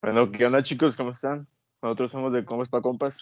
Bueno, 0.00 0.30
¿qué 0.30 0.46
onda 0.46 0.62
chicos? 0.62 0.96
¿Cómo 0.96 1.10
están? 1.10 1.46
Nosotros 1.82 2.12
somos 2.12 2.32
de 2.32 2.44
Compas 2.44 2.68
pa' 2.68 2.82
Compas 2.82 3.16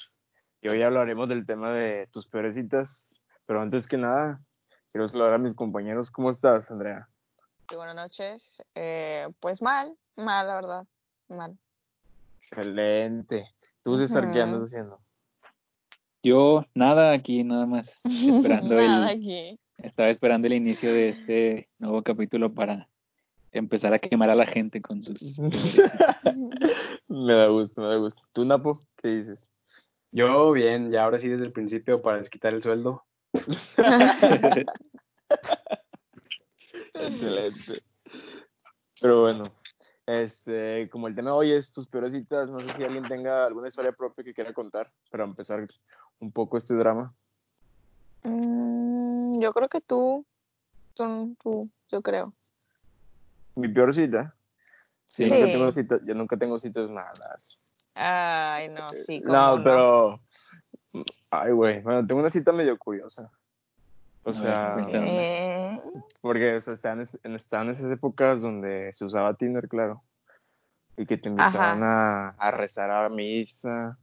y 0.61 0.69
hoy 0.69 0.82
hablaremos 0.82 1.29
del 1.29 1.46
tema 1.46 1.72
de 1.72 2.06
tus 2.12 2.27
peores 2.29 2.54
citas. 2.54 3.14
Pero 3.46 3.61
antes 3.61 3.87
que 3.87 3.96
nada, 3.96 4.41
quiero 4.93 5.09
saludar 5.09 5.34
a 5.34 5.39
mis 5.39 5.54
compañeros. 5.54 6.11
¿Cómo 6.11 6.30
estás, 6.30 6.70
Andrea? 6.70 7.09
Sí, 7.68 7.77
buenas 7.77 7.96
noches. 7.96 8.62
Eh, 8.75 9.27
pues 9.41 9.62
mal, 9.62 9.95
mal, 10.16 10.46
la 10.46 10.54
verdad, 10.54 10.86
mal. 11.29 11.57
Excelente. 12.39 13.50
¿Tú, 13.82 13.96
César, 13.98 14.32
qué 14.32 14.43
andas 14.43 14.62
haciendo? 14.62 15.00
Yo 16.22 16.64
nada 16.74 17.12
aquí, 17.12 17.45
nada 17.45 17.66
más 17.66 17.88
esperando 18.04 18.74
Nada 18.74 19.12
el, 19.12 19.18
aquí. 19.18 19.58
estaba 19.79 20.08
esperando 20.11 20.46
el 20.48 20.54
inicio 20.54 20.93
de 20.93 21.08
este 21.11 21.68
nuevo 21.79 22.02
capítulo 22.02 22.52
para 22.52 22.88
empezar 23.52 23.92
a 23.94 23.98
quemar 23.98 24.30
a 24.30 24.34
la 24.34 24.46
gente 24.46 24.80
con 24.80 25.02
sus 25.02 25.38
me 27.09 27.32
da 27.32 27.48
gusto, 27.48 27.80
me 27.80 27.88
da 27.88 27.96
gusto. 27.96 28.23
¿Tú, 28.32 28.45
Napo? 28.45 28.80
¿Qué 28.96 29.09
dices? 29.09 29.48
Yo 30.12 30.52
bien, 30.52 30.91
ya 30.91 31.04
ahora 31.04 31.18
sí 31.18 31.28
desde 31.28 31.45
el 31.45 31.52
principio 31.52 32.01
para 32.02 32.18
desquitar 32.18 32.54
el 32.54 32.62
sueldo. 32.62 33.04
Excelente. 36.95 37.82
Pero 39.01 39.23
bueno, 39.23 39.52
este, 40.06 40.88
como 40.88 41.09
el 41.09 41.15
tema 41.15 41.30
de 41.30 41.37
hoy 41.37 41.52
es 41.52 41.70
tus 41.73 41.87
peores 41.87 42.12
citas, 42.12 42.48
no 42.48 42.60
sé 42.60 42.66
si 42.76 42.84
alguien 42.84 43.04
tenga 43.09 43.45
alguna 43.45 43.68
historia 43.68 43.92
propia 43.92 44.24
que 44.24 44.32
quiera 44.32 44.52
contar 44.54 44.90
para 45.10 45.24
empezar 45.24 45.66
un 46.20 46.32
poco 46.32 46.56
este 46.56 46.74
drama. 46.74 47.12
Mm, 48.23 49.40
yo 49.40 49.52
creo 49.52 49.68
que 49.68 49.80
tú, 49.80 50.24
tú, 50.95 51.37
tú, 51.42 51.68
yo 51.90 52.02
creo. 52.02 52.32
Mi 53.56 53.69
peor 53.69 53.92
cita. 53.95 54.34
Sí. 55.09 55.24
Yo 55.28 55.34
nunca 55.34 55.46
Sí. 55.46 55.52
tengo 55.52 55.73
citas, 55.73 56.01
yo 56.05 56.15
nunca 56.15 56.37
tengo 56.37 56.59
citas 56.59 56.90
malas. 56.90 57.65
Ay, 57.95 58.68
no, 58.68 58.88
sí, 59.07 59.23
cómo 59.23 59.32
No, 59.35 59.57
no. 59.59 59.65
pero. 59.65 60.21
Ay, 61.30 61.52
güey. 61.52 61.80
Bueno, 61.80 62.07
tengo 62.07 62.21
una 62.21 62.30
cita 62.30 62.52
medio 62.52 62.77
curiosa. 62.79 63.30
O 64.25 64.31
A 64.31 64.34
sea. 64.34 64.77
Eh, 64.91 65.81
porque 66.21 66.56
o 66.56 66.60
sea, 66.60 66.75
estaban, 66.75 67.00
es- 67.00 67.19
en, 67.22 67.34
estaban 67.37 67.71
esas 67.71 67.91
épocas 67.91 68.41
donde 68.43 68.93
se 68.94 69.04
usaba 69.04 69.34
Tinder, 69.34 69.69
claro. 69.69 70.03
Y 70.97 71.06
que 71.06 71.16
te 71.19 71.28
invitaban 71.28 71.82
a, 71.82 72.31
a 72.38 72.50
rezar 72.50 72.91
a 72.91 73.09
misa, 73.09 73.99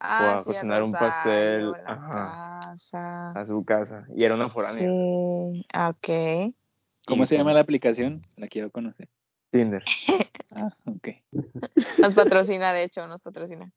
ah, 0.00 0.18
a 0.18 0.32
sí, 0.32 0.38
el 0.38 0.44
cocinar 0.44 0.82
un 0.82 0.92
pastel, 0.92 1.72
la 1.72 1.78
ajá. 1.86 2.60
casa. 2.62 3.30
a 3.32 3.46
su 3.46 3.64
casa. 3.64 4.06
Y 4.14 4.24
era 4.24 4.34
una 4.34 4.48
foránea. 4.48 4.80
Sí, 4.88 5.66
ok. 5.74 6.54
¿Cómo 7.06 7.24
Y, 7.24 7.26
se 7.26 7.34
llama 7.36 7.50
pues, 7.50 7.54
la 7.54 7.60
aplicación? 7.60 8.22
La 8.36 8.48
quiero 8.48 8.70
conocer. 8.70 9.08
Tinder. 9.50 9.82
Ah, 10.54 10.70
ok. 10.84 11.08
Nos 11.98 12.14
patrocina, 12.14 12.72
de 12.72 12.84
hecho, 12.84 13.06
nos 13.06 13.20
patrocina. 13.22 13.72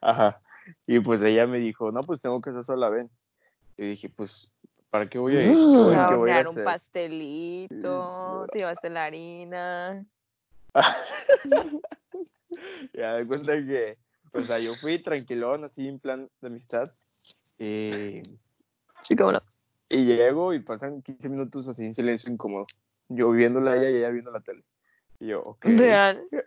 Ajá. 0.00 0.40
Y 0.86 0.98
pues 1.00 1.22
ella 1.22 1.46
me 1.46 1.58
dijo, 1.58 1.92
no, 1.92 2.00
pues 2.00 2.20
tengo 2.20 2.40
que 2.40 2.50
hacer 2.50 2.64
sola, 2.64 2.88
ven. 2.88 3.08
Y 3.76 3.88
dije, 3.90 4.08
pues, 4.08 4.52
¿para 4.90 5.06
qué 5.08 5.18
voy 5.18 5.36
a 5.36 5.42
ir? 5.42 5.48
¿Qué 5.54 5.54
voy, 5.56 5.66
Te 5.66 5.70
qué 5.74 5.94
voy 5.94 5.94
a 5.96 6.08
hornear 6.08 6.46
un 6.48 6.52
hacer? 6.52 6.64
pastelito, 6.64 8.46
te 8.52 8.58
llevaste 8.58 8.90
la 8.90 9.04
harina. 9.04 10.04
Ya 12.94 13.14
de 13.14 13.26
cuenta 13.26 13.52
que, 13.52 13.98
o 14.32 14.42
sea, 14.44 14.58
yo 14.58 14.74
fui 14.76 15.02
tranquilón, 15.02 15.64
así 15.64 15.86
en 15.86 15.98
plan 15.98 16.30
de 16.40 16.46
amistad. 16.46 16.90
Y, 17.58 18.22
Sí, 19.02 19.14
cómo 19.16 19.32
no. 19.32 19.42
Y 19.88 20.04
llego 20.04 20.52
y 20.52 20.60
pasan 20.60 21.02
15 21.02 21.28
minutos 21.28 21.68
así 21.68 21.84
en 21.84 21.94
silencio 21.94 22.30
incómodo. 22.30 22.66
Yo 23.08 23.30
viéndola 23.30 23.76
ella 23.76 23.90
y 23.90 23.96
ella 23.96 24.10
viendo 24.10 24.30
la 24.30 24.40
tele. 24.40 24.62
Y 25.20 25.28
yo, 25.28 25.42
ok. 25.42 25.64
Real. 25.64 26.22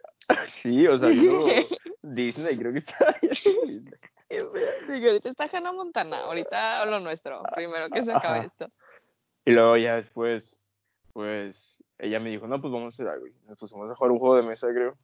Sí, 0.61 0.85
o 0.85 0.95
sea, 0.99 1.09
viendo 1.09 1.43
Disney, 2.03 2.55
creo 2.55 2.71
que 2.71 2.79
está 2.79 3.15
Disney. 3.21 3.83
Sí, 4.29 5.07
ahorita 5.07 5.30
está 5.30 5.45
Hannah 5.52 5.71
Montana, 5.71 6.19
ahorita 6.19 6.86
lo 6.86 6.99
nuestro, 6.99 7.41
primero 7.55 7.89
que 7.89 8.03
se 8.03 8.11
acabe 8.11 8.39
Ajá. 8.39 8.47
esto. 8.47 8.67
Y 9.43 9.53
luego 9.53 9.75
ya 9.77 9.95
después, 9.95 10.69
pues, 11.14 11.83
ella 11.97 12.19
me 12.19 12.30
dijo, 12.30 12.47
no, 12.47 12.61
pues 12.61 12.71
vamos 12.71 12.93
a 12.93 12.95
hacer 12.95 13.08
algo. 13.08 13.25
Nos 13.47 13.58
pusimos 13.58 13.89
a 13.89 13.95
jugar 13.95 14.11
un 14.11 14.19
juego 14.19 14.35
de 14.35 14.43
mesa, 14.43 14.67
creo. 14.71 14.97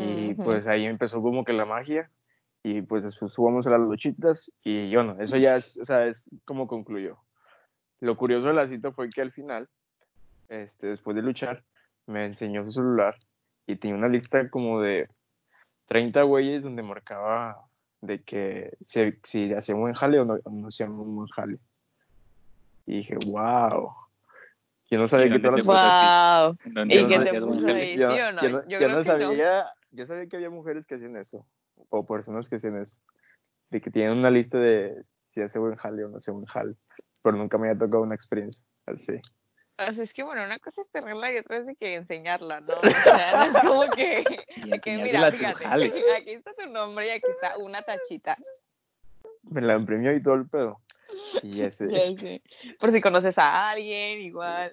Y 0.00 0.34
pues 0.34 0.66
ahí 0.66 0.86
empezó 0.86 1.20
como 1.22 1.44
que 1.44 1.52
la 1.52 1.64
magia. 1.64 2.10
Y 2.62 2.82
pues 2.82 3.04
después 3.04 3.34
jugamos 3.34 3.66
a 3.66 3.70
las 3.70 3.80
luchitas. 3.80 4.52
Y 4.62 4.90
yo 4.90 5.02
no, 5.02 5.20
eso 5.20 5.36
ya 5.36 5.56
es, 5.56 5.76
o 5.78 5.84
sea, 5.84 6.06
es 6.06 6.24
como 6.44 6.66
concluyó. 6.66 7.18
Lo 8.00 8.16
curioso 8.16 8.48
de 8.48 8.54
la 8.54 8.68
cita 8.68 8.92
fue 8.92 9.08
que 9.10 9.22
al 9.22 9.32
final, 9.32 9.68
este, 10.48 10.88
después 10.88 11.16
de 11.16 11.22
luchar, 11.22 11.64
me 12.06 12.24
enseñó 12.24 12.64
su 12.64 12.72
celular 12.72 13.16
y 13.66 13.76
tenía 13.76 13.96
una 13.96 14.08
lista 14.08 14.48
como 14.50 14.80
de 14.80 15.08
30 15.86 16.22
güeyes 16.22 16.62
donde 16.62 16.82
marcaba 16.82 17.56
de 18.00 18.22
que 18.22 18.76
si, 18.82 19.12
si 19.24 19.52
hacía 19.52 19.74
un 19.74 19.82
buen 19.82 19.94
jale 19.94 20.20
o 20.20 20.24
no, 20.24 20.34
o 20.44 20.50
no 20.50 20.68
hacía 20.68 20.86
un 20.88 21.16
buen 21.16 21.28
jale. 21.28 21.58
Y 22.86 22.98
dije, 22.98 23.16
wow. 23.26 23.92
Yo 24.88 24.98
no 24.98 25.08
sabía 25.08 25.26
¿Y 25.26 25.30
que 25.30 25.38
todas 25.40 25.66
las 25.66 25.66
Wow. 25.66 26.56
¿Dónde 26.64 26.94
¿Y 26.94 27.02
no- 27.02 27.24
te 27.24 27.40
puso 27.40 27.66
ahí? 27.68 27.96
¿Sí 27.96 28.02
o 28.02 28.32
no? 28.32 28.42
yo 28.42 28.48
no, 28.50 28.62
Yo 28.62 28.68
yo 28.68 28.78
creo 28.78 28.88
no 28.90 29.02
que 29.02 29.08
no. 29.08 29.18
sabía, 29.18 29.66
yo 29.90 30.06
sabía 30.06 30.26
que 30.28 30.36
había 30.36 30.50
mujeres 30.50 30.86
que 30.86 30.94
hacían 30.94 31.16
eso, 31.16 31.46
o 31.88 32.06
personas 32.06 32.48
que 32.48 32.56
hacían 32.56 32.80
eso, 32.80 33.00
de 33.70 33.80
que 33.80 33.90
tienen 33.90 34.16
una 34.18 34.30
lista 34.30 34.58
de 34.58 35.02
si 35.32 35.40
hace 35.42 35.58
buen 35.58 35.74
jale 35.76 36.04
o 36.04 36.08
no 36.08 36.18
hace 36.18 36.30
buen 36.30 36.46
jale, 36.46 36.74
pero 37.26 37.38
nunca 37.38 37.58
me 37.58 37.68
había 37.68 37.80
tocado 37.80 38.04
una 38.04 38.14
experiencia 38.14 38.64
así. 38.86 39.20
O 39.78 39.92
sea, 39.92 40.04
es 40.04 40.12
que 40.12 40.22
bueno, 40.22 40.44
una 40.44 40.60
cosa 40.60 40.82
es 40.82 40.90
tenerla 40.92 41.32
y 41.32 41.38
otra 41.38 41.56
es 41.56 41.66
de 41.66 41.74
que 41.74 41.96
enseñarla, 41.96 42.60
¿no? 42.60 42.74
O 42.74 43.02
sea, 43.02 43.48
no 43.48 43.58
es 43.58 43.64
como 43.64 43.90
que, 43.90 44.24
mira, 45.02 45.32
fíjate, 45.32 45.66
aquí 46.16 46.30
está 46.30 46.52
tu 46.54 46.70
nombre 46.70 47.08
y 47.08 47.10
aquí 47.10 47.26
está 47.28 47.58
una 47.58 47.82
tachita. 47.82 48.36
Me 49.42 49.60
la 49.60 49.74
imprimió 49.74 50.14
y 50.14 50.22
todo 50.22 50.34
el 50.34 50.46
pedo. 50.46 50.78
Y 51.42 51.62
ese, 51.62 51.88
Ya 51.88 52.16
sé. 52.16 52.42
Por 52.78 52.92
si 52.92 53.00
conoces 53.00 53.36
a 53.38 53.70
alguien, 53.70 54.20
igual. 54.20 54.70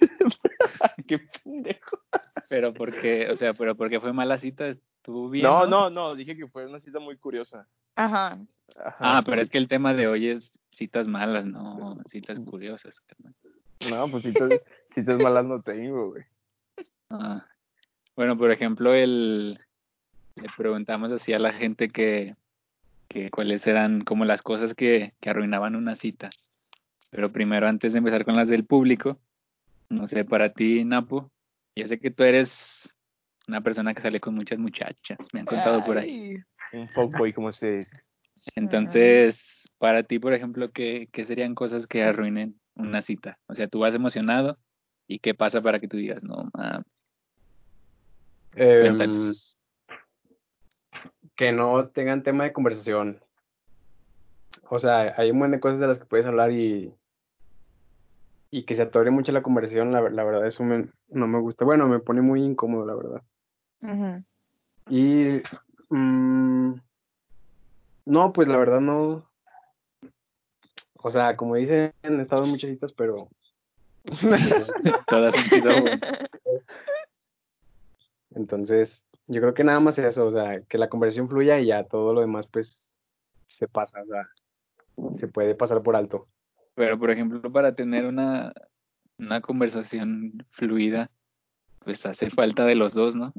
qué 1.06 1.20
pendejo. 1.20 2.00
Pero 2.48 2.74
porque, 2.74 3.30
o 3.30 3.36
sea, 3.36 3.54
pero 3.54 3.76
porque 3.76 4.00
fue 4.00 4.12
mala 4.12 4.40
cita, 4.40 4.66
estuvo 4.66 5.30
bien. 5.30 5.44
No, 5.44 5.68
no, 5.68 5.88
no, 5.88 6.16
dije 6.16 6.36
que 6.36 6.48
fue 6.48 6.66
una 6.66 6.80
cita 6.80 6.98
muy 6.98 7.16
curiosa. 7.16 7.68
Ajá. 7.94 8.38
Ajá. 8.76 8.96
Ah, 8.98 9.22
pero 9.24 9.40
es 9.40 9.50
que 9.50 9.58
el 9.58 9.68
tema 9.68 9.94
de 9.94 10.08
hoy 10.08 10.30
es 10.30 10.50
citas 10.74 11.06
malas, 11.06 11.46
no 11.46 11.96
citas 12.08 12.38
curiosas. 12.40 12.94
No, 13.88 14.08
pues 14.10 14.22
citas, 14.22 14.50
citas 14.94 15.18
malas 15.18 15.44
no 15.44 15.62
tengo, 15.62 16.10
güey. 16.10 16.24
Ah. 17.10 17.46
Bueno, 18.16 18.36
por 18.36 18.50
ejemplo, 18.50 18.92
el 18.92 19.60
le 20.36 20.48
preguntamos 20.56 21.12
así 21.12 21.32
a 21.32 21.38
la 21.38 21.52
gente 21.52 21.88
que, 21.88 22.34
que 23.08 23.30
cuáles 23.30 23.66
eran 23.66 24.02
como 24.02 24.24
las 24.24 24.42
cosas 24.42 24.74
que, 24.74 25.12
que 25.20 25.30
arruinaban 25.30 25.76
una 25.76 25.96
cita. 25.96 26.30
Pero 27.10 27.30
primero, 27.30 27.68
antes 27.68 27.92
de 27.92 27.98
empezar 27.98 28.24
con 28.24 28.36
las 28.36 28.48
del 28.48 28.64
público, 28.64 29.18
no 29.88 30.06
sé, 30.08 30.24
para 30.24 30.52
ti, 30.52 30.84
Napo, 30.84 31.30
yo 31.76 31.86
sé 31.86 32.00
que 32.00 32.10
tú 32.10 32.24
eres 32.24 32.52
una 33.46 33.60
persona 33.60 33.94
que 33.94 34.02
sale 34.02 34.20
con 34.20 34.34
muchas 34.34 34.58
muchachas, 34.58 35.18
me 35.32 35.40
han 35.40 35.46
contado 35.46 35.84
por 35.84 35.98
ahí. 35.98 36.36
Un 36.72 36.88
fuckboy, 36.88 37.32
como 37.32 37.52
se 37.52 37.78
dice. 37.78 37.92
Entonces, 38.56 39.63
para 39.78 40.02
ti, 40.04 40.18
por 40.18 40.32
ejemplo, 40.32 40.70
¿qué, 40.72 41.08
¿qué 41.12 41.24
serían 41.24 41.54
cosas 41.54 41.86
que 41.86 42.02
arruinen 42.02 42.60
una 42.74 43.02
cita? 43.02 43.38
O 43.46 43.54
sea, 43.54 43.68
tú 43.68 43.80
vas 43.80 43.94
emocionado 43.94 44.58
y 45.06 45.18
¿qué 45.18 45.34
pasa 45.34 45.60
para 45.62 45.80
que 45.80 45.88
tú 45.88 45.96
digas, 45.96 46.22
no, 46.22 46.50
mames, 46.54 46.86
cuéntanos"? 48.80 49.58
que 51.36 51.52
no 51.52 51.88
tengan 51.88 52.22
tema 52.22 52.44
de 52.44 52.52
conversación. 52.52 53.20
O 54.70 54.78
sea, 54.78 55.14
hay 55.16 55.30
un 55.30 55.38
montón 55.38 55.52
de 55.52 55.60
cosas 55.60 55.80
de 55.80 55.86
las 55.88 55.98
que 55.98 56.04
puedes 56.04 56.26
hablar 56.26 56.52
y, 56.52 56.94
y 58.50 58.64
que 58.64 58.76
se 58.76 58.82
atore 58.82 59.10
mucho 59.10 59.32
la 59.32 59.42
conversación, 59.42 59.92
la, 59.92 60.00
la 60.10 60.24
verdad, 60.24 60.46
eso 60.46 60.62
me- 60.62 60.88
no 61.08 61.26
me 61.26 61.40
gusta. 61.40 61.64
Bueno, 61.64 61.88
me 61.88 61.98
pone 61.98 62.22
muy 62.22 62.40
incómodo, 62.42 62.86
la 62.86 62.94
verdad. 62.94 63.22
Y 64.88 65.42
mm, 65.90 66.74
no, 68.06 68.32
pues 68.32 68.48
la 68.48 68.56
verdad 68.56 68.80
no. 68.80 69.28
O 71.06 71.10
sea, 71.10 71.36
como 71.36 71.56
dicen, 71.56 71.92
he 72.02 72.22
estado 72.22 72.44
en 72.44 72.50
muchas 72.50 72.70
citas, 72.70 72.90
pero 72.92 73.28
Todas 75.06 75.34
han 75.34 75.50
sido 75.50 75.70
entonces 78.34 79.02
yo 79.26 79.42
creo 79.42 79.52
que 79.52 79.64
nada 79.64 79.80
más 79.80 79.98
eso, 79.98 80.24
o 80.24 80.30
sea, 80.30 80.62
que 80.62 80.78
la 80.78 80.88
conversación 80.88 81.28
fluya 81.28 81.60
y 81.60 81.66
ya 81.66 81.84
todo 81.84 82.14
lo 82.14 82.22
demás 82.22 82.46
pues 82.46 82.88
se 83.48 83.68
pasa, 83.68 84.02
o 84.02 84.06
sea, 84.06 84.30
se 85.18 85.28
puede 85.28 85.54
pasar 85.54 85.82
por 85.82 85.94
alto. 85.94 86.26
Pero, 86.74 86.98
por 86.98 87.10
ejemplo, 87.10 87.52
para 87.52 87.74
tener 87.74 88.06
una, 88.06 88.54
una 89.18 89.42
conversación 89.42 90.42
fluida, 90.52 91.10
pues 91.80 92.06
hace 92.06 92.30
falta 92.30 92.64
de 92.64 92.76
los 92.76 92.94
dos, 92.94 93.14
¿no? 93.14 93.34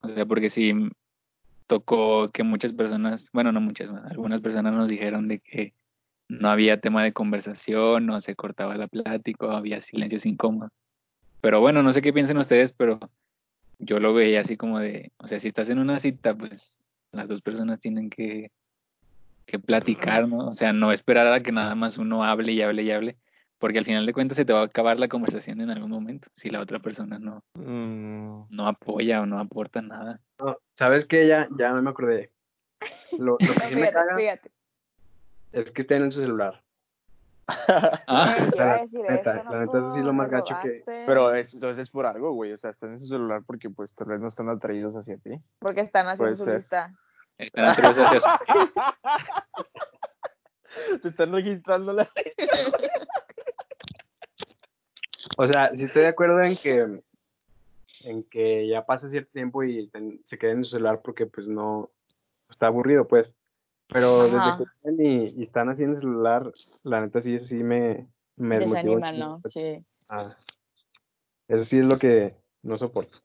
O 0.00 0.08
sea, 0.08 0.26
porque 0.26 0.50
si 0.50 0.90
tocó 1.66 2.30
que 2.30 2.42
muchas 2.42 2.74
personas, 2.74 3.30
bueno, 3.32 3.52
no 3.52 3.62
muchas, 3.62 3.88
algunas 4.10 4.42
personas 4.42 4.74
nos 4.74 4.88
dijeron 4.88 5.28
de 5.28 5.40
que 5.40 5.72
no 6.28 6.50
había 6.50 6.80
tema 6.80 7.02
de 7.02 7.12
conversación, 7.12 8.06
no 8.06 8.20
se 8.20 8.34
cortaba 8.34 8.76
la 8.76 8.88
plática, 8.88 9.56
había 9.56 9.80
silencios 9.80 10.26
incómodos. 10.26 10.72
Pero 11.40 11.60
bueno, 11.60 11.82
no 11.82 11.92
sé 11.92 12.02
qué 12.02 12.12
piensen 12.12 12.38
ustedes, 12.38 12.72
pero 12.72 12.98
yo 13.78 14.00
lo 14.00 14.14
veía 14.14 14.40
así 14.40 14.56
como 14.56 14.78
de, 14.78 15.12
o 15.18 15.28
sea, 15.28 15.38
si 15.38 15.48
estás 15.48 15.68
en 15.68 15.78
una 15.78 16.00
cita, 16.00 16.34
pues 16.34 16.80
las 17.12 17.28
dos 17.28 17.42
personas 17.42 17.80
tienen 17.80 18.10
que, 18.10 18.50
que 19.46 19.58
platicar, 19.58 20.28
¿no? 20.28 20.48
O 20.48 20.54
sea, 20.54 20.72
no 20.72 20.92
esperar 20.92 21.32
a 21.32 21.42
que 21.42 21.52
nada 21.52 21.74
más 21.74 21.98
uno 21.98 22.24
hable 22.24 22.52
y 22.52 22.62
hable 22.62 22.82
y 22.82 22.90
hable, 22.90 23.16
porque 23.58 23.78
al 23.78 23.84
final 23.84 24.06
de 24.06 24.12
cuentas 24.12 24.36
se 24.36 24.44
te 24.44 24.52
va 24.52 24.60
a 24.60 24.64
acabar 24.64 24.98
la 24.98 25.08
conversación 25.08 25.60
en 25.60 25.70
algún 25.70 25.90
momento, 25.90 26.28
si 26.34 26.50
la 26.50 26.60
otra 26.60 26.80
persona 26.80 27.18
no, 27.18 27.42
Mm, 27.54 28.46
no 28.50 28.66
apoya 28.66 29.22
o 29.22 29.26
no 29.26 29.38
aporta 29.38 29.80
nada. 29.82 30.20
No, 30.38 30.58
¿Sabes 30.76 31.06
qué? 31.06 31.26
Ya, 31.26 31.48
ya 31.58 31.72
me 31.72 31.90
acordé. 31.90 32.30
Lo, 33.18 33.38
lo 33.40 33.54
que 33.54 33.68
sí 33.68 33.74
me 33.74 33.80
fíjate, 33.80 33.92
caga 33.92 34.16
fíjate. 34.16 34.50
Es 35.52 35.70
que 35.72 35.82
estén 35.82 36.02
en 36.04 36.12
su 36.12 36.20
celular. 36.20 36.62
Ah, 38.08 38.36
o 38.52 38.56
sea, 38.56 38.66
la 38.66 38.78
decir 38.82 39.00
neta, 39.00 39.36
eso, 39.36 39.44
no 39.44 39.50
la 39.52 39.60
neta, 39.60 39.78
eso 39.78 39.92
sí 39.94 39.98
es 40.00 40.04
lo 40.04 40.12
más 40.12 40.28
gacho 40.30 40.56
que- 40.62 40.82
pero 41.06 41.32
es, 41.34 41.52
entonces 41.54 41.82
es 41.84 41.90
por 41.90 42.06
algo, 42.06 42.32
güey. 42.32 42.52
O 42.52 42.56
sea, 42.56 42.70
están 42.70 42.92
en 42.94 43.00
su 43.00 43.06
celular 43.06 43.42
porque 43.46 43.70
pues 43.70 43.94
tal 43.94 44.08
vez 44.08 44.20
no 44.20 44.26
están 44.28 44.48
atraídos 44.48 44.96
hacia 44.96 45.16
ti. 45.18 45.38
Porque 45.60 45.80
están 45.82 46.06
haciendo 46.08 46.24
Puede 46.24 46.34
su 46.36 46.44
ser. 46.44 46.56
lista. 46.56 46.92
están 47.38 47.64
atraídos 47.66 47.98
hacia 47.98 48.20
su- 48.20 48.26
Te 51.02 51.08
están 51.08 51.32
registrando 51.32 51.92
la... 51.92 52.08
O 55.38 55.46
sea, 55.48 55.70
sí 55.76 55.84
estoy 55.84 56.02
de 56.02 56.08
acuerdo 56.08 56.42
en 56.42 56.56
que 56.56 57.00
en 58.04 58.22
que 58.24 58.68
ya 58.68 58.84
pasa 58.86 59.08
cierto 59.08 59.30
tiempo 59.32 59.62
y 59.64 59.88
ten- 59.88 60.20
se 60.26 60.38
queden 60.38 60.58
en 60.58 60.64
su 60.64 60.70
celular 60.72 61.00
porque 61.02 61.26
pues 61.26 61.46
no 61.46 61.90
está 62.50 62.66
aburrido, 62.68 63.06
pues. 63.08 63.32
Pero 63.88 64.22
Ajá. 64.22 64.56
desde 64.58 64.96
que 64.96 65.02
y, 65.02 65.40
y 65.40 65.42
están 65.44 65.68
haciendo 65.68 65.94
el 65.96 66.00
celular, 66.00 66.52
la 66.82 67.00
neta 67.00 67.22
sí, 67.22 67.34
eso 67.36 67.46
sí 67.46 67.62
me, 67.62 68.08
me 68.36 68.58
chingo, 68.58 68.98
¿no? 68.98 69.42
Sí. 69.52 69.84
Ah, 70.08 70.36
eso 71.48 71.64
sí 71.64 71.78
es 71.78 71.84
lo 71.84 71.98
que 71.98 72.34
no 72.62 72.78
soporto. 72.78 73.18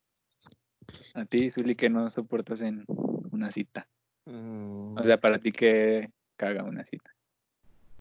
a 1.15 1.25
ti, 1.25 1.51
Zuli, 1.51 1.75
que 1.75 1.89
no 1.89 2.09
soportas 2.09 2.61
en 2.61 2.85
una 3.31 3.51
cita. 3.51 3.87
Mm, 4.25 4.97
O 4.97 5.03
sea, 5.03 5.19
para 5.19 5.39
ti 5.39 5.51
que 5.51 6.11
caga 6.35 6.63
una 6.63 6.83
cita. 6.85 7.11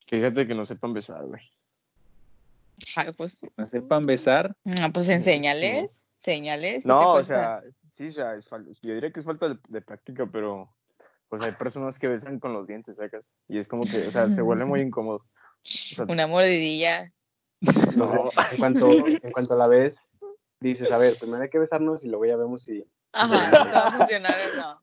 fíjate 0.07 0.47
que 0.47 0.55
no 0.55 0.65
sepan 0.65 0.93
besar, 0.93 1.25
güey. 1.25 1.43
Ay, 2.97 3.13
pues, 3.17 3.41
No 3.57 3.67
sepan 3.67 4.05
besar, 4.05 4.55
no, 4.65 4.93
pues 4.93 5.09
enséñales, 5.09 6.05
señales. 6.19 6.85
No, 6.85 7.13
o 7.15 7.25
sea, 7.25 7.63
sí, 7.95 8.09
o 8.09 8.13
sea, 8.13 8.35
es 8.37 8.49
yo 8.83 8.95
diría 8.95 9.13
que 9.13 9.21
es 9.21 9.27
falta 9.27 9.49
de, 9.49 9.59
de 9.69 9.81
práctica, 9.83 10.27
pero 10.31 10.75
pues 11.31 11.41
hay 11.43 11.53
personas 11.53 11.99
que 11.99 12.09
besan 12.09 12.39
con 12.41 12.53
los 12.53 12.67
dientes, 12.67 12.97
¿sacas? 12.99 13.35
Y 13.49 13.59
es 13.59 13.67
como 13.69 13.85
que, 13.85 14.07
o 14.07 14.11
sea, 14.11 14.29
se 14.29 14.43
vuelve 14.43 14.67
muy 14.67 14.81
incómodo. 14.83 15.19
O 15.19 15.25
sea, 15.65 16.05
Una 16.09 16.27
mordidilla. 16.27 17.11
no, 17.97 18.31
En 18.53 18.59
cuanto, 18.59 18.91
en 19.23 19.33
cuanto 19.33 19.57
la 19.57 19.67
ves, 19.67 19.95
dices, 20.61 20.91
a 20.93 20.99
ver, 20.99 21.15
primero 21.19 21.43
hay 21.43 21.49
que 21.51 21.59
besarnos 21.59 22.05
y 22.05 22.09
luego 22.09 22.27
ya 22.27 22.37
vemos 22.37 22.63
si... 22.65 22.85
Ajá, 23.13 23.51
si 23.51 23.71
va 23.75 23.87
a 23.87 23.97
funcionar 23.99 24.37
o 24.53 24.57
no. 24.57 24.81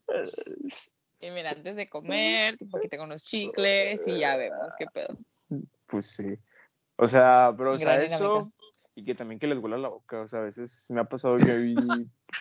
Y 1.20 1.32
mira, 1.32 1.52
antes 1.52 1.76
de 1.76 1.90
comer, 1.90 2.58
tipo 2.58 2.80
que 2.80 2.88
tengo 2.90 3.04
unos 3.04 3.24
chicles 3.24 4.02
y 4.08 4.20
ya 4.20 4.36
vemos 4.38 4.70
qué 4.78 4.86
pedo. 4.88 5.18
pues 5.88 6.08
sí. 6.08 6.38
O 6.98 7.08
sea, 7.08 7.54
pero 7.58 7.74
o 7.74 7.78
sea, 7.78 8.02
eso 8.02 8.52
y 8.96 9.04
que 9.06 9.14
también 9.14 9.40
que 9.40 9.46
les 9.46 9.60
huela 9.60 9.78
la 9.78 9.90
boca, 9.90 10.22
o 10.22 10.28
sea, 10.28 10.40
a 10.40 10.44
veces 10.44 10.88
me 10.90 11.00
ha 11.00 11.04
pasado 11.04 11.38
que 11.38 11.56
vi 11.56 11.76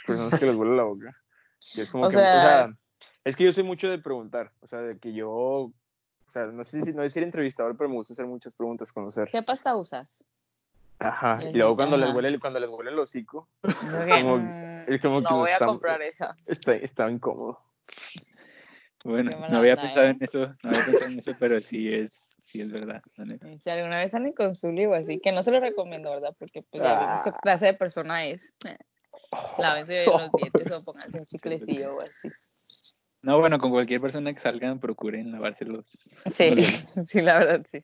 personas 0.06 0.38
que 0.40 0.46
les 0.46 0.54
huele 0.54 0.74
la 0.76 0.84
boca. 0.84 1.14
Y 1.74 1.82
es 1.82 1.90
como 1.90 2.06
O 2.06 2.10
que, 2.10 2.16
o 2.16 2.20
sea- 2.20 2.40
sea, 2.66 2.76
es 3.26 3.36
que 3.36 3.44
yo 3.44 3.52
soy 3.52 3.62
mucho 3.64 3.88
de 3.88 3.98
preguntar, 3.98 4.52
o 4.60 4.66
sea, 4.68 4.80
de 4.80 4.98
que 4.98 5.12
yo, 5.12 5.28
o 5.30 5.72
sea, 6.28 6.46
no 6.46 6.64
sé 6.64 6.82
si 6.82 6.92
no 6.92 7.02
decir 7.02 7.22
entrevistador, 7.22 7.76
pero 7.76 7.88
me 7.90 7.96
gusta 7.96 8.12
hacer 8.14 8.26
muchas 8.26 8.54
preguntas, 8.54 8.92
conocer. 8.92 9.28
¿Qué 9.30 9.42
pasta 9.42 9.76
usas? 9.76 10.08
Ajá. 10.98 11.38
Y 11.42 11.52
luego 11.52 11.76
cuando 11.76 11.96
les 11.98 12.14
huele, 12.14 12.38
cuando 12.38 12.58
les 12.58 12.70
huele 12.70 12.90
el 12.90 12.98
hocico, 12.98 13.48
Como, 13.62 14.36
como- 14.36 14.84
es 14.86 15.02
como 15.02 15.18
que 15.20 15.24
no 15.28 15.36
voy 15.38 15.50
a 15.50 15.58
comprar 15.58 16.00
esa. 16.02 16.36
está, 16.46 16.74
está 16.74 17.10
incómodo. 17.10 17.58
bueno, 19.04 19.30
Qué 19.30 19.36
no 19.50 19.58
había 19.58 19.72
onda, 19.74 19.82
pensado 19.82 20.06
¿eh? 20.06 20.10
en 20.10 20.18
eso, 20.22 20.38
no 20.62 20.70
había 20.70 20.84
pensado 20.84 21.10
en 21.10 21.18
eso, 21.18 21.32
pero 21.38 21.60
sí 21.60 21.92
es, 21.92 22.10
sí 22.44 22.60
es 22.60 22.70
verdad. 22.72 23.02
Si 23.62 23.68
alguna 23.70 23.98
vez 23.98 24.10
salen 24.12 24.32
con 24.32 24.56
Zully 24.56 24.86
o 24.86 24.94
así, 24.94 25.18
que 25.20 25.32
no 25.32 25.42
se 25.42 25.50
lo 25.50 25.60
recomiendo, 25.60 26.10
¿verdad? 26.10 26.34
Porque 26.38 26.62
pues 26.62 26.82
ya 26.82 26.98
vimos 26.98 27.22
qué 27.24 27.30
Ah. 27.30 27.38
clase 27.42 27.66
de 27.66 27.74
persona 27.74 28.24
es. 28.26 28.54
Lávense 29.58 30.06
los 30.06 30.32
dientes 30.32 30.70
o 30.72 30.84
pónganse 30.84 31.18
un 31.18 31.26
chiclecillo 31.26 31.96
o 31.96 32.00
así. 32.00 32.30
No, 33.26 33.40
bueno, 33.40 33.58
con 33.58 33.72
cualquier 33.72 34.00
persona 34.00 34.32
que 34.32 34.38
salgan, 34.38 34.78
procuren 34.78 35.32
lavárselos. 35.32 35.98
Sí, 36.36 36.54
los 36.54 36.64
sí, 37.10 37.20
la 37.22 37.40
verdad, 37.40 37.66
sí. 37.72 37.82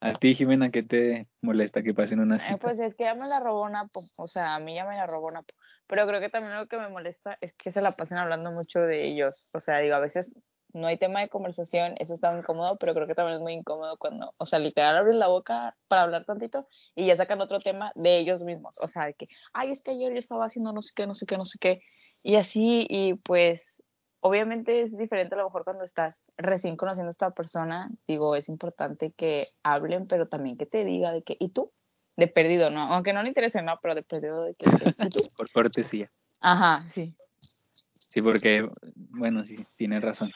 A 0.00 0.14
ti, 0.14 0.34
Jimena, 0.34 0.72
¿qué 0.72 0.82
te 0.82 1.28
molesta 1.40 1.84
que 1.84 1.94
pasen 1.94 2.18
una 2.18 2.34
Eh, 2.34 2.40
cita? 2.40 2.58
pues 2.58 2.80
es 2.80 2.96
que 2.96 3.04
ya 3.04 3.14
me 3.14 3.28
la 3.28 3.38
robó 3.38 3.68
Napo, 3.68 4.02
o 4.16 4.26
sea, 4.26 4.56
a 4.56 4.58
mí 4.58 4.74
ya 4.74 4.84
me 4.84 4.96
la 4.96 5.06
robó 5.06 5.30
Napo. 5.30 5.54
Pero 5.86 6.04
creo 6.08 6.18
que 6.20 6.30
también 6.30 6.56
lo 6.56 6.66
que 6.66 6.78
me 6.78 6.88
molesta 6.88 7.38
es 7.40 7.54
que 7.54 7.70
se 7.70 7.80
la 7.80 7.92
pasen 7.92 8.18
hablando 8.18 8.50
mucho 8.50 8.80
de 8.80 9.06
ellos. 9.06 9.48
O 9.52 9.60
sea, 9.60 9.78
digo, 9.78 9.94
a 9.94 10.00
veces 10.00 10.32
no 10.72 10.88
hay 10.88 10.98
tema 10.98 11.20
de 11.20 11.28
conversación, 11.28 11.94
eso 12.00 12.14
está 12.14 12.32
muy 12.32 12.40
incómodo, 12.40 12.76
pero 12.76 12.92
creo 12.92 13.06
que 13.06 13.14
también 13.14 13.36
es 13.36 13.42
muy 13.42 13.52
incómodo 13.52 13.96
cuando, 13.98 14.34
o 14.36 14.46
sea, 14.46 14.58
literal 14.58 14.96
abren 14.96 15.20
la 15.20 15.28
boca 15.28 15.76
para 15.86 16.02
hablar 16.02 16.24
tantito 16.24 16.66
y 16.96 17.06
ya 17.06 17.16
sacan 17.16 17.40
otro 17.40 17.60
tema 17.60 17.92
de 17.94 18.18
ellos 18.18 18.42
mismos. 18.42 18.76
O 18.80 18.88
sea, 18.88 19.06
de 19.06 19.14
que, 19.14 19.28
ay, 19.52 19.70
es 19.70 19.80
que 19.80 19.92
ayer 19.92 20.12
yo 20.12 20.18
estaba 20.18 20.46
haciendo 20.46 20.72
no 20.72 20.82
sé 20.82 20.90
qué, 20.96 21.06
no 21.06 21.14
sé 21.14 21.24
qué, 21.24 21.36
no 21.38 21.44
sé 21.44 21.58
qué. 21.60 21.82
Y 22.24 22.34
así, 22.34 22.84
y 22.90 23.14
pues, 23.14 23.62
obviamente 24.26 24.82
es 24.82 24.96
diferente 24.96 25.34
a 25.34 25.38
lo 25.38 25.44
mejor 25.44 25.64
cuando 25.64 25.84
estás 25.84 26.16
recién 26.36 26.76
conociendo 26.76 27.08
a 27.08 27.10
esta 27.10 27.30
persona. 27.30 27.90
Digo, 28.06 28.34
es 28.36 28.48
importante 28.48 29.12
que 29.12 29.46
hablen, 29.62 30.06
pero 30.06 30.26
también 30.26 30.56
que 30.56 30.66
te 30.66 30.84
diga 30.84 31.12
de 31.12 31.22
que, 31.22 31.36
¿y 31.38 31.50
tú? 31.50 31.72
De 32.16 32.26
perdido, 32.26 32.70
¿no? 32.70 32.92
Aunque 32.92 33.12
no 33.12 33.22
le 33.22 33.28
interese, 33.28 33.62
no, 33.62 33.78
pero 33.80 33.94
de 33.94 34.02
perdido 34.02 34.44
de 34.44 34.54
que, 34.54 34.66
¿y 34.66 35.08
tú? 35.10 35.20
Por 35.36 35.50
cortesía. 35.50 36.10
Ajá, 36.40 36.86
sí. 36.88 37.14
Sí, 38.10 38.22
porque, 38.22 38.68
bueno, 38.94 39.44
sí, 39.44 39.66
tienes 39.76 40.02
razón. 40.02 40.32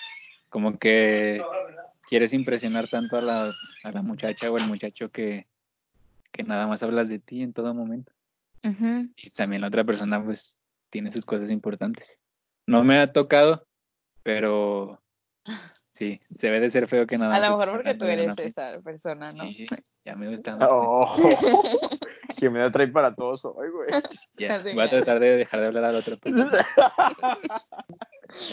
Como 0.50 0.78
que 0.78 1.42
quieres 2.08 2.32
impresionar 2.32 2.88
tanto 2.88 3.16
a 3.16 3.22
la, 3.22 3.52
a 3.84 3.92
la 3.92 4.02
muchacha 4.02 4.50
o 4.50 4.58
el 4.58 4.66
muchacho 4.66 5.10
que, 5.10 5.46
que 6.32 6.42
nada 6.42 6.66
más 6.66 6.82
hablas 6.82 7.08
de 7.08 7.18
ti 7.18 7.42
en 7.42 7.52
todo 7.52 7.74
momento. 7.74 8.12
Y 8.62 9.30
también 9.30 9.62
la 9.62 9.68
otra 9.68 9.84
persona, 9.84 10.22
pues, 10.22 10.58
tiene 10.90 11.10
sus 11.10 11.24
cosas 11.24 11.50
importantes. 11.50 12.20
No 12.66 12.84
me 12.84 12.98
ha 12.98 13.12
tocado, 13.12 13.66
pero 14.22 15.00
sí, 15.94 16.20
se 16.38 16.46
debe 16.46 16.60
de 16.60 16.70
ser 16.70 16.88
feo 16.88 17.06
que 17.06 17.18
nada 17.18 17.34
A 17.36 17.40
lo 17.40 17.56
mejor 17.56 17.76
porque 17.76 17.94
tú 17.94 18.04
eres 18.04 18.36
esa 18.38 18.80
persona, 18.80 19.32
¿no? 19.32 19.50
Sí, 19.52 19.66
ya 20.04 20.14
me 20.14 20.28
gusta. 20.28 20.58
Oh, 20.68 21.14
que 22.38 22.50
me 22.50 22.58
da 22.60 22.70
trae 22.70 22.88
para 22.88 23.14
todos 23.14 23.44
hoy, 23.44 23.68
güey. 23.70 23.88
Ya, 24.36 24.58
voy 24.58 24.80
a 24.80 24.90
tratar 24.90 25.20
de 25.20 25.36
dejar 25.36 25.60
de 25.60 25.66
hablar 25.66 25.84
a 25.84 25.92
la 25.92 25.98
otra 25.98 26.16
persona. 26.16 26.66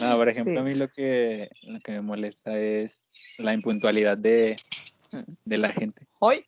No, 0.02 0.18
por 0.18 0.30
ejemplo, 0.30 0.54
Sí. 0.54 0.60
a 0.60 0.64
mí 0.64 0.74
lo 0.74 0.88
que, 0.90 1.50
lo 1.64 1.80
que 1.82 1.92
me 1.94 2.02
molesta 2.02 2.58
es 2.58 2.94
la 3.38 3.54
impuntualidad 3.54 4.18
de, 4.18 4.58
de 5.46 5.58
la 5.58 5.70
gente. 5.70 6.08
Hoy, 6.20 6.46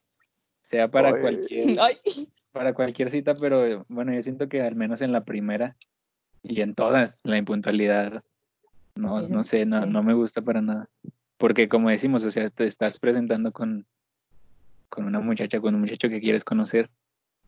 Sea 0.70 0.88
para 0.90 1.20
cualquier, 1.20 1.80
hoy. 1.80 2.28
para 2.52 2.74
cualquier 2.74 3.12
cita, 3.12 3.36
pero 3.36 3.86
bueno, 3.88 4.14
yo 4.14 4.22
siento 4.24 4.50
que 4.50 4.62
al 4.62 4.76
menos 4.76 5.02
en 5.02 5.12
la 5.12 5.24
primera 5.24 5.78
y 6.42 6.62
en 6.62 6.74
todas, 6.74 7.20
la 7.24 7.38
impuntualidad, 7.38 8.24
no, 9.00 9.22
no 9.28 9.44
sé, 9.44 9.66
no, 9.66 9.86
no 9.86 10.04
me 10.04 10.14
gusta 10.14 10.42
para 10.42 10.62
nada. 10.62 10.90
Porque 11.38 11.70
como 11.70 11.90
decimos, 11.90 12.24
o 12.24 12.32
sea, 12.32 12.50
te 12.50 12.68
estás 12.68 13.00
presentando 13.00 13.52
con, 13.52 13.86
con 14.90 15.06
una 15.06 15.20
muchacha, 15.20 15.60
con 15.60 15.76
un 15.76 15.82
muchacho 15.82 16.10
que 16.10 16.20
quieres 16.20 16.44
conocer, 16.44 16.90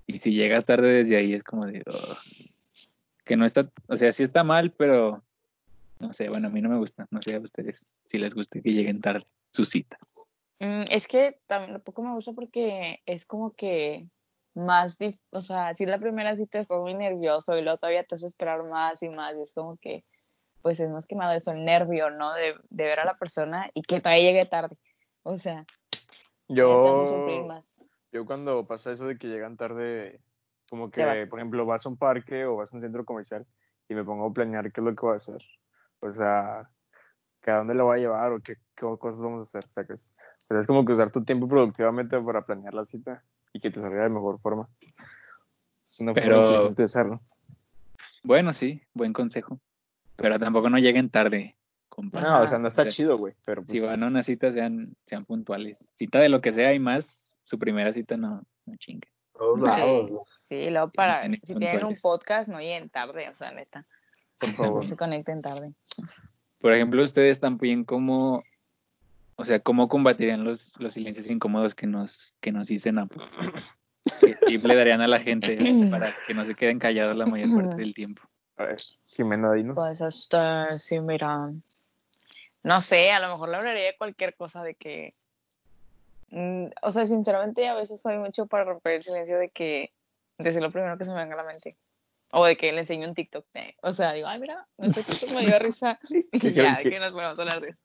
y 0.08 0.20
si 0.20 0.34
llegas 0.34 0.66
tarde 0.66 0.90
desde 0.92 1.18
ahí 1.18 1.34
es 1.34 1.44
como 1.44 1.66
de, 1.66 1.84
que 3.26 3.38
no 3.38 3.46
está, 3.46 3.70
o 3.88 3.98
sea, 3.98 4.12
sí 4.14 4.24
está 4.24 4.44
mal, 4.44 4.72
pero 4.72 5.24
no 6.00 6.14
sé, 6.14 6.30
bueno, 6.30 6.48
a 6.48 6.52
mí 6.52 6.62
no 6.62 6.70
me 6.70 6.78
gusta, 6.78 7.08
no 7.12 7.22
sé 7.22 7.36
a 7.36 7.40
ustedes 7.40 7.86
si 8.06 8.18
les 8.18 8.34
gusta 8.34 8.60
que 8.62 8.72
lleguen 8.72 9.02
tarde 9.02 9.26
sus 9.52 9.70
citas. 9.70 10.00
Mm, 10.60 10.84
es 10.90 11.08
que 11.08 11.40
también 11.48 11.74
tampoco 11.74 12.04
me 12.04 12.14
gusta 12.14 12.34
porque 12.34 13.00
es 13.06 13.26
como 13.26 13.54
que 13.54 14.08
más, 14.54 14.98
o 15.32 15.42
sea, 15.44 15.74
si 15.76 15.86
la 15.86 16.00
primera 16.00 16.36
cita 16.36 16.60
estás 16.60 16.80
muy 16.80 16.94
nervioso 16.94 17.58
y 17.58 17.62
luego 17.62 17.78
todavía 17.78 18.04
te 18.04 18.16
hace 18.16 18.28
esperar 18.28 18.64
más 18.64 19.02
y 19.02 19.10
más 19.10 19.36
y 19.36 19.44
es 19.44 19.52
como 19.54 19.78
que, 19.78 20.04
pues 20.62 20.80
es 20.80 20.90
más 20.90 21.06
que 21.08 21.16
nada 21.16 21.36
eso, 21.36 21.52
el 21.52 21.66
nervio, 21.66 22.10
¿no? 22.10 22.34
De, 22.34 22.56
de 22.70 22.84
ver 22.84 23.00
a 23.00 23.06
la 23.06 23.16
persona 23.18 23.70
y 23.74 23.82
que 23.82 24.00
todavía 24.00 24.24
llegue 24.32 24.46
tarde. 24.46 24.78
O 25.24 25.38
sea, 25.38 25.66
Yo, 26.48 27.46
más. 27.48 27.64
yo 28.12 28.26
cuando 28.26 28.66
pasa 28.66 28.92
eso 28.92 29.06
de 29.06 29.18
que 29.18 29.28
llegan 29.28 29.58
tarde, 29.58 30.20
como 30.70 30.90
que, 30.92 31.28
por 31.30 31.40
ejemplo, 31.40 31.66
vas 31.66 31.86
a 31.86 31.90
un 31.90 31.98
parque 31.98 32.46
o 32.46 32.58
vas 32.58 32.72
a 32.72 32.76
un 32.76 32.82
centro 32.82 33.06
comercial 33.06 33.46
y 33.90 33.94
me 33.96 34.04
pongo 34.04 34.28
a 34.28 34.34
planear 34.34 34.72
qué 34.72 34.82
es 34.82 34.86
lo 34.86 34.96
que 34.96 35.06
voy 35.06 35.14
a 35.14 35.18
hacer. 35.18 35.42
O 36.00 36.12
sea, 36.14 36.70
que 37.42 37.52
a 37.52 37.58
dónde 37.58 37.74
lo 37.74 37.86
voy 37.86 38.00
a 38.00 38.02
llevar 38.02 38.32
o 38.32 38.40
qué, 38.40 38.56
qué 38.76 38.86
cosas 39.00 39.20
vamos 39.22 39.40
a 39.54 39.60
hacer. 39.60 39.66
O 39.70 39.98
sea, 40.48 40.60
es 40.60 40.68
como 40.68 40.86
que 40.86 40.94
usar 40.94 41.12
tu 41.12 41.24
tiempo 41.24 41.48
productivamente 41.48 42.20
para 42.22 42.46
planear 42.46 42.74
la 42.74 42.86
cita 42.86 43.24
y 43.54 43.60
que 43.60 43.70
te 43.72 43.80
salga 43.82 44.04
de 44.04 44.10
mejor 44.10 44.40
forma. 44.40 44.68
Es 45.88 46.00
una 46.00 46.14
Pero- 46.14 46.36
forma 46.36 46.48
inteligente 46.50 46.82
de 46.82 46.86
hacerlo. 46.86 47.22
Bueno, 48.24 48.54
sí, 48.54 48.82
buen 48.94 49.14
consejo, 49.14 49.60
pero 50.22 50.40
tampoco 50.40 50.70
no 50.70 50.78
lleguen 50.78 51.10
tarde, 51.10 51.56
compa. 51.90 52.22
No, 52.22 52.42
o 52.44 52.48
sea, 52.48 52.58
no 52.58 52.68
está 52.68 52.84
O 52.84 52.86
sea, 52.86 52.92
chido, 52.92 53.18
güey, 53.18 53.34
pero 53.46 53.64
pues... 53.64 53.78
Si 53.78 53.86
van 53.86 54.04
a 54.04 54.08
una 54.08 54.24
cita, 54.24 54.52
sean, 54.54 54.96
sean 55.06 55.26
puntuales. 55.26 55.78
Cita 55.96 56.20
de 56.20 56.30
lo 56.30 56.42
que 56.42 56.54
sea 56.54 56.74
y 56.74 56.80
más, 56.80 57.36
su 57.44 57.58
primera 57.60 57.92
cita 57.94 58.18
no, 58.18 58.44
no 58.66 58.76
chingue. 58.78 59.10
todos 59.34 59.60
Sí. 59.60 59.66
lados. 59.66 60.12
¿no? 60.12 60.24
Sí, 60.48 60.70
luego 60.70 60.92
para, 60.92 61.24
si 61.24 61.38
tienen 61.56 61.86
un 61.86 61.96
podcast, 61.96 62.48
no 62.50 62.60
lleguen 62.60 62.90
tarde, 62.90 63.30
o 63.30 63.36
sea, 63.36 63.52
neta. 63.52 63.86
Por 64.40 64.54
favor. 64.56 64.84
No 64.84 64.90
se 64.90 64.98
conecten 64.98 65.42
tarde. 65.42 65.74
Por 66.60 66.74
ejemplo, 66.74 67.04
ustedes 67.04 67.40
también 67.40 67.84
cómo, 67.86 68.44
o 69.36 69.46
sea, 69.46 69.60
cómo 69.60 69.88
combatirían 69.88 70.44
los, 70.44 70.80
los 70.80 70.94
silencios 70.94 71.28
incómodos 71.28 71.74
que 71.74 71.88
nos, 71.88 72.34
que 72.40 72.52
nos 72.52 72.68
dicen 72.68 73.00
a 73.00 73.08
¿Qué 74.20 74.36
tip 74.46 74.64
le 74.66 74.76
darían 74.76 75.02
a 75.02 75.08
la 75.08 75.20
gente 75.20 75.58
para 75.92 76.16
que 76.28 76.34
no 76.34 76.46
se 76.46 76.56
queden 76.56 76.80
callados 76.80 77.16
la 77.16 77.26
mayor 77.26 77.56
parte 77.56 77.78
del 77.78 77.94
tiempo? 77.94 78.22
A 78.62 78.66
ver, 78.66 78.82
Jimena, 79.08 79.52
dinos. 79.54 79.76
Pues 79.76 80.00
este, 80.02 80.78
sí, 80.80 81.00
mira. 81.00 81.50
No 82.64 82.82
sé, 82.82 83.12
a 83.12 83.20
lo 83.20 83.30
mejor 83.30 83.50
le 83.50 83.58
hablaría 83.58 83.86
de 83.86 83.98
cualquier 83.98 84.36
cosa 84.36 84.64
de 84.64 84.76
que. 84.76 85.14
mm, 86.30 86.68
o 86.84 86.92
sea, 86.92 87.08
sinceramente, 87.08 87.68
a 87.68 87.74
veces 87.76 88.00
soy 88.02 88.18
mucho 88.18 88.46
para 88.46 88.66
romper 88.66 88.94
el 88.98 89.04
silencio 89.04 89.38
de 89.40 89.50
que. 89.50 89.92
Decir 90.38 90.62
lo 90.62 90.72
primero 90.72 90.98
que 90.98 91.06
se 91.06 91.12
me 91.12 91.18
venga 91.18 91.34
a 91.36 91.44
la 91.44 91.44
mente. 91.52 91.78
O 92.32 92.46
de 92.46 92.56
que 92.56 92.72
le 92.72 92.82
enseño 92.82 93.08
un 93.08 93.14
TikTok. 93.16 93.46
eh, 93.56 93.76
O 93.82 93.94
sea, 93.94 94.14
digo, 94.14 94.28
ay, 94.28 94.40
mira, 94.40 94.66
este 94.78 95.04
TikTok 95.04 95.32
me 95.32 95.46
dio 95.46 95.60
risa. 95.60 96.00
Y 96.32 96.40
¿Qué- 96.40 96.54
ya, 96.54 96.82
que 96.82 97.00
nos 97.00 97.12
ponemos 97.14 97.38
a 97.38 97.42
hablar 97.42 97.62
de 97.62 97.70
eso. 97.70 97.80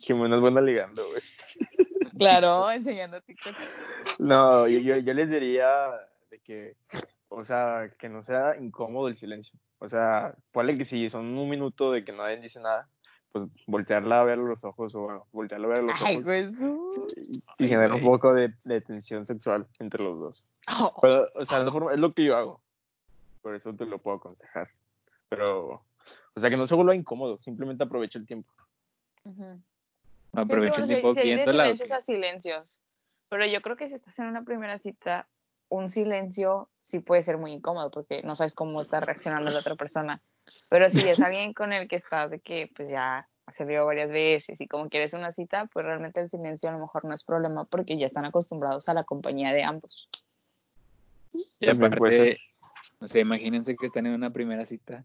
Jimena 0.00 0.34
es 0.36 0.40
buena 0.42 0.60
ligando, 0.60 1.08
güey. 1.08 1.22
Claro, 2.18 2.70
enseñando 2.70 3.20
TikTok. 3.20 3.54
No, 4.18 4.66
yo, 4.66 4.80
yo, 4.80 4.96
yo 4.96 5.14
les 5.14 5.30
diría 5.30 5.68
de 6.30 6.40
que, 6.40 6.74
o 7.28 7.44
sea, 7.44 7.90
que 7.98 8.08
no 8.08 8.22
sea 8.22 8.56
incómodo 8.58 9.08
el 9.08 9.16
silencio. 9.16 9.58
O 9.78 9.88
sea, 9.88 10.34
ponle 10.52 10.76
que 10.76 10.84
si 10.84 11.08
son 11.10 11.26
un 11.38 11.48
minuto 11.48 11.92
de 11.92 12.04
que 12.04 12.12
nadie 12.12 12.38
dice 12.40 12.60
nada, 12.60 12.88
pues 13.32 13.48
voltearla 13.66 14.20
a 14.20 14.24
ver 14.24 14.38
los 14.38 14.62
ojos 14.64 14.94
o 14.94 15.00
bueno, 15.00 15.26
voltearla 15.32 15.66
a 15.66 15.70
ver 15.70 15.82
los 15.84 16.02
Ay, 16.02 16.16
ojos 16.16 16.24
pues. 16.24 16.52
y, 17.58 17.64
y 17.64 17.68
generar 17.68 17.92
un 17.92 18.02
poco 18.02 18.32
de, 18.32 18.52
de 18.64 18.80
tensión 18.80 19.26
sexual 19.26 19.66
entre 19.78 20.02
los 20.02 20.18
dos. 20.18 20.46
Oh, 20.80 20.94
Pero, 21.00 21.28
o 21.34 21.44
sea, 21.44 21.70
forma- 21.70 21.92
es 21.92 21.98
lo 22.00 22.12
que 22.12 22.24
yo 22.24 22.36
hago. 22.36 22.60
Por 23.42 23.54
eso 23.54 23.72
te 23.74 23.84
lo 23.86 23.98
puedo 23.98 24.16
aconsejar. 24.16 24.68
Pero, 25.28 25.82
o 26.34 26.40
sea, 26.40 26.50
que 26.50 26.56
no 26.56 26.66
se 26.66 26.74
vuelva 26.74 26.94
incómodo, 26.94 27.38
simplemente 27.38 27.84
aprovecha 27.84 28.18
el 28.18 28.26
tiempo. 28.26 28.50
ujú. 29.24 29.60
Aprovecha 30.32 30.76
Sí, 30.76 30.80
el 30.82 30.88
tiempo 30.88 31.14
se- 31.14 31.22
viéndola. 31.22 31.76
silencios. 32.02 32.82
Pero 33.28 33.46
yo 33.46 33.60
creo 33.60 33.76
que 33.76 33.88
si 33.88 33.94
estás 33.94 34.18
en 34.18 34.26
una 34.26 34.42
primera 34.42 34.78
cita, 34.78 35.28
un 35.68 35.90
silencio 35.90 36.68
sí 36.82 37.00
puede 37.00 37.22
ser 37.22 37.38
muy 37.38 37.52
incómodo 37.52 37.90
porque 37.90 38.22
no 38.22 38.36
sabes 38.36 38.54
cómo 38.54 38.80
está 38.80 39.00
reaccionando 39.00 39.50
la 39.50 39.60
otra 39.60 39.76
persona. 39.76 40.20
Pero 40.68 40.90
si 40.90 41.00
es 41.06 41.20
alguien 41.20 41.52
con 41.52 41.72
el 41.72 41.88
que 41.88 41.96
estás 41.96 42.30
de 42.30 42.40
que 42.40 42.70
pues 42.74 42.88
ya 42.88 43.28
se 43.56 43.64
vio 43.64 43.86
varias 43.86 44.10
veces 44.10 44.60
y 44.60 44.66
como 44.66 44.88
quieres 44.88 45.12
una 45.12 45.32
cita, 45.32 45.66
pues 45.72 45.84
realmente 45.84 46.20
el 46.20 46.30
silencio 46.30 46.68
a 46.68 46.72
lo 46.72 46.80
mejor 46.80 47.04
no 47.04 47.14
es 47.14 47.24
problema 47.24 47.64
porque 47.64 47.98
ya 47.98 48.06
están 48.06 48.24
acostumbrados 48.24 48.88
a 48.88 48.94
la 48.94 49.04
compañía 49.04 49.52
de 49.52 49.64
ambos. 49.64 50.08
Y 51.60 51.68
aparte, 51.68 52.38
o 53.00 53.06
sea, 53.06 53.20
imagínense 53.20 53.76
que 53.76 53.86
están 53.86 54.06
en 54.06 54.12
una 54.12 54.30
primera 54.30 54.66
cita 54.66 55.04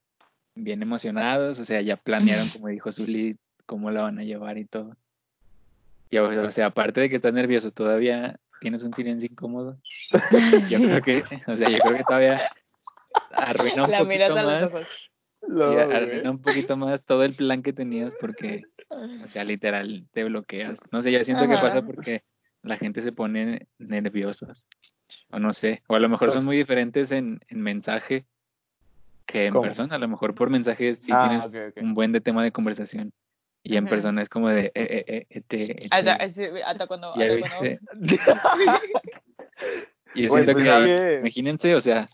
bien 0.55 0.81
emocionados, 0.81 1.59
o 1.59 1.65
sea, 1.65 1.81
ya 1.81 1.97
planearon, 1.97 2.49
como 2.49 2.67
dijo 2.67 2.91
Zuli, 2.91 3.37
cómo 3.65 3.91
la 3.91 4.03
van 4.03 4.19
a 4.19 4.23
llevar 4.23 4.57
y 4.57 4.65
todo. 4.65 4.95
Y 6.09 6.17
o 6.17 6.29
o 6.29 6.51
sea, 6.51 6.67
aparte 6.67 7.01
de 7.01 7.09
que 7.09 7.15
estás 7.15 7.33
nervioso, 7.33 7.71
todavía 7.71 8.39
tienes 8.63 8.81
un 8.83 8.93
silencio 8.93 9.27
incómodo. 9.29 9.77
Yo 10.69 10.79
creo 10.79 11.01
que, 11.01 11.23
o 11.47 11.57
sea, 11.57 11.69
yo 11.69 11.77
creo 11.79 11.97
que 11.97 12.03
todavía 12.05 12.49
arruina 13.33 13.83
un 13.85 13.91
La 13.91 13.99
poquito 13.99 14.29
los 14.29 14.35
más, 14.45 14.63
ojos. 14.63 14.87
No, 15.45 15.63
arruina 15.65 16.31
un 16.31 16.41
poquito 16.41 16.77
más 16.77 17.05
todo 17.05 17.23
el 17.25 17.35
plan 17.35 17.61
que 17.61 17.73
tenías 17.73 18.13
porque, 18.19 18.63
o 18.89 19.27
sea, 19.33 19.43
literal, 19.43 20.07
te 20.13 20.23
bloqueas. 20.23 20.79
No 20.91 21.01
sé, 21.01 21.11
yo 21.11 21.23
siento 21.25 21.47
que 21.47 21.55
pasa 21.55 21.81
porque 21.85 22.23
la 22.63 22.77
gente 22.77 23.01
se 23.01 23.11
pone 23.11 23.67
nerviosos. 23.77 24.65
O 25.29 25.37
no 25.39 25.51
sé, 25.53 25.83
o 25.87 25.95
a 25.95 25.99
lo 25.99 26.07
mejor 26.09 26.29
son 26.29 26.37
Pues- 26.37 26.45
muy 26.45 26.57
diferentes 26.57 27.11
en, 27.11 27.41
en 27.49 27.61
mensaje 27.61 28.25
que 29.27 29.47
en 29.47 29.51
¿Cómo? 29.53 29.63
persona. 29.65 29.95
A 29.95 29.99
lo 29.99 30.07
mejor 30.07 30.33
por 30.33 30.49
mensaje 30.49 30.95
sí 30.95 31.11
Ah, 31.13 31.27
tienes 31.51 31.73
un 31.81 31.93
buen 31.93 32.13
de 32.13 32.21
tema 32.21 32.41
de 32.43 32.51
conversación. 32.53 33.11
Y 33.65 33.77
en 33.77 33.85
persona 33.87 34.21
es 34.21 34.29
como 34.29 34.49
de, 34.49 34.65
eh, 34.65 34.71
eh, 34.75 35.05
eh, 35.07 35.25
este, 35.29 35.77
Hasta, 35.89 36.15
este, 36.17 36.61
hasta 36.63 36.85
cuando, 36.87 37.13
hasta 37.13 37.39
cuando- 37.39 37.61
viste. 37.95 38.31
Y 40.15 40.27
siento 40.27 40.51
pues 40.53 40.55
que, 40.57 40.63
es 40.63 40.69
ahí, 40.69 40.85
que- 40.85 41.19
imagínense, 41.21 41.75
o 41.75 41.81
sea, 41.81 42.07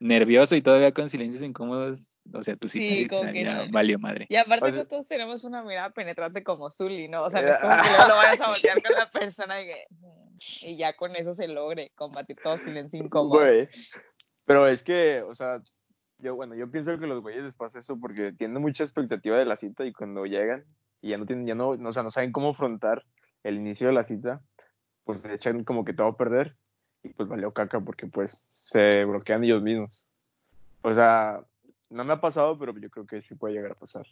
nervioso 0.00 0.56
y 0.56 0.62
todavía 0.62 0.92
con 0.92 1.10
silencios 1.10 1.42
incómodos, 1.42 2.00
o 2.32 2.42
sea, 2.42 2.56
tu 2.56 2.68
cita 2.68 2.94
Sí, 2.94 3.06
como 3.06 3.24
ya- 3.24 3.32
que 3.32 3.44
no. 3.44 3.70
valió 3.70 3.98
madre. 3.98 4.26
Y 4.30 4.36
aparte 4.36 4.64
O 4.64 4.68
sea- 4.68 4.76
no 4.84 4.86
todos 4.88 5.06
tenemos 5.08 5.44
una 5.44 5.62
mirada 5.62 5.90
penetrante 5.90 6.42
como 6.42 6.70
Zully, 6.70 7.08
¿no? 7.08 7.24
O 7.24 7.30
sea, 7.30 7.42
no 7.42 7.48
es 7.48 7.58
como 7.58 7.82
que 7.82 7.88
luego 7.90 8.08
lo 8.08 8.16
vayas 8.16 8.40
a 8.40 8.48
voltear 8.48 8.82
con 8.82 8.92
la 8.96 9.10
persona 9.10 9.60
y, 9.60 9.66
que, 9.66 9.84
mm, 9.90 10.36
y 10.62 10.76
ya 10.78 10.94
con 10.94 11.14
eso 11.16 11.34
se 11.34 11.48
logre 11.48 11.90
combatir 11.96 12.36
todo 12.42 12.56
silencio 12.58 12.98
incómodo. 12.98 13.40
Güey. 13.40 13.68
Pero 14.46 14.66
es 14.68 14.82
que, 14.82 15.20
o 15.22 15.34
sea, 15.34 15.60
yo, 16.18 16.36
bueno, 16.36 16.54
yo 16.54 16.70
pienso 16.70 16.98
que 16.98 17.06
los 17.06 17.20
güeyes 17.20 17.42
les 17.44 17.54
pasa 17.54 17.78
eso 17.80 17.98
porque 18.00 18.32
tienen 18.32 18.62
mucha 18.62 18.84
expectativa 18.84 19.36
de 19.36 19.44
la 19.44 19.56
cita 19.56 19.84
y 19.84 19.92
cuando 19.92 20.24
llegan 20.24 20.64
y 21.04 21.10
ya 21.10 21.18
no 21.18 21.26
tienen, 21.26 21.46
ya 21.46 21.54
no, 21.54 21.76
no, 21.76 21.90
o 21.90 21.92
sea, 21.92 22.02
no 22.02 22.10
saben 22.10 22.32
cómo 22.32 22.50
afrontar 22.50 23.04
el 23.42 23.56
inicio 23.56 23.88
de 23.88 23.92
la 23.92 24.04
cita, 24.04 24.40
pues 25.04 25.20
se 25.20 25.34
echan 25.34 25.62
como 25.62 25.84
que 25.84 25.92
todo 25.92 26.06
a 26.06 26.16
perder 26.16 26.56
y 27.02 27.10
pues 27.10 27.28
valió 27.28 27.52
caca 27.52 27.78
porque 27.78 28.06
pues 28.06 28.46
se 28.50 29.04
bloquean 29.04 29.44
ellos 29.44 29.62
mismos. 29.62 30.10
O 30.80 30.94
sea, 30.94 31.44
no 31.90 32.04
me 32.04 32.14
ha 32.14 32.20
pasado, 32.22 32.58
pero 32.58 32.74
yo 32.78 32.88
creo 32.88 33.06
que 33.06 33.20
sí 33.20 33.34
puede 33.34 33.52
llegar 33.52 33.72
a 33.72 33.74
pasar. 33.74 34.06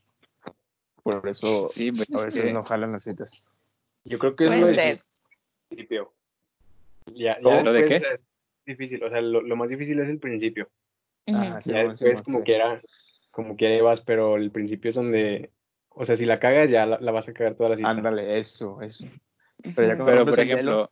Por 1.02 1.26
eso 1.26 1.70
Sí, 1.74 1.92
pues, 1.92 2.10
a 2.10 2.18
es 2.18 2.24
veces 2.26 2.44
que- 2.44 2.52
no 2.52 2.62
jalan 2.62 2.92
las 2.92 3.04
citas. 3.04 3.50
Yo 4.04 4.18
creo 4.18 4.36
que 4.36 4.44
es 4.44 4.50
Puede 4.50 4.60
lo 4.60 4.66
difícil. 4.66 5.02
principio. 5.68 6.12
Ya, 7.06 7.40
ya 7.40 7.62
¿Lo 7.62 7.72
de 7.72 7.86
qué? 7.86 7.96
es 7.96 8.20
difícil, 8.66 9.02
o 9.02 9.08
sea, 9.08 9.22
lo, 9.22 9.40
lo 9.40 9.56
más 9.56 9.70
difícil 9.70 9.98
es 10.00 10.10
el 10.10 10.18
principio. 10.18 10.68
Ah, 11.28 11.58
sí, 11.62 11.70
ya 11.70 11.84
después 11.88 11.98
sí, 12.18 12.22
como 12.24 12.38
sí. 12.40 12.44
quiera, 12.44 12.82
como 13.30 13.56
quiera 13.56 13.82
vas, 13.82 14.02
pero 14.02 14.36
el 14.36 14.50
principio 14.50 14.90
es 14.90 14.94
donde, 14.94 15.50
o 15.94 16.04
sea, 16.06 16.16
si 16.16 16.24
la 16.24 16.38
cagas 16.38 16.70
ya 16.70 16.86
la, 16.86 16.98
la 17.00 17.12
vas 17.12 17.28
a 17.28 17.32
cagar 17.32 17.54
toda 17.54 17.70
la 17.70 17.76
cita. 17.76 17.88
Ándale, 17.88 18.38
eso, 18.38 18.80
eso. 18.82 19.06
Pero 19.62 19.88
ya 19.88 19.96
cuando 19.96 20.06
Pero, 20.06 20.24
por 20.26 20.40
ejemplo, 20.40 20.90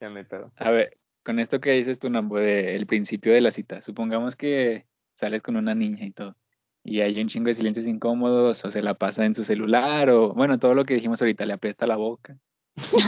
ya 0.00 0.08
hay 0.08 0.24
pedo. 0.24 0.52
a 0.56 0.70
ver, 0.70 0.96
con 1.22 1.38
esto 1.38 1.60
que 1.60 1.72
dices 1.72 1.98
tú, 1.98 2.10
Nambo, 2.10 2.38
de 2.38 2.76
el 2.76 2.86
principio 2.86 3.32
de 3.32 3.40
la 3.40 3.52
cita, 3.52 3.82
supongamos 3.82 4.36
que 4.36 4.86
sales 5.16 5.42
con 5.42 5.56
una 5.56 5.74
niña 5.74 6.04
y 6.04 6.10
todo, 6.10 6.36
y 6.82 7.00
hay 7.00 7.20
un 7.20 7.28
chingo 7.28 7.48
de 7.48 7.54
silencios 7.54 7.86
incómodos, 7.86 8.64
o 8.64 8.70
se 8.70 8.82
la 8.82 8.94
pasa 8.94 9.24
en 9.24 9.34
su 9.34 9.44
celular, 9.44 10.10
o 10.10 10.34
bueno, 10.34 10.58
todo 10.58 10.74
lo 10.74 10.84
que 10.84 10.94
dijimos 10.94 11.20
ahorita, 11.22 11.46
le 11.46 11.54
apesta 11.54 11.86
la 11.86 11.96
boca. 11.96 12.36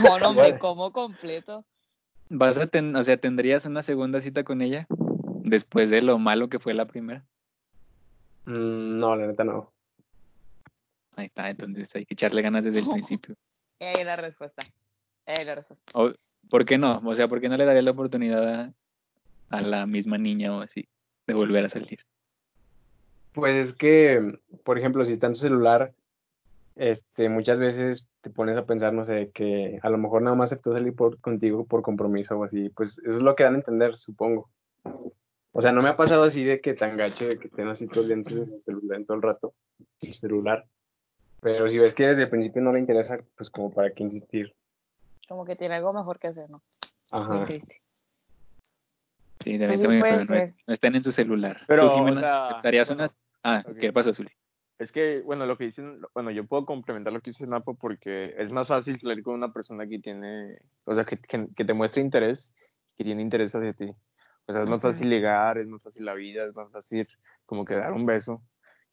No, 0.03 0.17
no, 0.17 0.33
me 0.33 0.57
como 0.57 0.91
completo. 0.91 1.65
¿Vas 2.29 2.57
a 2.57 2.67
ten, 2.67 2.95
o 2.95 3.03
sea, 3.03 3.17
tendrías 3.17 3.65
una 3.65 3.83
segunda 3.83 4.21
cita 4.21 4.43
con 4.43 4.61
ella 4.61 4.87
después 5.43 5.89
de 5.89 6.01
lo 6.01 6.17
malo 6.19 6.49
que 6.49 6.59
fue 6.59 6.73
la 6.73 6.85
primera? 6.85 7.25
Mm, 8.45 8.99
no, 8.99 9.15
la 9.15 9.27
neta 9.27 9.43
no. 9.43 9.71
Ahí 11.17 11.25
está, 11.25 11.49
entonces 11.49 11.93
hay 11.95 12.05
que 12.05 12.13
echarle 12.13 12.41
ganas 12.41 12.63
desde 12.63 12.79
el 12.79 12.89
principio. 12.89 13.35
Y 13.79 13.83
ahí 13.83 14.03
la 14.03 14.15
respuesta. 14.15 14.63
Ahí 15.25 15.43
la 15.43 15.55
respuesta. 15.55 15.83
O, 15.93 16.13
¿Por 16.49 16.63
qué 16.65 16.77
no? 16.77 17.01
O 17.03 17.15
sea, 17.15 17.27
¿por 17.27 17.41
qué 17.41 17.49
no 17.49 17.57
le 17.57 17.65
daría 17.65 17.81
la 17.81 17.91
oportunidad 17.91 18.47
a, 18.47 18.73
a 19.49 19.61
la 19.61 19.85
misma 19.85 20.17
niña 20.17 20.55
o 20.55 20.61
así 20.61 20.87
de 21.25 21.33
volver 21.33 21.65
a 21.65 21.69
salir? 21.69 21.99
Pues 23.33 23.67
es 23.67 23.75
que, 23.75 24.39
por 24.63 24.77
ejemplo, 24.77 25.05
si 25.05 25.13
está 25.13 25.27
en 25.27 25.33
tu 25.33 25.39
celular, 25.39 25.91
este, 26.75 27.29
muchas 27.29 27.59
veces 27.59 28.05
te 28.21 28.29
pones 28.29 28.55
a 28.57 28.65
pensar, 28.65 28.93
no 28.93 29.05
sé, 29.05 29.31
que 29.33 29.79
a 29.81 29.89
lo 29.89 29.97
mejor 29.97 30.21
nada 30.21 30.35
más 30.35 30.51
aceptó 30.51 30.73
salir 30.73 30.95
por, 30.95 31.19
contigo 31.19 31.65
por 31.65 31.81
compromiso 31.81 32.37
o 32.37 32.43
así, 32.43 32.69
pues 32.69 32.97
eso 32.99 33.17
es 33.17 33.21
lo 33.21 33.35
que 33.35 33.43
dan 33.43 33.55
a 33.55 33.57
entender, 33.57 33.95
supongo. 33.95 34.49
O 35.51 35.61
sea, 35.61 35.71
no 35.71 35.81
me 35.81 35.89
ha 35.89 35.97
pasado 35.97 36.23
así 36.23 36.43
de 36.43 36.61
que 36.61 36.75
tan 36.75 36.97
gacho 36.97 37.25
de 37.25 37.39
que 37.39 37.47
estén 37.47 37.67
así 37.67 37.87
todo 37.87 38.01
el 38.01 38.07
día 38.07 38.15
en 38.17 38.23
su 38.23 38.61
celular 38.63 38.99
en 38.99 39.05
todo 39.05 39.17
el 39.17 39.23
rato, 39.23 39.53
en 40.01 40.13
su 40.13 40.19
celular. 40.19 40.65
Pero 41.41 41.69
si 41.69 41.77
ves 41.77 41.93
que 41.93 42.07
desde 42.07 42.23
el 42.23 42.29
principio 42.29 42.61
no 42.61 42.73
le 42.73 42.79
interesa, 42.79 43.19
pues 43.37 43.49
como 43.49 43.71
para 43.73 43.91
qué 43.91 44.03
insistir. 44.03 44.53
Como 45.27 45.45
que 45.45 45.55
tiene 45.55 45.75
algo 45.75 45.93
mejor 45.93 46.19
que 46.19 46.27
hacer, 46.27 46.49
¿no? 46.49 46.63
Muy 47.11 47.21
Ajá. 47.21 47.45
triste. 47.45 47.81
Sí, 49.43 49.57
Pues 49.57 49.59
también 49.59 49.79
sí, 49.79 49.87
muy 49.87 49.95
de 49.95 49.99
puede 50.01 50.13
acuerdo, 50.13 50.33
no, 50.33 50.39
es- 50.41 50.55
no 50.67 50.73
estén 50.73 50.95
en 50.95 51.03
su 51.03 51.11
celular. 51.11 51.61
Pero, 51.67 51.91
¿Tú, 51.91 52.03
o 52.07 52.15
sea, 52.15 52.47
aceptarías 52.49 52.87
bueno, 52.89 53.03
unas... 53.03 53.17
Ah. 53.43 53.63
¿qué 53.79 53.93
pasó, 53.93 54.13
Zuli? 54.13 54.31
Es 54.79 54.91
que, 54.91 55.21
bueno, 55.21 55.45
lo 55.45 55.57
que 55.57 55.65
dicen, 55.65 56.01
bueno, 56.13 56.29
yo 56.31 56.45
puedo 56.45 56.65
complementar 56.65 57.11
lo 57.13 57.21
que 57.21 57.31
dice 57.31 57.47
Napo 57.47 57.75
porque 57.75 58.35
es 58.37 58.51
más 58.51 58.67
fácil 58.67 58.99
salir 58.99 59.23
con 59.23 59.33
una 59.33 59.51
persona 59.51 59.87
que 59.87 59.99
tiene, 59.99 60.59
o 60.85 60.93
sea, 60.93 61.03
que, 61.03 61.17
que, 61.17 61.47
que 61.55 61.65
te 61.65 61.73
muestre 61.73 62.01
interés, 62.01 62.53
que 62.95 63.03
tiene 63.03 63.21
interés 63.21 63.55
hacia 63.55 63.73
ti. 63.73 63.89
O 64.45 64.53
sea, 64.53 64.63
es 64.63 64.69
más 64.69 64.81
fácil 64.81 65.09
ligar, 65.09 65.57
es 65.57 65.67
más 65.67 65.81
fácil 65.83 66.05
la 66.05 66.13
vida, 66.13 66.45
es 66.45 66.55
más 66.55 66.71
fácil 66.71 67.07
como 67.45 67.65
que 67.65 67.75
dar 67.75 67.91
un 67.93 68.05
beso, 68.05 68.41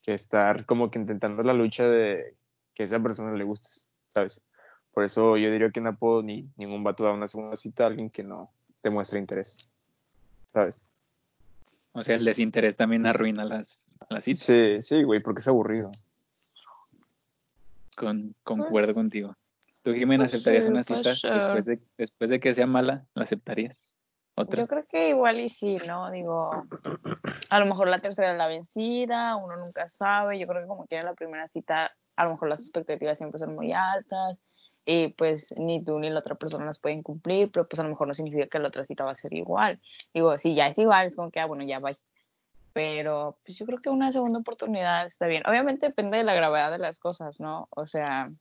que 0.05 0.15
estar 0.15 0.67
como 0.67 0.91
que 0.91 0.99
intentando 0.99 1.43
la 1.43 1.55
lucha 1.55 1.85
de 1.85 2.37
que 2.75 2.83
a 2.83 2.87
esa 2.87 3.01
persona 3.01 3.33
le 3.33 3.45
gustes, 3.45 3.89
¿sabes? 4.09 4.45
Por 4.93 5.05
eso 5.05 5.37
yo 5.37 5.51
diría 5.51 5.71
que 5.71 5.81
no 5.81 5.97
puedo 5.97 6.23
ni 6.23 6.49
ningún 6.57 6.85
vato 6.85 7.05
dar 7.05 7.15
una 7.15 7.27
segunda 7.27 7.57
cita 7.57 7.85
a 7.85 7.87
alguien 7.89 8.11
que 8.11 8.23
no 8.23 8.53
te 8.83 8.91
muestre 8.91 9.19
interés, 9.19 9.69
¿sabes? 10.53 10.93
O 11.93 12.03
sea, 12.05 12.17
el 12.17 12.25
desinterés 12.25 12.77
también 12.77 13.07
arruina 13.07 13.45
las, 13.45 13.87
las 14.11 14.25
citas. 14.25 14.45
Sí, 14.45 14.77
sí, 14.81 15.03
güey, 15.03 15.21
porque 15.21 15.41
es 15.41 15.49
aburrido. 15.49 15.91
Con, 17.97 18.35
concuerdo 18.43 18.93
contigo. 18.93 19.37
¿Tú, 19.83 19.95
Jimena, 19.95 20.25
Pues 20.25 20.35
aceptarías 20.35 20.67
una 20.67 20.83
pues 20.83 20.99
cita 20.99 21.11
después 21.11 21.65
de, 21.65 21.81
después 21.97 22.31
de 22.31 22.41
que 22.41 22.55
sea 22.55 22.67
mala? 22.67 23.07
¿La 23.15 23.25
aceptarías? 23.25 23.94
Yo 24.37 24.67
creo 24.67 24.85
que 24.87 25.11
igual 25.11 25.39
y 25.39 25.49
sí, 25.49 25.77
¿no? 25.87 26.11
Digo, 26.11 26.51
a 27.51 27.59
lo 27.61 27.67
mejor 27.67 27.89
la 27.89 28.01
tercera 28.01 28.33
es 28.33 28.39
la 28.39 28.49
vencida, 28.49 29.37
uno 29.37 29.57
nunca 29.57 29.89
sabe. 29.89 30.39
Yo 30.39 30.47
creo 30.49 30.63
que 30.63 30.69
como 30.69 30.87
quiera 30.87 31.05
la 31.05 31.15
primera 31.15 31.49
cita, 31.49 31.95
a 32.17 32.25
lo 32.25 32.33
mejor 32.33 32.49
las 32.49 32.61
expectativas 32.61 33.17
siempre 33.17 33.39
son 33.39 33.55
muy 33.55 33.73
altas 33.73 34.39
y 34.85 35.09
pues 35.09 35.53
ni 35.57 35.83
tú 35.83 35.99
ni 35.99 36.11
la 36.11 36.19
otra 36.19 36.35
persona 36.35 36.67
las 36.67 36.81
pueden 36.81 37.03
cumplir, 37.03 37.51
pero 37.51 37.69
pues 37.69 37.79
a 37.79 37.85
lo 37.85 37.89
mejor 37.91 38.09
no 38.09 38.15
significa 38.15 38.47
que 38.47 38.59
la 38.59 38.69
otra 38.69 38.85
cita 38.85 39.05
va 39.05 39.13
a 39.13 39.17
ser 39.17 39.33
igual. 39.33 39.81
Digo, 40.13 40.37
si 40.39 40.55
ya 40.55 40.67
es 40.67 40.79
igual, 40.79 41.07
es 41.07 41.17
como 41.17 41.31
que, 41.31 41.41
ah, 41.41 41.47
bueno, 41.47 41.63
ya 41.63 41.79
vais. 41.79 42.05
Pero 42.73 43.39
pues 43.45 43.57
yo 43.57 43.67
creo 43.67 43.79
que 43.81 43.89
una 43.89 44.13
segunda 44.13 44.41
oportunidad 44.41 45.07
está 45.07 45.27
bien. 45.27 45.45
Obviamente 45.47 45.87
depende 45.87 46.19
de 46.19 46.25
la 46.25 46.35
gravedad 46.35 46.73
de 46.73 46.79
las 46.79 46.99
cosas, 46.99 47.39
¿no? 47.39 47.69
O 47.71 47.87
sea, 47.87 48.33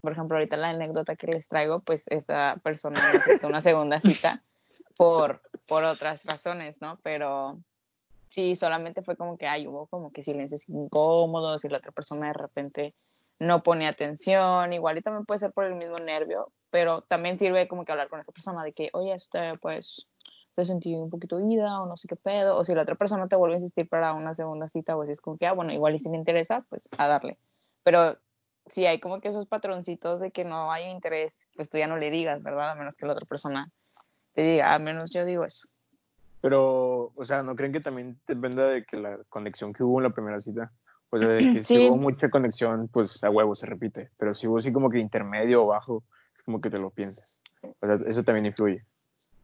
por 0.00 0.12
ejemplo, 0.12 0.38
ahorita 0.38 0.56
la 0.56 0.70
anécdota 0.70 1.16
que 1.16 1.26
les 1.26 1.46
traigo, 1.48 1.80
pues 1.80 2.02
esta 2.06 2.56
persona 2.62 3.12
necesita 3.12 3.46
una 3.46 3.60
segunda 3.60 4.00
cita 4.00 4.42
por, 4.96 5.42
por 5.66 5.84
otras 5.84 6.24
razones, 6.24 6.76
¿no? 6.80 6.98
Pero 7.02 7.58
sí, 8.30 8.56
solamente 8.56 9.02
fue 9.02 9.16
como 9.16 9.36
que, 9.36 9.46
ay, 9.46 9.66
hubo 9.66 9.86
como 9.86 10.12
que 10.12 10.24
silencios 10.24 10.68
incómodos 10.68 11.64
y 11.64 11.68
la 11.68 11.78
otra 11.78 11.92
persona 11.92 12.28
de 12.28 12.34
repente 12.34 12.94
no 13.38 13.62
pone 13.62 13.86
atención, 13.86 14.72
igual 14.72 14.98
y 14.98 15.02
también 15.02 15.26
puede 15.26 15.40
ser 15.40 15.52
por 15.52 15.64
el 15.64 15.74
mismo 15.74 15.98
nervio, 15.98 16.52
pero 16.70 17.02
también 17.02 17.38
sirve 17.38 17.68
como 17.68 17.84
que 17.84 17.92
hablar 17.92 18.08
con 18.08 18.20
esa 18.20 18.32
persona 18.32 18.62
de 18.62 18.72
que, 18.72 18.90
oye, 18.92 19.12
este, 19.12 19.58
pues, 19.58 20.06
te 20.54 20.64
sentí 20.64 20.94
un 20.94 21.10
poquito 21.10 21.40
ida 21.40 21.80
o 21.82 21.86
no 21.86 21.96
sé 21.96 22.06
qué 22.08 22.16
pedo, 22.16 22.56
o 22.56 22.64
si 22.64 22.74
la 22.74 22.82
otra 22.82 22.94
persona 22.94 23.28
te 23.28 23.36
vuelve 23.36 23.56
a 23.56 23.58
insistir 23.58 23.88
para 23.88 24.14
una 24.14 24.34
segunda 24.34 24.68
cita, 24.68 24.94
pues 24.94 25.08
es 25.10 25.20
como 25.20 25.36
que, 25.36 25.46
ah, 25.46 25.52
bueno, 25.52 25.72
igual 25.72 25.96
y 25.96 25.98
si 25.98 26.08
le 26.08 26.16
interesa, 26.16 26.64
pues 26.68 26.88
a 26.96 27.08
darle. 27.08 27.38
Pero 27.82 28.16
si 28.66 28.86
hay 28.86 29.00
como 29.00 29.20
que 29.20 29.28
esos 29.28 29.46
patroncitos 29.46 30.20
de 30.20 30.30
que 30.30 30.44
no 30.44 30.70
hay 30.72 30.84
interés, 30.84 31.32
pues 31.56 31.68
tú 31.68 31.78
ya 31.78 31.86
no 31.86 31.96
le 31.96 32.10
digas, 32.10 32.42
¿verdad? 32.42 32.70
A 32.70 32.74
menos 32.76 32.94
que 32.94 33.06
la 33.06 33.12
otra 33.12 33.26
persona 33.26 33.70
te 34.34 34.42
diga, 34.42 34.74
al 34.74 34.82
menos 34.82 35.12
yo 35.12 35.24
digo 35.24 35.44
eso. 35.44 35.68
Pero, 36.40 37.12
o 37.14 37.24
sea, 37.24 37.42
¿no 37.42 37.56
creen 37.56 37.72
que 37.72 37.80
también 37.80 38.20
dependa 38.26 38.66
de 38.66 38.84
que 38.84 38.98
la 38.98 39.18
conexión 39.30 39.72
que 39.72 39.82
hubo 39.82 39.98
en 39.98 40.04
la 40.04 40.10
primera 40.10 40.40
cita? 40.40 40.72
O 41.10 41.18
sea, 41.18 41.28
de 41.28 41.50
que 41.50 41.62
si 41.64 41.78
hubo 41.78 41.96
mucha 41.96 42.28
conexión, 42.28 42.88
pues 42.88 43.22
a 43.24 43.30
huevo 43.30 43.54
se 43.54 43.66
repite. 43.66 44.10
Pero 44.18 44.34
si 44.34 44.46
hubo 44.46 44.58
así 44.58 44.72
como 44.72 44.90
que 44.90 44.98
intermedio 44.98 45.64
o 45.64 45.68
bajo, 45.68 46.02
es 46.36 46.42
como 46.42 46.60
que 46.60 46.68
te 46.70 46.78
lo 46.78 46.90
piensas. 46.90 47.40
O 47.62 47.86
sea, 47.86 47.98
eso 48.06 48.22
también 48.24 48.46
influye. 48.46 48.84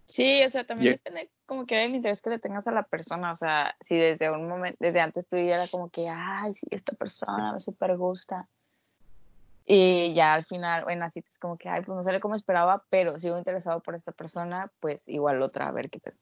Sí, 0.09 0.43
o 0.45 0.51
sea, 0.51 0.65
también 0.67 0.89
Y- 0.89 0.93
depende 0.97 1.31
como 1.47 1.67
que 1.67 1.77
del 1.77 1.95
interés 1.95 2.21
que 2.21 2.31
le 2.31 2.41
tengas 2.41 2.67
a 2.67 2.73
la 2.73 2.83
persona, 2.83 3.33
o 3.33 3.37
sea, 3.37 3.77
si 3.87 3.97
desde 3.97 4.29
un 4.31 4.49
momento, 4.49 4.77
desde 4.81 5.01
antes 5.01 5.27
tú 5.29 5.37
ya 5.37 5.55
era 5.55 5.69
como 5.69 5.89
que, 5.89 6.09
ay, 6.09 6.53
sí, 6.55 6.67
esta 6.71 6.97
persona 6.97 7.53
me 7.53 7.61
súper 7.61 7.97
gusta, 7.97 8.49
y 9.73 10.15
ya 10.15 10.35
al 10.35 10.45
final, 10.47 10.85
en 10.89 10.99
la 10.99 11.13
cita 11.13 11.29
es 11.31 11.39
como 11.39 11.57
que, 11.57 11.69
ay, 11.69 11.83
pues 11.87 11.95
no 11.95 12.03
sale 12.03 12.19
como 12.19 12.35
esperaba, 12.35 12.83
pero 12.91 13.21
sigo 13.21 13.39
interesado 13.39 13.81
por 13.81 13.95
esta 13.95 14.11
persona, 14.11 14.69
pues 14.81 15.01
igual 15.07 15.41
otra, 15.43 15.69
a 15.69 15.71
ver 15.71 15.91
qué 15.91 16.01
tal. 16.01 16.15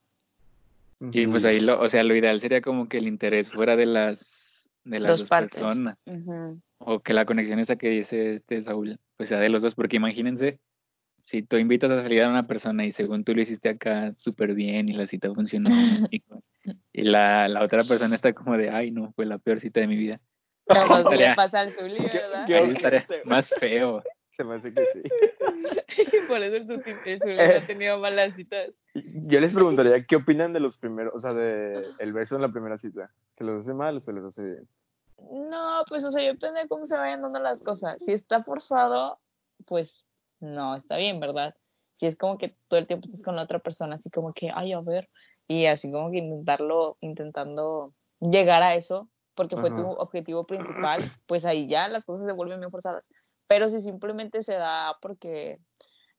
Y 1.00 1.26
pues 1.26 1.46
ahí, 1.46 1.58
lo, 1.60 1.80
o 1.80 1.88
sea, 1.88 2.04
lo 2.04 2.14
ideal 2.14 2.42
sería 2.42 2.60
como 2.60 2.90
que 2.90 2.98
el 2.98 3.06
interés 3.08 3.50
fuera 3.50 3.74
de 3.74 3.86
las, 3.86 4.68
de 4.84 5.00
las 5.00 5.12
Dos 5.12 5.20
dos, 5.20 5.28
partes. 5.30 5.62
personas. 5.62 6.04
O 6.76 7.00
que 7.00 7.14
la 7.14 7.24
conexión 7.24 7.58
esa 7.58 7.76
que 7.76 7.88
dice 7.88 8.34
este 8.34 8.62
Saúl, 8.64 9.00
pues 9.16 9.30
sea 9.30 9.40
de 9.40 9.48
los 9.48 9.62
dos, 9.62 9.74
porque 9.74 9.96
imagínense, 9.96 10.58
si 11.16 11.40
tú 11.42 11.56
invitas 11.56 11.90
a 11.90 12.02
salir 12.02 12.22
a 12.24 12.28
una 12.28 12.46
persona 12.46 12.84
y 12.84 12.92
según 12.92 13.24
tú 13.24 13.34
lo 13.34 13.40
hiciste 13.40 13.70
acá 13.70 14.12
súper 14.16 14.52
bien 14.52 14.90
y 14.90 14.92
la 14.92 15.06
cita 15.06 15.32
funcionó, 15.32 15.70
y, 16.12 16.22
y 16.92 17.02
la, 17.02 17.48
la 17.48 17.62
otra 17.62 17.84
persona 17.84 18.14
está 18.14 18.34
como 18.34 18.58
de, 18.58 18.68
ay, 18.68 18.90
no, 18.90 19.10
fue 19.12 19.24
la 19.24 19.38
peor 19.38 19.58
cita 19.60 19.80
de 19.80 19.86
mi 19.86 19.96
vida. 19.96 20.20
Capaz 20.88 21.02
que 21.04 21.16
le 21.16 21.24
Estaría- 21.24 21.34
pasa 21.36 21.60
al 21.60 21.72
Zuli, 21.74 21.98
¿verdad? 22.02 22.44
Ahí 22.44 22.70
estaría 22.74 23.06
más 23.24 23.48
feo. 23.58 24.02
Se 24.36 24.44
me 24.44 24.54
hace 24.54 24.72
que 24.72 24.84
sí. 24.92 25.02
Por 26.28 26.42
eso 26.42 26.56
el 27.04 27.18
Zuli 27.20 27.36
no 27.36 27.42
ha 27.42 27.66
tenido 27.66 27.98
malas 27.98 28.34
citas. 28.36 28.70
Yo 28.94 29.40
les 29.40 29.52
preguntaría, 29.52 30.04
¿qué 30.06 30.14
opinan 30.14 30.52
de 30.52 30.60
los 30.60 30.76
primeros, 30.76 31.12
o 31.14 31.18
sea, 31.18 31.32
de 31.32 31.84
el 31.98 32.12
beso 32.12 32.36
en 32.36 32.42
la 32.42 32.48
primera 32.48 32.78
cita? 32.78 33.10
¿Se 33.36 33.42
los 33.42 33.62
hace 33.62 33.74
mal 33.74 33.96
o 33.96 34.00
se 34.00 34.12
les 34.12 34.22
hace 34.24 34.42
bien? 34.44 34.68
No, 35.50 35.82
pues, 35.88 36.04
o 36.04 36.12
sea, 36.12 36.22
yo 36.22 36.34
depende 36.34 36.60
de 36.60 36.68
cómo 36.68 36.86
se 36.86 36.96
vayan 36.96 37.22
dando 37.22 37.40
las 37.40 37.60
cosas. 37.62 37.98
Si 38.04 38.12
está 38.12 38.44
forzado, 38.44 39.18
pues, 39.66 40.04
no, 40.38 40.76
está 40.76 40.96
bien, 40.98 41.18
¿verdad? 41.18 41.56
Si 41.98 42.06
es 42.06 42.16
como 42.16 42.38
que 42.38 42.54
todo 42.68 42.78
el 42.78 42.86
tiempo 42.86 43.06
estás 43.06 43.22
con 43.24 43.34
la 43.34 43.42
otra 43.42 43.58
persona, 43.58 43.96
así 43.96 44.08
como 44.10 44.32
que, 44.32 44.52
ay, 44.54 44.72
a 44.72 44.80
ver, 44.80 45.08
y 45.48 45.66
así 45.66 45.90
como 45.90 46.12
que 46.12 46.18
intentarlo, 46.18 46.96
intentando 47.00 47.92
llegar 48.20 48.62
a 48.62 48.76
eso, 48.76 49.08
porque 49.38 49.56
fue 49.56 49.70
tu 49.70 49.88
objetivo 49.88 50.44
principal, 50.44 50.98
pues 51.28 51.44
ahí 51.44 51.68
ya 51.68 51.86
las 51.86 52.04
cosas 52.04 52.26
se 52.26 52.32
vuelven 52.32 52.58
bien 52.58 52.72
forzadas. 52.72 53.04
Pero 53.46 53.70
si 53.70 53.80
simplemente 53.82 54.42
se 54.42 54.54
da 54.54 54.98
porque 55.00 55.60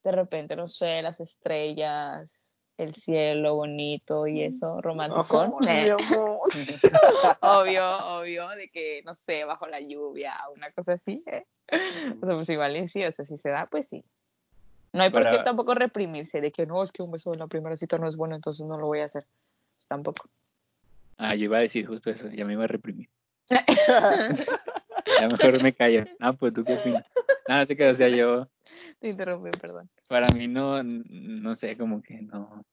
de 0.06 0.12
repente, 0.14 0.56
no 0.56 0.70
sé, 0.70 1.02
las 1.02 1.20
estrellas, 1.20 2.30
el 2.78 2.96
cielo 2.96 3.56
bonito 3.56 4.26
y 4.26 4.44
eso, 4.44 4.80
romántico. 4.82 5.42
Amor. 5.42 5.62
obvio, 7.42 7.98
obvio, 8.20 8.48
de 8.52 8.70
que, 8.70 9.02
no 9.04 9.16
sé, 9.16 9.44
bajo 9.44 9.68
la 9.68 9.82
lluvia, 9.82 10.38
una 10.56 10.72
cosa 10.72 10.94
así. 10.94 11.22
¿eh? 11.28 11.46
O 12.22 12.26
sea, 12.26 12.36
pues 12.36 12.48
igual 12.48 12.78
y 12.78 12.88
sí, 12.88 13.04
o 13.04 13.12
sea, 13.12 13.26
si 13.26 13.38
se 13.38 13.50
da, 13.50 13.66
pues 13.70 13.90
sí. 13.90 14.02
No 14.94 15.04
hay 15.04 15.10
por 15.10 15.30
qué 15.30 15.40
tampoco 15.44 15.76
reprimirse 15.76 16.40
de 16.40 16.54
que 16.54 16.66
no, 16.66 16.82
es 16.82 16.94
que 16.94 17.04
un 17.04 17.12
beso 17.12 17.34
en 17.34 17.40
la 17.40 17.48
primera 17.48 17.76
cita 17.76 17.98
no 17.98 18.08
es 18.08 18.16
bueno, 18.16 18.36
entonces 18.36 18.66
no 18.66 18.78
lo 18.78 18.88
voy 18.88 19.02
a 19.02 19.06
hacer. 19.06 19.26
Tampoco. 19.90 20.30
Ah, 21.22 21.36
yo 21.36 21.44
iba 21.44 21.58
a 21.58 21.62
decir 21.62 21.86
justo 21.86 22.10
eso, 22.10 22.30
ya 22.30 22.46
me 22.46 22.54
iba 22.54 22.64
a 22.64 22.68
reprimir. 22.68 23.10
Ya 25.20 25.28
mejor 25.28 25.62
me 25.62 25.74
callo. 25.74 26.06
Ah, 26.20 26.34
pues 26.34 26.54
tú 26.54 26.64
qué 26.64 26.76
opinas. 26.76 27.04
Nada, 27.48 27.66
sé 27.66 27.76
que, 27.76 27.90
o 27.90 27.96
sea, 27.96 28.08
yo, 28.10 28.48
Te 29.00 29.10
interrumpí, 29.10 29.50
perdón. 29.60 29.90
para 30.08 30.30
mí 30.32 30.48
no, 30.48 30.82
no 30.84 31.56
sé, 31.56 31.76
como 31.78 32.02
que 32.02 32.22
no. 32.22 32.64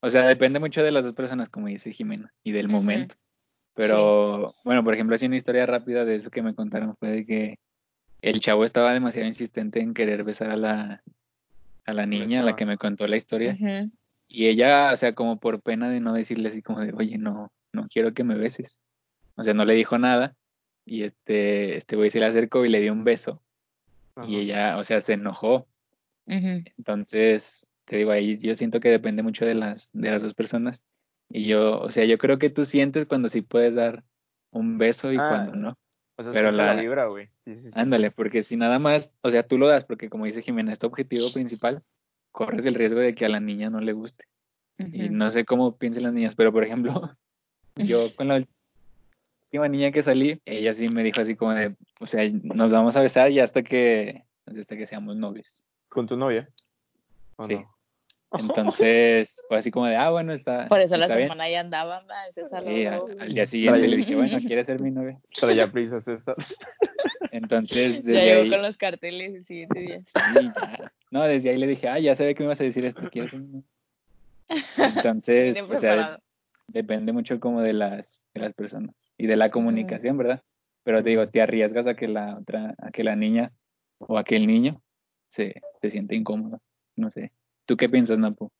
O 0.00 0.10
sea, 0.10 0.26
depende 0.28 0.60
mucho 0.60 0.82
de 0.82 0.92
las 0.92 1.04
dos 1.04 1.14
personas, 1.14 1.48
como 1.48 1.66
dice 1.66 1.92
Jimena, 1.92 2.32
y 2.44 2.52
del 2.52 2.68
momento. 2.68 3.16
Pero, 3.74 4.46
bueno, 4.64 4.84
por 4.84 4.94
ejemplo, 4.94 5.16
así 5.16 5.26
una 5.26 5.36
historia 5.36 5.66
rápida 5.66 6.04
de 6.04 6.16
eso 6.16 6.30
que 6.30 6.42
me 6.42 6.54
contaron 6.54 6.96
fue 6.96 7.10
de 7.10 7.26
que 7.26 7.58
el 8.22 8.40
chavo 8.40 8.64
estaba 8.64 8.92
demasiado 8.92 9.26
insistente 9.28 9.80
en 9.80 9.92
querer 9.92 10.24
besar 10.24 10.50
a 10.50 10.56
la, 10.56 11.02
a 11.84 11.92
la 11.92 12.06
niña, 12.06 12.40
a 12.40 12.44
la 12.44 12.56
que 12.56 12.64
me 12.64 12.78
contó 12.78 13.06
la 13.06 13.16
historia. 13.16 13.54
Ujú. 13.60 13.90
Y 14.28 14.48
ella, 14.48 14.92
o 14.92 14.96
sea, 14.98 15.14
como 15.14 15.40
por 15.40 15.60
pena 15.62 15.88
de 15.88 16.00
no 16.00 16.12
decirle 16.12 16.50
así 16.50 16.62
como 16.62 16.80
de, 16.80 16.92
oye, 16.92 17.16
no, 17.18 17.50
no 17.72 17.88
quiero 17.88 18.12
que 18.12 18.24
me 18.24 18.34
beses. 18.34 18.76
O 19.36 19.42
sea, 19.44 19.54
no 19.54 19.64
le 19.64 19.74
dijo 19.74 19.96
nada. 19.98 20.36
Y 20.84 21.02
este, 21.04 21.78
este 21.78 21.96
güey 21.96 22.10
se 22.10 22.20
le 22.20 22.26
acercó 22.26 22.64
y 22.64 22.68
le 22.68 22.80
dio 22.80 22.92
un 22.92 23.04
beso. 23.04 23.42
Ajá. 24.16 24.28
Y 24.28 24.36
ella, 24.36 24.76
o 24.78 24.84
sea, 24.84 25.00
se 25.00 25.14
enojó. 25.14 25.66
Entonces, 26.76 27.66
te 27.84 27.96
digo, 27.96 28.10
ahí 28.10 28.38
yo 28.38 28.54
siento 28.56 28.80
que 28.80 28.90
depende 28.90 29.22
mucho 29.22 29.44
de 29.46 29.54
las, 29.54 29.88
de 29.92 30.10
las 30.10 30.22
dos 30.22 30.34
personas. 30.34 30.82
Y 31.30 31.44
yo, 31.46 31.80
o 31.80 31.90
sea, 31.90 32.04
yo 32.04 32.18
creo 32.18 32.38
que 32.38 32.50
tú 32.50 32.64
sientes 32.64 33.06
cuando 33.06 33.28
sí 33.28 33.42
puedes 33.42 33.74
dar 33.74 34.04
un 34.50 34.78
beso 34.78 35.12
y 35.12 35.16
Ah, 35.18 35.28
cuando 35.28 35.54
no. 35.56 35.78
O 36.16 36.22
sea, 36.22 36.32
pero 36.32 36.50
la 36.50 36.74
la- 36.74 36.80
vibra, 36.80 37.06
güey. 37.06 37.28
Sí, 37.44 37.54
sí, 37.54 37.62
sí. 37.62 37.70
Ándale, 37.74 38.10
porque 38.10 38.42
si 38.44 38.56
nada 38.56 38.78
más, 38.78 39.10
o 39.22 39.30
sea, 39.30 39.42
tú 39.42 39.56
lo 39.58 39.68
das 39.68 39.84
porque 39.84 40.08
como 40.08 40.24
dice 40.24 40.42
Jimena, 40.42 40.72
es 40.72 40.78
tu 40.78 40.86
objetivo 40.86 41.30
principal, 41.32 41.82
corres 42.38 42.64
el 42.66 42.76
riesgo 42.76 43.00
de 43.00 43.16
que 43.16 43.24
a 43.24 43.28
la 43.28 43.40
niña 43.40 43.68
no 43.68 43.80
le 43.80 43.92
guste. 43.92 44.24
Y 44.78 45.08
no 45.08 45.28
sé 45.32 45.44
cómo 45.44 45.76
piensen 45.76 46.04
las 46.04 46.12
niñas, 46.12 46.36
pero 46.36 46.52
por 46.52 46.62
ejemplo, 46.62 46.92
yo 47.74 48.06
con 48.16 48.28
la 48.28 48.44
última 49.48 49.66
niña 49.66 49.90
que 49.90 50.04
salí, 50.04 50.40
ella 50.44 50.72
sí 50.74 50.88
me 50.88 51.02
dijo 51.02 51.20
así 51.20 51.34
como 51.34 51.52
de, 51.52 51.74
o 51.98 52.06
sea, 52.06 52.22
nos 52.30 52.70
vamos 52.70 52.94
a 52.94 53.00
besar 53.02 53.32
y 53.32 53.40
hasta 53.40 53.64
que, 53.64 54.22
hasta 54.46 54.76
que 54.76 54.86
seamos 54.86 55.16
novios. 55.16 55.60
¿Con 55.88 56.06
tu 56.06 56.16
novia? 56.16 56.48
¿O 57.36 57.48
Sí. 57.48 57.54
no? 57.56 57.74
Entonces, 58.38 59.42
fue 59.48 59.56
así 59.56 59.72
como 59.72 59.86
de, 59.86 59.96
ah, 59.96 60.10
bueno, 60.10 60.32
está, 60.32 60.68
Por 60.68 60.80
eso 60.80 60.96
la 60.96 61.06
está 61.06 61.16
bien. 61.16 61.26
semana 61.28 61.48
ya 61.50 61.58
andaba, 61.60 62.02
¿verdad? 62.02 62.28
Ese 62.28 62.42
Sí, 62.46 62.86
al, 62.86 63.20
al 63.20 63.34
día 63.34 63.46
siguiente 63.46 63.88
le 63.88 63.96
dije, 63.96 64.14
bueno, 64.14 64.38
¿quieres 64.46 64.66
ser 64.66 64.80
mi 64.80 64.92
novia? 64.92 65.18
Traía 65.40 65.72
prisas 65.72 66.06
esta. 66.06 66.36
Entonces, 67.32 68.04
Ya 68.04 68.12
desde 68.12 68.24
llegó 68.26 68.42
ahí, 68.42 68.50
con 68.50 68.62
los 68.62 68.76
carteles 68.76 69.34
el 69.34 69.44
siguiente 69.44 69.80
día. 69.80 69.98
sí, 70.00 70.50
ya. 70.54 70.92
No, 71.10 71.22
desde 71.22 71.50
ahí 71.50 71.58
le 71.58 71.66
dije, 71.66 71.88
ah, 71.88 71.98
ya 71.98 72.16
sabía 72.16 72.34
que 72.34 72.40
me 72.40 72.46
ibas 72.46 72.60
a 72.60 72.64
decir 72.64 72.84
esto, 72.84 73.08
¿quieres? 73.10 73.32
Entonces, 74.76 75.54
Bien 75.54 75.66
o 75.70 75.80
sea, 75.80 76.18
depende 76.66 77.12
mucho 77.12 77.38
como 77.40 77.60
de 77.60 77.72
las 77.72 78.22
de 78.34 78.40
las 78.40 78.54
personas 78.54 78.94
y 79.16 79.26
de 79.26 79.36
la 79.36 79.50
comunicación, 79.50 80.16
¿verdad? 80.16 80.42
Pero 80.84 81.02
te 81.02 81.10
digo, 81.10 81.28
te 81.28 81.42
arriesgas 81.42 81.86
a 81.86 81.94
que 81.94 82.08
la 82.08 82.38
otra, 82.38 82.74
a 82.78 82.90
que 82.90 83.04
la 83.04 83.16
niña 83.16 83.52
o 83.98 84.16
a 84.16 84.24
que 84.24 84.36
el 84.36 84.46
niño 84.46 84.80
se, 85.28 85.60
se 85.80 85.90
siente 85.90 86.14
incómodo, 86.14 86.60
no 86.96 87.10
sé. 87.10 87.32
¿Tú 87.66 87.76
qué 87.76 87.88
piensas, 87.88 88.18
Napo? 88.18 88.50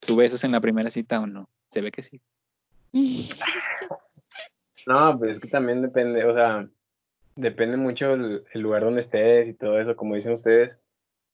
¿Tú 0.00 0.16
besos 0.16 0.44
en 0.44 0.52
la 0.52 0.60
primera 0.60 0.90
cita 0.90 1.20
o 1.20 1.26
no? 1.26 1.48
Se 1.72 1.80
ve 1.80 1.90
que 1.90 2.02
sí. 2.02 2.20
No, 4.84 5.16
pues 5.16 5.36
es 5.36 5.40
que 5.40 5.46
también 5.46 5.80
depende, 5.80 6.24
o 6.24 6.34
sea, 6.34 6.68
depende 7.36 7.76
mucho 7.76 8.14
el, 8.14 8.44
el 8.52 8.60
lugar 8.60 8.82
donde 8.82 9.02
estés 9.02 9.48
y 9.48 9.54
todo 9.54 9.80
eso, 9.80 9.94
como 9.94 10.16
dicen 10.16 10.32
ustedes. 10.32 10.76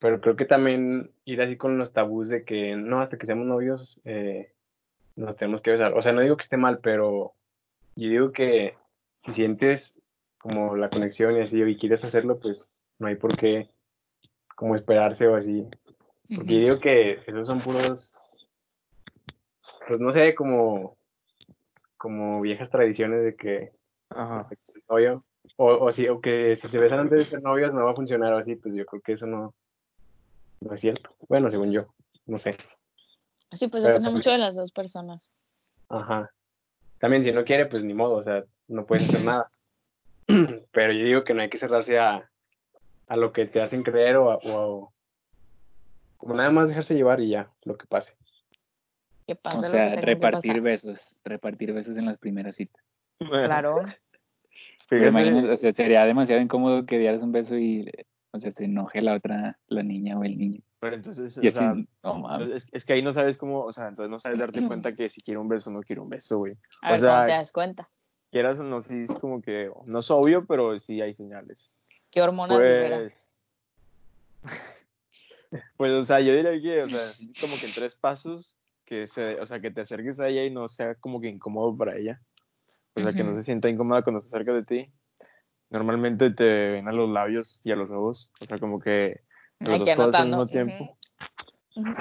Pero 0.00 0.20
creo 0.20 0.37
que 0.37 0.44
también 0.44 1.11
ir 1.24 1.42
así 1.42 1.56
con 1.56 1.78
los 1.78 1.92
tabús 1.92 2.28
de 2.28 2.44
que 2.44 2.76
no, 2.76 3.00
hasta 3.00 3.18
que 3.18 3.26
seamos 3.26 3.46
novios 3.46 4.00
eh, 4.04 4.52
nos 5.16 5.37
tenemos 5.37 5.61
que 5.61 5.72
besar. 5.72 5.94
O 5.94 6.02
sea, 6.02 6.12
no 6.12 6.20
digo 6.20 6.37
que 6.37 6.44
esté 6.44 6.56
mal, 6.56 6.78
pero 6.80 7.32
yo 7.96 8.08
digo 8.08 8.32
que 8.32 8.74
si 9.24 9.34
sientes 9.34 9.92
como 10.38 10.76
la 10.76 10.88
conexión 10.88 11.37
y 11.37 11.40
así 11.40 11.61
y 11.61 11.76
quieres 11.76 12.04
hacerlo, 12.04 12.38
pues 12.38 12.74
no 12.98 13.08
hay 13.08 13.16
por 13.16 13.37
qué 13.37 13.68
como 14.54 14.76
esperarse 14.76 15.26
o 15.26 15.34
así. 15.34 15.66
Porque 16.34 16.54
yo 16.54 16.61
digo 16.61 16.80
que 16.80 17.20
esos 17.26 17.46
son 17.46 17.61
puros 17.61 18.18
pues 19.88 20.00
no 20.00 20.12
sé, 20.12 20.34
como, 20.34 20.98
como 21.96 22.42
viejas 22.42 22.68
tradiciones 22.68 23.24
de 23.24 23.34
que 23.34 23.72
Ajá. 24.11 24.46
el 24.50 24.82
novio, 24.88 25.24
o, 25.56 25.66
o, 25.66 25.92
si, 25.92 26.06
o 26.08 26.20
que 26.20 26.58
si 26.61 26.68
se 26.68 26.78
besan 26.78 27.00
antes 27.00 27.18
de 27.18 27.24
ser 27.24 27.42
novios 27.42 27.72
no 27.72 27.87
va 27.87 27.92
a 27.92 27.96
funcionar 27.96 28.34
o 28.34 28.38
así, 28.38 28.54
pues 28.56 28.74
yo 28.74 28.84
creo 28.84 29.00
que 29.00 29.14
eso 29.14 29.26
no, 29.26 29.54
no 30.61 30.75
es 30.75 30.81
cierto. 30.81 31.14
Bueno, 31.29 31.51
según 31.51 31.73
yo, 31.73 31.87
no 32.27 32.38
sé. 32.38 32.57
Sí, 33.53 33.68
pues 33.68 33.83
depende 33.83 34.05
también- 34.07 34.14
mucho 34.14 34.31
de 34.31 34.38
las 34.38 34.55
dos 34.57 34.73
personas. 34.73 35.31
Ajá. 35.88 36.31
También 36.99 37.25
si 37.25 37.33
no 37.33 37.44
quiere, 37.44 37.66
pues 37.66 37.83
ni 37.85 37.94
modo, 37.94 38.16
o 38.16 38.23
sea, 38.23 38.44
no 38.66 38.85
puedes 38.87 39.09
hacer 39.09 39.23
nada. 39.25 39.51
Pero 40.73 40.92
yo 40.92 41.05
digo 41.05 41.25
que 41.25 41.33
no 41.35 41.42
hay 41.42 41.49
que 41.49 41.59
cerrarse 41.59 41.99
a, 41.99 42.29
a 43.07 43.16
lo 43.16 43.33
que 43.33 43.47
te 43.47 43.62
hacen 43.62 43.83
creer 43.83 44.16
o, 44.16 44.31
a- 44.33 44.37
o 44.37 44.85
a- 44.87 44.88
como 46.18 46.35
nada 46.35 46.51
más 46.51 46.68
dejarse 46.68 46.94
llevar 46.94 47.21
y 47.21 47.31
ya, 47.31 47.51
lo 47.64 47.77
que 47.79 47.87
pase. 47.87 48.12
Que 49.27 49.37
pase 49.37 49.59
O 49.59 49.62
lo 49.62 49.68
que 49.68 49.73
sea, 49.77 49.94
que 49.94 50.01
repartir 50.03 50.61
besos, 50.61 50.99
repartir 51.25 51.73
besos 51.73 51.97
en 51.97 52.07
las 52.07 52.18
primeras 52.18 52.57
citas. 52.57 52.83
Claro. 53.18 53.77
Pero 54.90 55.09
imagínate, 55.09 55.51
o 55.51 55.57
sea, 55.59 55.73
sería 55.73 56.05
demasiado 56.07 56.40
incómodo 56.40 56.87
que 56.87 56.99
dieras 56.99 57.23
un 57.23 57.31
beso 57.33 57.57
y, 57.57 57.90
sea, 58.40 58.51
se 58.53 58.64
enoje 58.64 59.03
la 59.03 59.14
otra, 59.14 59.59
la 59.68 59.83
niña 59.83 60.18
o 60.18 60.24
el 60.24 60.38
niño. 60.38 60.61
pero 60.81 60.96
entonces, 60.96 61.38
Y 61.42 61.48
o 61.48 61.53
sea, 61.53 61.74
no 62.03 62.14
mames. 62.14 62.48
es, 62.64 62.68
es 62.72 62.85
que 62.85 62.92
ahí 62.94 63.03
no 63.03 63.12
sabes 63.12 63.37
cómo, 63.37 63.62
o 63.64 63.72
sea, 63.72 63.88
entonces 63.88 64.11
no 64.11 64.18
sabes 64.18 64.38
darte 64.38 64.66
cuenta 64.66 64.94
que 64.94 65.09
si 65.09 65.20
quiere 65.22 65.38
un 65.38 65.48
beso 65.48 65.70
o 65.70 65.72
no 65.72 65.81
quiere 65.83 66.01
un 66.01 66.09
beso, 66.09 66.38
güey. 66.38 66.55
A 66.83 66.88
O 66.88 66.90
ver 66.92 67.01
sea, 67.01 67.27
te 67.27 67.33
das 67.33 67.53
cuenta. 67.53 67.88
Quieras 68.31 68.59
o 68.59 68.62
no, 68.62 68.83
sí 68.83 69.05
es 69.09 69.18
como 69.18 69.40
que, 69.40 69.70
no 69.87 69.98
es 70.01 70.11
obvio, 70.11 70.44
pero 70.46 70.79
sí 70.79 71.01
hay 71.01 71.14
señales. 71.14 71.81
¿Qué 72.11 72.20
hormonas? 72.22 72.59
Pues, 72.59 73.14
pues, 75.77 75.92
o 75.92 76.05
sea, 76.05 76.20
yo 76.20 76.35
diría 76.35 76.61
que, 76.61 76.83
o 76.83 76.88
sea, 76.88 77.11
como 77.40 77.57
que 77.59 77.66
en 77.66 77.72
tres 77.72 77.94
pasos, 77.96 78.59
que 78.85 79.07
se, 79.09 79.40
o 79.40 79.46
sea, 79.46 79.61
que 79.61 79.70
te 79.70 79.81
acerques 79.83 80.20
a 80.20 80.29
ella 80.29 80.44
y 80.44 80.51
no 80.51 80.68
sea 80.68 80.94
como 80.94 81.20
que 81.20 81.29
incómodo 81.29 81.77
para 81.77 81.96
ella. 81.96 82.20
O 82.94 83.01
sea, 83.01 83.12
que 83.12 83.22
no 83.22 83.37
se 83.37 83.44
sienta 83.44 83.68
incómoda 83.68 84.03
cuando 84.03 84.20
se 84.20 84.27
acerca 84.29 84.53
de 84.53 84.64
ti. 84.64 84.90
Normalmente 85.70 86.31
te 86.31 86.44
ven 86.44 86.88
a 86.88 86.92
los 86.92 87.11
labios 87.11 87.61
y 87.64 87.72
a 87.72 87.76
los 87.76 87.90
ojos, 87.90 88.33
o 88.40 88.46
sea, 88.46 88.59
como 88.59 88.81
que 88.81 89.20
las 89.61 89.70
Hay 89.70 89.78
dos 89.81 89.88
que 89.88 89.96
cosas 89.96 90.14
al 90.14 90.28
mismo 90.28 90.46
tiempo. 90.46 90.96
Ujú. 91.76 91.94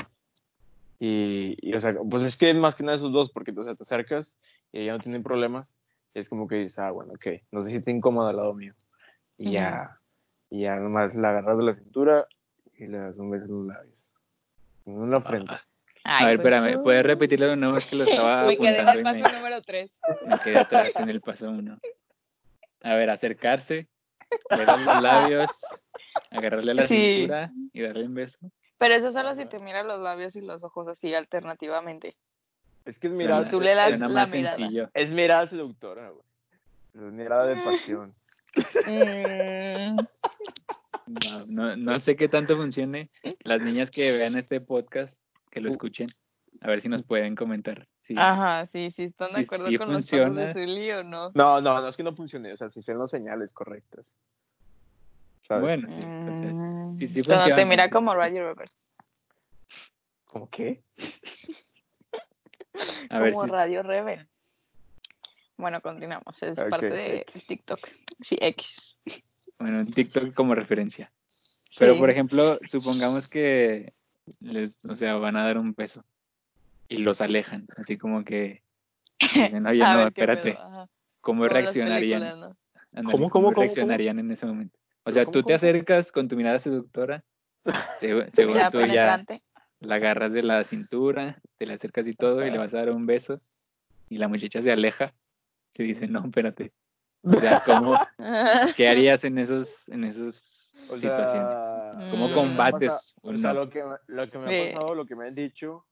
Y, 1.00 1.58
y, 1.62 1.76
o 1.76 1.80
sea, 1.80 1.96
pues 2.10 2.24
es 2.24 2.38
que 2.38 2.54
más 2.54 2.76
que 2.76 2.84
nada 2.84 2.96
esos 2.96 3.12
dos, 3.12 3.32
porque 3.32 3.52
o 3.56 3.64
sea, 3.64 3.76
te 3.76 3.84
acercas 3.84 4.40
y 4.72 4.82
ella 4.82 4.94
no 4.94 5.00
tiene 5.00 5.20
problemas, 5.20 5.76
y 6.14 6.20
es 6.20 6.30
como 6.30 6.48
que 6.48 6.56
dices, 6.56 6.80
ah, 6.80 6.92
bueno, 6.92 7.14
ok, 7.14 7.42
no 7.52 7.64
se 7.64 7.70
siente 7.70 7.92
incómoda 7.92 8.30
al 8.30 8.38
lado 8.38 8.54
mío. 8.54 8.74
Y 9.38 9.52
ya, 9.52 10.00
y 10.50 10.62
ya 10.62 10.78
nomás 10.78 11.14
la 11.14 11.30
agarras 11.30 11.58
de 11.58 11.64
la 11.64 11.74
cintura 11.74 12.28
y 12.78 12.88
le 12.88 12.98
das 12.98 13.18
un 13.20 13.30
beso 13.30 13.46
en 13.46 13.52
los 13.52 13.68
labios. 13.68 14.12
En 14.86 15.12
la 15.12 15.22
frente. 15.22 15.54
Ay, 16.04 16.26
a 16.26 16.28
ver, 16.30 16.38
pues, 16.38 16.54
espérame. 16.54 16.84
¿puedes 16.84 17.06
repetirlo 17.06 17.48
de 17.48 17.58
nuevo? 17.58 17.78
Es 17.78 17.86
que 17.86 17.98
lo 17.98 18.04
estaba 18.06 18.46
Me 18.46 18.58
quedé 18.58 18.80
en 18.80 18.88
el 18.88 19.04
paso 19.04 19.20
me, 19.20 19.34
número 19.34 19.62
3. 19.62 19.92
me 20.26 20.40
quedé 20.40 20.58
atrás 20.58 20.96
en 20.96 21.10
el 21.10 21.22
paso 21.22 21.50
uno. 21.50 21.78
A 22.84 22.96
ver, 22.96 23.10
acercarse, 23.10 23.88
besar 24.50 24.80
los 24.80 25.02
labios, 25.02 25.50
agarrarle 26.32 26.74
la 26.74 26.88
Sí. 26.88 26.94
cintura 27.16 27.52
y 27.74 27.82
darle 27.82 28.06
un 28.06 28.14
beso. 28.14 28.38
Pero 28.78 28.94
eso 28.94 29.12
solo 29.12 29.36
si 29.36 29.46
te 29.46 29.60
miras 29.60 29.86
los 29.86 30.00
labios 30.00 30.36
y 30.36 30.42
los 30.42 30.64
ojos 30.64 30.88
así 30.88 31.14
alternativamente. 31.16 32.16
Es 32.86 33.00
que 33.00 33.08
es 33.08 33.14
mirada, 33.14 33.50
tú 33.50 33.60
le 33.60 33.74
das 33.76 33.90
suena 33.90 34.08
la 34.08 34.14
más 34.26 34.30
mirada. 34.30 34.58
sencillo. 34.58 34.90
es 34.94 35.12
mirada 35.12 35.48
seductora, 35.48 36.10
güey. 36.10 36.24
Es 36.94 37.02
mirada 37.14 37.46
de 37.48 37.56
pasión. 37.58 38.14
Mm, 38.86 39.98
Wow, 41.10 41.46
No, 41.48 41.76
no 41.78 42.00
sé 42.00 42.16
qué 42.16 42.28
tanto 42.28 42.56
funcione. 42.58 43.10
Las 43.44 43.62
niñas 43.62 43.90
que 43.90 44.12
vean 44.12 44.36
este 44.38 44.60
podcast, 44.62 45.18
que 45.52 45.62
lo 45.62 45.70
escuchen, 45.72 46.08
a 46.62 46.68
ver 46.68 46.82
si 46.82 46.90
nos 46.90 47.04
pueden 47.04 47.36
comentar. 47.36 47.88
Sí. 48.08 48.16
Ajá, 48.18 48.68
sí, 48.72 48.90
sí, 48.92 49.04
¿están 49.04 49.34
de 49.34 49.42
acuerdo 49.42 49.68
sí 49.68 49.78
con 49.78 49.92
los 49.92 50.04
pasos 50.06 50.10
funciona. 50.12 50.46
de 50.46 50.54
Zully 50.54 50.92
o 50.92 51.04
no? 51.04 51.32
No, 51.34 51.60
no, 51.60 51.82
no 51.82 51.88
es 51.90 51.98
que 51.98 52.04
no 52.04 52.16
funcione, 52.16 52.54
o 52.54 52.58
sea, 52.58 52.70
si 52.70 52.82
sean 52.82 53.00
las 53.00 53.10
señales 53.10 53.52
correctas. 53.52 54.18
¿Sabes? 55.42 55.64
Bueno, 55.64 55.90
sí, 55.92 56.06
Mm, 56.06 56.98
sí, 57.00 57.08
sí 57.10 57.24
Cuando 57.24 57.46
te 57.46 57.50
funciona. 57.52 57.66
mira 57.66 57.90
como 57.90 58.14
Radio 58.16 58.48
Reverse. 58.48 58.76
¿Cómo 60.26 60.50
qué? 60.50 60.82
a 63.10 63.32
como 63.32 63.46
Radio 63.48 63.84
Rebel. 63.84 64.28
Bueno, 65.58 65.82
continuamos. 65.82 66.42
Es 66.44 66.56
parte 66.58 66.90
de 66.90 67.18
X. 67.22 67.48
TikTok. 67.48 67.80
Sí, 68.22 68.38
X. 68.40 68.68
Bueno, 69.60 69.82
en 69.82 69.92
TikTok 69.92 70.34
como 70.34 70.54
referencia. 70.56 71.12
Pero, 71.80 71.98
por 71.98 72.10
ejemplo, 72.10 72.60
supongamos 72.70 73.30
que 73.30 73.94
les, 74.40 74.80
o 74.86 74.96
sea, 74.96 75.16
van 75.16 75.36
a 75.36 75.46
dar 75.46 75.58
un 75.58 75.74
beso 75.74 76.04
y 76.90 76.98
los 76.98 77.22
alejan, 77.22 77.66
así 77.78 77.98
como 77.98 78.24
que 78.24 78.64
dicen, 79.54 79.66
oye, 79.68 79.84
no, 79.84 80.08
espérate. 80.08 80.58
¿cómo 81.22 81.48
reaccionarían? 81.48 82.22
películas, 82.22 82.58
¿no? 82.94 83.00
Ándale, 83.00 83.12
¿Cómo, 83.18 83.30
cómo, 83.30 83.48
cómo, 83.54 83.62
reaccionarían 83.62 84.20
en 84.20 84.32
ese 84.32 84.46
momento? 84.46 84.78
O 84.78 85.04
¿Pero 85.06 85.14
sea, 85.14 85.26
cómo, 85.26 85.32
tú 85.34 85.44
te 85.44 85.54
acercas 85.54 86.12
con 86.12 86.28
tu 86.28 86.36
mirada 86.36 86.60
seductora, 86.60 87.24
se- 88.00 88.32
según 88.34 88.58
tú 88.72 88.86
ya 88.86 89.24
la 89.80 89.96
agarras 89.96 90.32
de 90.34 90.44
la 90.44 90.64
cintura, 90.64 91.40
te 91.58 91.66
la 91.66 91.74
acercas 91.76 92.08
y 92.08 92.16
todo, 92.16 92.46
y 92.46 92.52
le 92.52 92.58
vas 92.58 92.74
a 92.74 92.78
dar 92.78 92.92
un 92.92 93.06
beso, 93.06 93.40
y 94.10 94.18
la 94.18 94.28
muchacha 94.28 94.62
se 94.62 94.72
aleja, 94.72 95.14
se 95.74 95.84
dice, 95.84 96.08
no, 96.08 96.24
espérate. 96.26 96.72
O 97.24 97.40
sea, 97.40 97.62
¿cómo, 97.66 97.96
¿qué 98.78 98.88
harías 98.88 99.24
en 99.26 99.38
esos, 99.38 99.70
en 99.90 100.06
esos 100.06 100.74
O 100.90 100.96
situaciones? 100.96 101.50
sea, 101.50 102.08
¿Cómo 102.10 102.30
Mm. 102.30 102.34
combates 102.34 102.90
pasa- 102.92 103.20
o 103.22 103.30
o 103.32 103.38
sea, 103.38 103.54
no? 103.54 103.66
lo 103.66 103.70
que, 103.70 103.84
lo 104.08 104.30
que 104.30 104.38
me 104.38 104.48
Sí. 104.50 104.56
ha 104.72 104.74
pasado, 104.74 104.96
lo 104.96 105.06
que 105.06 105.16
me 105.16 105.28
han 105.28 105.36
dicho, 105.36 105.86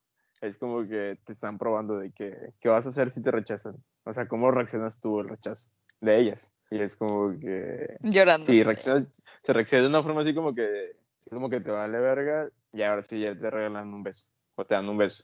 es 0.47 0.57
como 0.57 0.87
que 0.87 1.17
te 1.25 1.33
están 1.33 1.57
probando 1.57 1.97
de 1.97 2.11
que, 2.11 2.35
qué 2.59 2.69
vas 2.69 2.85
a 2.85 2.89
hacer 2.89 3.11
si 3.11 3.21
te 3.21 3.31
rechazan. 3.31 3.75
O 4.03 4.13
sea, 4.13 4.27
cómo 4.27 4.51
reaccionas 4.51 4.99
tú 5.01 5.19
al 5.19 5.27
rechazo 5.27 5.69
de 6.01 6.19
ellas. 6.19 6.53
Y 6.71 6.79
es 6.79 6.95
como 6.95 7.37
que, 7.39 7.97
Llorando. 8.01 8.47
si 8.47 8.63
reaccionas, 8.63 9.11
te 9.43 9.53
reaccionas 9.53 9.89
de 9.91 9.95
una 9.95 10.03
forma 10.03 10.21
así 10.21 10.33
como 10.33 10.53
que, 10.53 10.95
como 11.29 11.49
que 11.49 11.61
te 11.61 11.71
vale 11.71 11.99
verga, 11.99 12.49
y 12.73 12.81
ahora 12.81 13.03
sí 13.03 13.19
ya 13.19 13.37
te 13.37 13.49
regalan 13.49 13.93
un 13.93 14.03
beso, 14.03 14.29
o 14.55 14.65
te 14.65 14.75
dan 14.75 14.89
un 14.89 14.97
beso. 14.97 15.23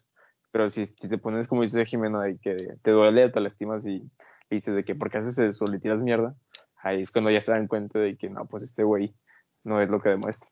Pero 0.52 0.70
si, 0.70 0.86
si 0.86 1.08
te 1.08 1.18
pones 1.18 1.48
como 1.48 1.64
dice 1.64 1.86
Jimena, 1.86 2.24
de 2.24 2.38
que 2.38 2.76
te 2.82 2.92
duele, 2.92 3.30
te 3.30 3.40
lastimas 3.40 3.86
y, 3.86 4.10
y 4.50 4.56
dices 4.56 4.76
de 4.76 4.84
que, 4.84 4.96
¿por 4.96 5.10
qué 5.10 5.20
haces 5.20 5.38
eso? 5.38 5.66
Le 5.66 5.80
tiras 5.80 6.02
mierda. 6.02 6.36
Ahí 6.84 7.02
es 7.02 7.12
cuando 7.12 7.32
ya 7.32 7.42
se 7.42 7.52
dan 7.52 7.68
cuenta 7.68 8.00
de 8.00 8.18
que, 8.18 8.30
no, 8.30 8.46
pues 8.46 8.64
este 8.64 8.84
güey 8.84 9.14
no 9.64 9.82
es 9.82 9.90
lo 9.90 10.02
que 10.02 10.10
demuestra. 10.10 10.50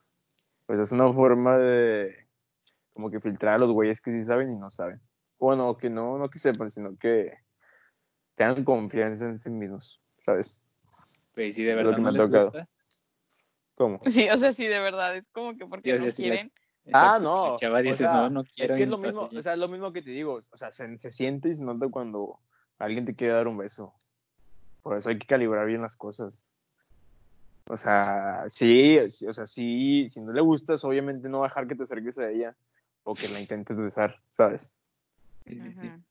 Pues 0.65 0.79
es 0.79 0.91
una 0.91 1.11
forma 1.11 1.57
de 1.57 2.28
como 2.99 3.09
que 3.09 3.21
filtrar 3.21 3.55
a 3.55 3.57
los 3.59 3.71
güeyes 3.71 4.01
que 4.01 4.11
sí 4.11 4.25
saben 4.25 4.51
y 4.51 4.57
no 4.57 4.69
saben. 4.71 4.99
Bueno, 5.39 5.77
que 5.77 5.89
no, 5.89 6.17
no 6.17 6.29
que 6.29 6.37
sepan, 6.37 6.69
sino 6.69 6.97
que 6.97 7.31
tengan 8.35 8.65
confianza 8.65 9.23
en 9.23 9.39
sí 9.39 9.49
mismos, 9.49 10.01
¿sabes? 10.19 10.61
Pues 11.33 11.55
si 11.55 11.63
de 11.63 11.69
Es 11.71 11.77
lo 11.77 11.83
verdad 11.91 11.95
que 11.95 12.01
no 12.01 12.03
me 12.03 12.09
ha 12.09 12.11
les 12.11 12.21
tocado. 12.29 12.45
gusta, 12.51 12.69
¿Cómo? 13.75 14.01
Sí, 14.11 14.29
o 14.29 14.37
sea, 14.37 14.51
sí, 14.51 14.65
de 14.67 14.79
verdad. 14.79 15.15
Es 15.15 15.23
como 15.31 15.55
que 15.55 15.65
porque 15.65 15.93
Sí, 15.93 15.97
no 15.99 16.05
la- 16.07 16.11
quieren. 16.11 16.51
Ah, 16.91 17.19
no. 17.21 17.55
Chava 17.57 17.79
o 17.79 17.83
dice, 17.83 17.95
sea, 17.99 18.11
no, 18.11 18.29
no 18.29 18.43
quiero. 18.43 18.73
Es 18.73 18.77
que 18.77 18.83
es 18.83 18.89
lo 18.89 18.97
mismo, 18.97 19.29
o 19.33 19.41
sea, 19.41 19.53
es 19.53 19.59
lo 19.59 19.69
mismo 19.69 19.93
que 19.93 20.01
te 20.01 20.09
digo, 20.09 20.41
o 20.49 20.57
sea, 20.57 20.73
se, 20.73 20.97
se 20.97 21.11
siente 21.13 21.47
y 21.47 21.55
se 21.55 21.63
nota 21.63 21.87
cuando 21.87 22.39
alguien 22.79 23.05
te 23.05 23.15
quiere 23.15 23.33
dar 23.33 23.47
un 23.47 23.57
beso. 23.57 23.93
Por 24.81 24.97
eso 24.97 25.07
hay 25.07 25.19
que 25.19 25.27
calibrar 25.27 25.65
bien 25.67 25.81
las 25.81 25.95
cosas. 25.95 26.37
O 27.69 27.77
sea, 27.77 28.43
sí, 28.49 28.97
sí, 29.11 29.25
o 29.25 29.31
sea, 29.31 29.47
sí, 29.47 30.09
si 30.09 30.19
no 30.19 30.33
le 30.33 30.41
gustas, 30.41 30.83
obviamente 30.83 31.29
no 31.29 31.43
dejar 31.43 31.65
que 31.65 31.75
te 31.75 31.83
acerques 31.83 32.17
a 32.17 32.29
ella 32.29 32.57
o 33.03 33.15
que 33.15 33.27
la 33.29 33.39
intentes 33.39 33.77
besar, 33.77 34.19
¿sabes? 34.31 34.71
Sí, 35.45 35.55
sí, 35.55 35.71
sí. 35.81 35.87
Ujú. 35.87 36.03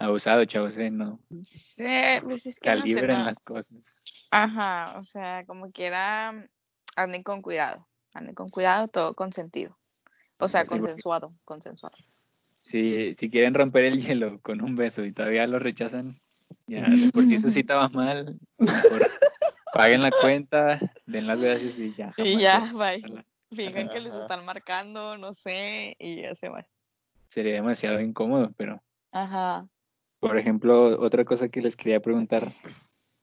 Abusado, 0.00 0.44
chavos, 0.44 0.78
eh, 0.78 0.90
no. 0.90 1.18
Sí, 1.44 1.84
pues 2.22 2.46
es 2.46 2.58
que 2.60 2.70
no 2.70 2.76
sé, 2.76 2.80
Calibren 2.80 3.18
no. 3.18 3.24
las 3.24 3.38
cosas. 3.40 4.02
Ajá, 4.30 4.96
o 4.98 5.04
sea, 5.04 5.44
como 5.46 5.72
quiera, 5.72 6.46
anden 6.96 7.22
con 7.22 7.42
cuidado. 7.42 7.86
Anden 8.14 8.34
con 8.34 8.48
cuidado, 8.50 8.88
todo 8.88 9.14
consentido. 9.14 9.76
O 10.38 10.46
sea, 10.48 10.62
Sí, 10.62 10.68
porque- 10.68 10.82
consensuado, 10.82 11.32
consensuado. 11.44 11.96
Si, 12.52 13.14
si 13.14 13.30
quieren 13.30 13.54
romper 13.54 13.84
el 13.86 14.02
hielo 14.04 14.40
con 14.40 14.60
un 14.60 14.76
beso 14.76 15.04
y 15.04 15.12
todavía 15.12 15.46
lo 15.46 15.58
rechazan, 15.58 16.20
ya 16.66 16.88
de 16.88 17.10
por 17.12 17.26
sí 17.26 17.38
su 17.38 17.50
cita 17.64 17.76
va 17.76 17.88
mal, 17.88 18.38
mejor 18.58 19.10
paguen 19.72 20.02
la 20.02 20.10
cuenta, 20.10 20.78
den 21.06 21.26
las 21.26 21.40
gracias 21.40 21.78
y 21.78 21.94
ya. 21.94 22.12
Y 22.18 22.40
ya, 22.40 22.70
bye. 22.74 23.24
Fijan 23.50 23.88
que 23.90 24.00
les 24.00 24.12
Ajá. 24.12 24.22
están 24.22 24.44
marcando, 24.44 25.16
no 25.16 25.34
sé, 25.34 25.96
y 25.98 26.22
ya 26.22 26.34
se 26.36 26.48
van. 26.48 26.66
Sería 27.28 27.54
demasiado 27.54 28.00
incómodo, 28.00 28.52
pero 28.56 28.82
Ajá. 29.12 29.68
por 30.20 30.38
ejemplo, 30.38 30.98
otra 31.00 31.24
cosa 31.24 31.48
que 31.48 31.60
les 31.62 31.76
quería 31.76 32.00
preguntar, 32.00 32.52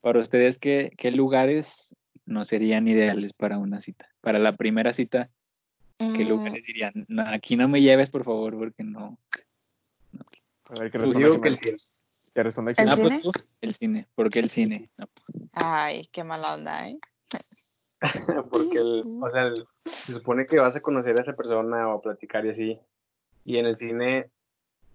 para 0.02 0.20
ustedes, 0.20 0.58
¿qué, 0.58 0.92
qué 0.98 1.12
lugares 1.12 1.68
no 2.26 2.46
serían 2.46 2.88
ideales 2.88 3.34
para 3.34 3.58
una 3.58 3.82
cita? 3.82 4.08
Para 4.22 4.40
la 4.40 4.56
primera 4.56 4.94
cita, 4.94 5.30
¿qué 5.98 6.24
Mm, 6.24 6.30
lugares 6.30 6.64
dirían? 6.66 6.94
"No, 7.08 7.24
aquí 7.28 7.56
no 7.56 7.68
me 7.68 7.82
lleves, 7.82 8.10
por 8.10 8.24
favor, 8.24 8.58
porque 8.58 8.84
no. 8.84 9.18
A 10.66 10.80
ver 10.80 10.92
qué 10.92 11.00
Pues 11.00 11.14
responde 11.14 11.42
que 11.42 11.48
el 11.50 11.58
cine. 11.60 11.78
¿Qué 12.34 12.44
responde 12.44 12.74
¿El? 12.78 12.90
Ah, 12.90 12.96
pues 12.98 13.14
cine? 13.14 13.22
tú, 13.22 13.32
el 13.62 13.76
cine. 13.76 14.08
¿Por 14.16 14.30
qué 14.30 14.40
el 14.40 14.50
cine? 14.50 14.90
No, 14.98 15.08
Ay, 15.54 16.08
qué 16.12 16.24
mala 16.24 16.54
onda, 16.56 16.90
¿eh? 16.90 16.98
Porque, 18.50 18.78
el, 18.80 19.04
o 19.22 19.30
sea, 19.32 19.44
el- 19.44 19.66
se 20.06 20.14
supone 20.14 20.46
que 20.48 20.60
vas 20.60 20.76
a 20.76 20.82
conocer 20.82 21.18
a 21.18 21.22
esa 21.22 21.34
persona 21.34 21.88
o 21.90 21.98
a 21.98 22.02
platicar 22.02 22.46
y 22.46 22.50
así. 22.50 22.80
Y 23.46 23.58
en 23.58 23.66
el 23.66 23.78
cine, 23.78 24.30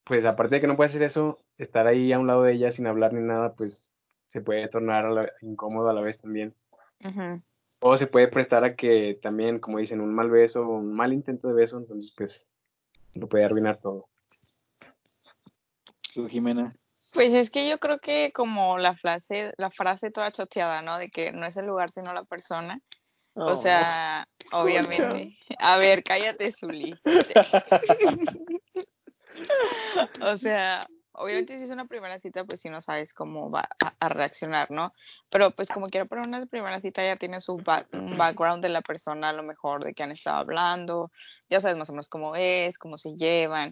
pues 0.04 0.24
aparte 0.24 0.56
de 0.56 0.60
que 0.60 0.66
no 0.66 0.76
puede 0.76 0.90
hacer 0.90 1.02
eso, 1.02 1.38
estar 1.58 1.86
ahí 1.86 2.12
a 2.12 2.18
un 2.18 2.26
lado 2.26 2.42
de 2.42 2.52
ella 2.54 2.72
sin 2.72 2.86
hablar 2.86 3.12
ni 3.12 3.20
nada, 3.22 3.54
pues 3.54 3.88
se 4.28 4.40
puede 4.40 4.68
tornar 4.68 5.06
a 5.06 5.10
la- 5.10 5.32
incómodo 5.42 5.88
a 5.88 5.92
la 5.92 6.00
vez 6.00 6.18
también. 6.18 6.54
O 7.80 7.96
se 7.96 8.06
puede 8.06 8.28
prestar 8.28 8.64
a 8.64 8.74
que 8.76 9.18
también, 9.22 9.58
como 9.58 9.78
dicen, 9.78 10.00
un 10.00 10.14
mal 10.14 10.28
beso, 10.30 10.68
un 10.68 10.94
mal 10.94 11.12
intento 11.12 11.48
de 11.48 11.54
beso, 11.54 11.78
entonces 11.78 12.12
pues 12.16 12.46
lo 13.14 13.26
puede 13.28 13.44
arruinar 13.44 13.78
todo. 13.78 14.06
Tú, 16.14 16.28
Jimena. 16.28 16.74
Pues 17.12 17.32
es 17.34 17.50
que 17.50 17.68
yo 17.68 17.78
creo 17.78 17.98
que 17.98 18.32
como 18.32 18.78
la 18.78 18.96
frase, 18.96 19.52
la 19.56 19.70
frase 19.70 20.10
toda 20.10 20.30
choteada, 20.30 20.82
¿no? 20.82 20.98
De 20.98 21.10
que 21.10 21.32
no 21.32 21.46
es 21.46 21.56
el 21.56 21.66
lugar 21.66 21.90
sino 21.90 22.12
la 22.12 22.24
persona. 22.24 22.80
O 23.34 23.56
sea, 23.56 24.28
obviamente. 24.52 25.36
A 25.58 25.76
ver, 25.76 26.04
cállate, 26.04 26.52
Zuli. 26.52 26.98
O 30.20 30.38
sea, 30.38 30.86
obviamente 31.12 31.56
si 31.58 31.64
es 31.64 31.70
una 31.70 31.86
primera 31.86 32.18
cita, 32.20 32.44
pues 32.44 32.60
si 32.60 32.68
no 32.68 32.80
sabes 32.80 33.12
cómo 33.14 33.50
va 33.50 33.68
a, 33.82 33.94
a 33.98 34.08
reaccionar, 34.08 34.70
¿no? 34.70 34.92
Pero 35.30 35.50
pues 35.52 35.68
como 35.68 35.88
quiera 35.88 36.06
para 36.06 36.22
una 36.22 36.44
primera 36.46 36.80
cita 36.80 37.04
ya 37.04 37.16
tiene 37.16 37.40
su 37.40 37.56
ba- 37.56 37.86
un 37.92 38.16
background 38.18 38.62
de 38.62 38.68
la 38.68 38.82
persona, 38.82 39.30
a 39.30 39.32
lo 39.32 39.42
mejor 39.42 39.84
de 39.84 39.94
que 39.94 40.02
han 40.02 40.12
estado 40.12 40.38
hablando, 40.38 41.10
ya 41.48 41.60
sabes 41.60 41.76
más 41.76 41.88
o 41.90 41.92
menos 41.92 42.08
cómo 42.08 42.36
es, 42.36 42.78
cómo 42.78 42.98
se 42.98 43.16
llevan. 43.16 43.70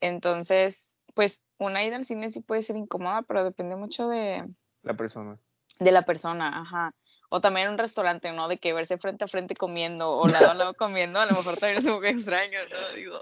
Entonces, 0.00 0.87
pues 1.18 1.40
una 1.58 1.82
ida 1.82 1.96
al 1.96 2.04
cine 2.06 2.30
sí 2.30 2.38
puede 2.40 2.62
ser 2.62 2.76
incómoda, 2.76 3.22
pero 3.22 3.42
depende 3.42 3.74
mucho 3.74 4.06
de, 4.06 4.46
La 4.84 4.94
persona. 4.94 5.36
de 5.80 5.90
la 5.90 6.02
persona, 6.02 6.46
ajá. 6.60 6.94
O 7.28 7.40
también 7.40 7.68
un 7.70 7.76
restaurante, 7.76 8.30
¿no? 8.30 8.46
De 8.46 8.58
que 8.58 8.72
verse 8.72 8.98
frente 8.98 9.24
a 9.24 9.26
frente 9.26 9.56
comiendo 9.56 10.12
o 10.12 10.28
lado 10.28 10.50
a 10.52 10.54
lado 10.54 10.74
comiendo, 10.78 11.18
a 11.18 11.26
lo 11.26 11.32
mejor 11.32 11.56
también 11.56 11.78
es 11.80 11.84
un 11.86 11.94
poco 11.94 12.04
extraño, 12.06 12.60
¿no? 12.70 12.94
Digo, 12.94 13.18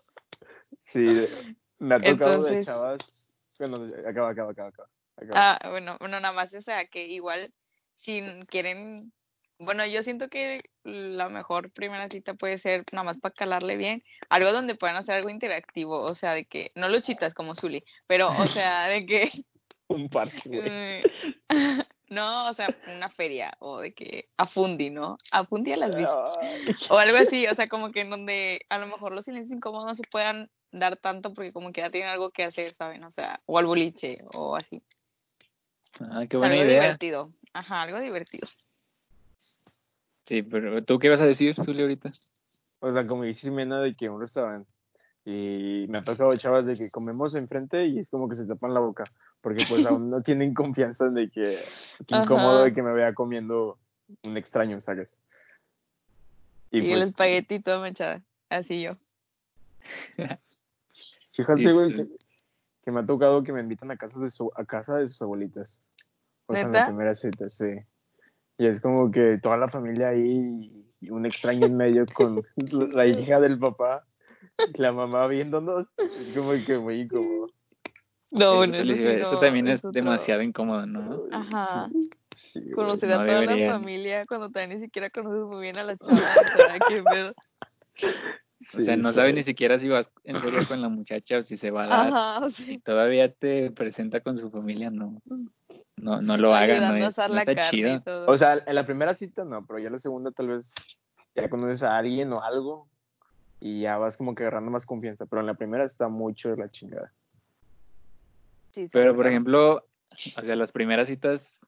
Sí, 0.84 1.06
me 1.78 1.94
ha 1.94 1.98
tocado 2.00 2.42
de 2.42 2.50
Entonces- 2.58 2.66
chavas. 2.66 2.98
Bueno, 3.58 3.76
acaba, 4.06 4.28
acaba, 4.28 4.50
acaba, 4.52 4.68
acaba. 4.68 4.88
acaba. 5.16 5.32
Ah, 5.62 5.70
bueno, 5.70 5.96
bueno, 5.98 6.20
nada 6.20 6.34
más, 6.34 6.52
o 6.52 6.60
sea, 6.60 6.84
que 6.88 7.06
igual 7.06 7.50
si 7.94 8.20
quieren, 8.48 9.10
bueno, 9.58 9.86
yo 9.86 10.02
siento 10.02 10.28
que 10.28 10.60
la 10.84 11.28
mejor 11.28 11.70
primera 11.70 12.08
cita 12.08 12.34
puede 12.34 12.58
ser 12.58 12.84
nada 12.92 13.04
más 13.04 13.18
para 13.18 13.34
calarle 13.34 13.76
bien, 13.76 14.02
algo 14.28 14.52
donde 14.52 14.74
puedan 14.74 14.96
hacer 14.96 15.14
algo 15.14 15.30
interactivo, 15.30 16.00
o 16.00 16.14
sea, 16.14 16.34
de 16.34 16.44
que, 16.44 16.72
no 16.74 16.88
luchitas 16.88 17.34
como 17.34 17.54
Zully, 17.54 17.82
pero, 18.06 18.28
o 18.28 18.46
sea, 18.46 18.88
de 18.88 19.06
que, 19.06 19.30
Un 19.88 20.08
parque, 20.08 20.48
güey. 20.48 20.62
eh, 20.64 21.02
no, 22.08 22.48
o 22.48 22.54
sea, 22.54 22.76
una 22.88 23.08
feria, 23.08 23.56
o 23.60 23.80
de 23.80 23.94
que, 23.94 24.28
a 24.36 24.46
Fundi, 24.46 24.90
¿no? 24.90 25.16
A 25.30 25.44
Fundi 25.44 25.72
a 25.72 25.76
las 25.76 25.94
bicis. 25.94 26.90
O 26.90 26.98
algo 26.98 27.18
así, 27.18 27.46
o 27.46 27.54
sea, 27.54 27.68
como 27.68 27.92
que 27.92 28.00
en 28.00 28.10
donde 28.10 28.60
a 28.68 28.78
lo 28.78 28.86
mejor 28.88 29.12
los 29.12 29.24
silencios 29.24 29.56
incómodos 29.56 29.86
no 29.86 29.94
se 29.94 30.02
puedan 30.10 30.50
dar 30.72 30.96
tanto 30.96 31.32
porque 31.34 31.52
como 31.52 31.72
que 31.72 31.82
ya 31.82 31.90
tienen 31.90 32.10
algo 32.10 32.30
que 32.30 32.44
hacer, 32.44 32.74
¿saben? 32.74 33.04
O 33.04 33.10
sea, 33.10 33.40
o 33.46 33.58
al 33.58 33.66
boliche, 33.66 34.18
o 34.34 34.56
así. 34.56 34.82
Ah, 36.00 36.24
qué 36.28 36.36
buena 36.36 36.54
algo 36.54 36.66
idea. 36.66 36.82
divertido. 36.82 37.28
Ajá, 37.52 37.82
algo 37.82 38.00
divertido. 38.00 38.48
Sí, 40.26 40.42
pero 40.42 40.82
¿tú 40.84 40.98
qué 40.98 41.08
vas 41.08 41.20
a 41.20 41.26
decir, 41.26 41.54
Zuli, 41.54 41.82
ahorita? 41.82 42.10
O 42.80 42.92
sea, 42.92 43.06
como 43.06 43.22
dice 43.22 43.42
Jimena 43.42 43.80
de 43.80 43.94
que 43.94 44.08
un 44.08 44.20
restaurante. 44.20 44.70
Y 45.24 45.86
me 45.88 45.98
ha 45.98 46.04
tocado 46.04 46.36
chavas 46.36 46.66
de 46.66 46.76
que 46.76 46.90
comemos 46.90 47.34
enfrente 47.34 47.86
y 47.86 47.98
es 47.98 48.10
como 48.10 48.28
que 48.28 48.36
se 48.36 48.46
tapan 48.46 48.74
la 48.74 48.80
boca. 48.80 49.04
Porque 49.40 49.64
pues 49.68 49.84
aún 49.86 50.10
no 50.10 50.22
tienen 50.22 50.54
confianza 50.54 51.08
de 51.08 51.30
que, 51.30 51.64
que 52.06 52.16
incómodo 52.16 52.64
de 52.64 52.74
que 52.74 52.82
me 52.82 52.92
vea 52.92 53.14
comiendo 53.14 53.78
un 54.22 54.36
extraño, 54.36 54.80
¿sabes? 54.80 55.18
Y, 56.70 56.78
el 56.78 56.88
pues, 56.88 57.08
espagueti 57.08 57.60
todo 57.60 57.80
manchada. 57.80 58.22
Así 58.48 58.82
yo. 58.82 58.92
Fíjate, 61.32 61.72
güey, 61.72 61.94
que, 61.94 62.06
que 62.84 62.90
me 62.90 63.00
ha 63.00 63.06
tocado 63.06 63.42
que 63.42 63.52
me 63.52 63.60
invitan 63.60 63.90
a 63.90 63.96
casa 63.96 64.18
de 64.20 64.30
su, 64.30 64.50
a 64.56 64.64
casa 64.64 64.96
de 64.96 65.08
sus 65.08 65.20
abuelitas. 65.22 65.84
O 66.46 66.54
sea, 66.54 66.62
en 66.62 66.72
la 66.72 66.86
primera 66.86 67.14
cita, 67.14 67.48
sí. 67.48 67.80
Y 68.58 68.66
es 68.66 68.80
como 68.80 69.10
que 69.10 69.38
toda 69.42 69.56
la 69.56 69.68
familia 69.68 70.08
ahí 70.08 70.86
y 71.00 71.10
un 71.10 71.26
extraño 71.26 71.66
en 71.66 71.76
medio 71.76 72.06
con 72.14 72.42
la 72.70 73.06
hija 73.06 73.38
del 73.40 73.58
papá, 73.58 74.04
y 74.74 74.80
la 74.80 74.92
mamá 74.92 75.26
viéndonos. 75.26 75.86
Es 75.98 76.34
como 76.36 76.52
que 76.64 76.78
muy 76.78 77.00
incómodo. 77.02 77.48
No, 78.32 78.64
Eso, 78.64 78.74
eso, 78.74 79.28
sí 79.30 79.34
no, 79.34 79.40
también 79.40 79.68
es 79.68 79.78
otro- 79.80 79.92
demasiado 79.92 80.42
incómodo, 80.42 80.84
¿no? 80.86 81.22
Ajá. 81.30 81.88
Sí. 82.34 82.70
Conocer 82.72 83.08
no 83.10 83.20
a 83.20 83.26
toda 83.26 83.40
deberían. 83.40 83.68
la 83.68 83.78
familia 83.78 84.24
cuando 84.26 84.50
todavía 84.50 84.74
ni 84.76 84.82
siquiera 84.82 85.10
conoces 85.10 85.44
muy 85.46 85.60
bien 85.62 85.78
a 85.78 85.84
las 85.84 85.98
chavas. 85.98 86.22
o 86.22 86.56
sea, 86.56 86.78
qué 86.88 87.02
pedo. 87.02 87.32
O 88.74 88.80
sea, 88.80 88.96
Sí, 88.96 89.00
no 89.00 89.10
sí. 89.10 89.14
sabes 89.16 89.34
ni 89.34 89.44
siquiera 89.44 89.78
si 89.78 89.88
vas 89.88 90.10
en 90.24 90.40
serio 90.40 90.60
con 90.66 90.82
la 90.82 90.88
muchacha 90.88 91.38
o 91.38 91.42
si 91.42 91.56
se 91.56 91.70
va 91.70 91.84
a 91.84 91.86
dar. 91.86 92.06
Ajá, 92.08 92.46
o 92.46 92.48
Y 92.48 92.52
sea, 92.52 92.78
todavía 92.84 93.32
te 93.32 93.70
presenta 93.70 94.20
con 94.20 94.36
su 94.38 94.50
familia, 94.50 94.90
no. 94.90 95.22
No, 96.06 96.22
no 96.22 96.36
lo 96.36 96.54
hagan, 96.54 96.86
no, 96.86 96.94
es, 96.94 97.18
no 97.18 97.28
la 97.34 97.42
está 97.42 97.70
chido. 97.70 98.00
O 98.28 98.38
sea, 98.38 98.62
en 98.64 98.74
la 98.76 98.86
primera 98.86 99.12
cita 99.14 99.44
no, 99.44 99.66
pero 99.66 99.80
ya 99.80 99.90
la 99.90 99.98
segunda 99.98 100.30
tal 100.30 100.46
vez 100.46 100.72
ya 101.34 101.50
conoces 101.50 101.82
a 101.82 101.96
alguien 101.98 102.32
o 102.32 102.40
algo 102.42 102.88
y 103.58 103.80
ya 103.80 103.98
vas 103.98 104.16
como 104.16 104.36
que 104.36 104.44
agarrando 104.44 104.70
más 104.70 104.86
confianza. 104.86 105.26
Pero 105.26 105.40
en 105.40 105.46
la 105.46 105.54
primera 105.54 105.84
está 105.84 106.06
mucho 106.08 106.50
de 106.50 106.58
la 106.58 106.70
chingada. 106.70 107.12
Sí, 108.72 108.82
sí, 108.82 108.88
Pero, 108.92 109.16
por 109.16 109.26
ejemplo, 109.26 109.84
o 110.36 110.40
sea, 110.42 110.54
las 110.54 110.70
primeras 110.70 111.08
citas 111.08 111.58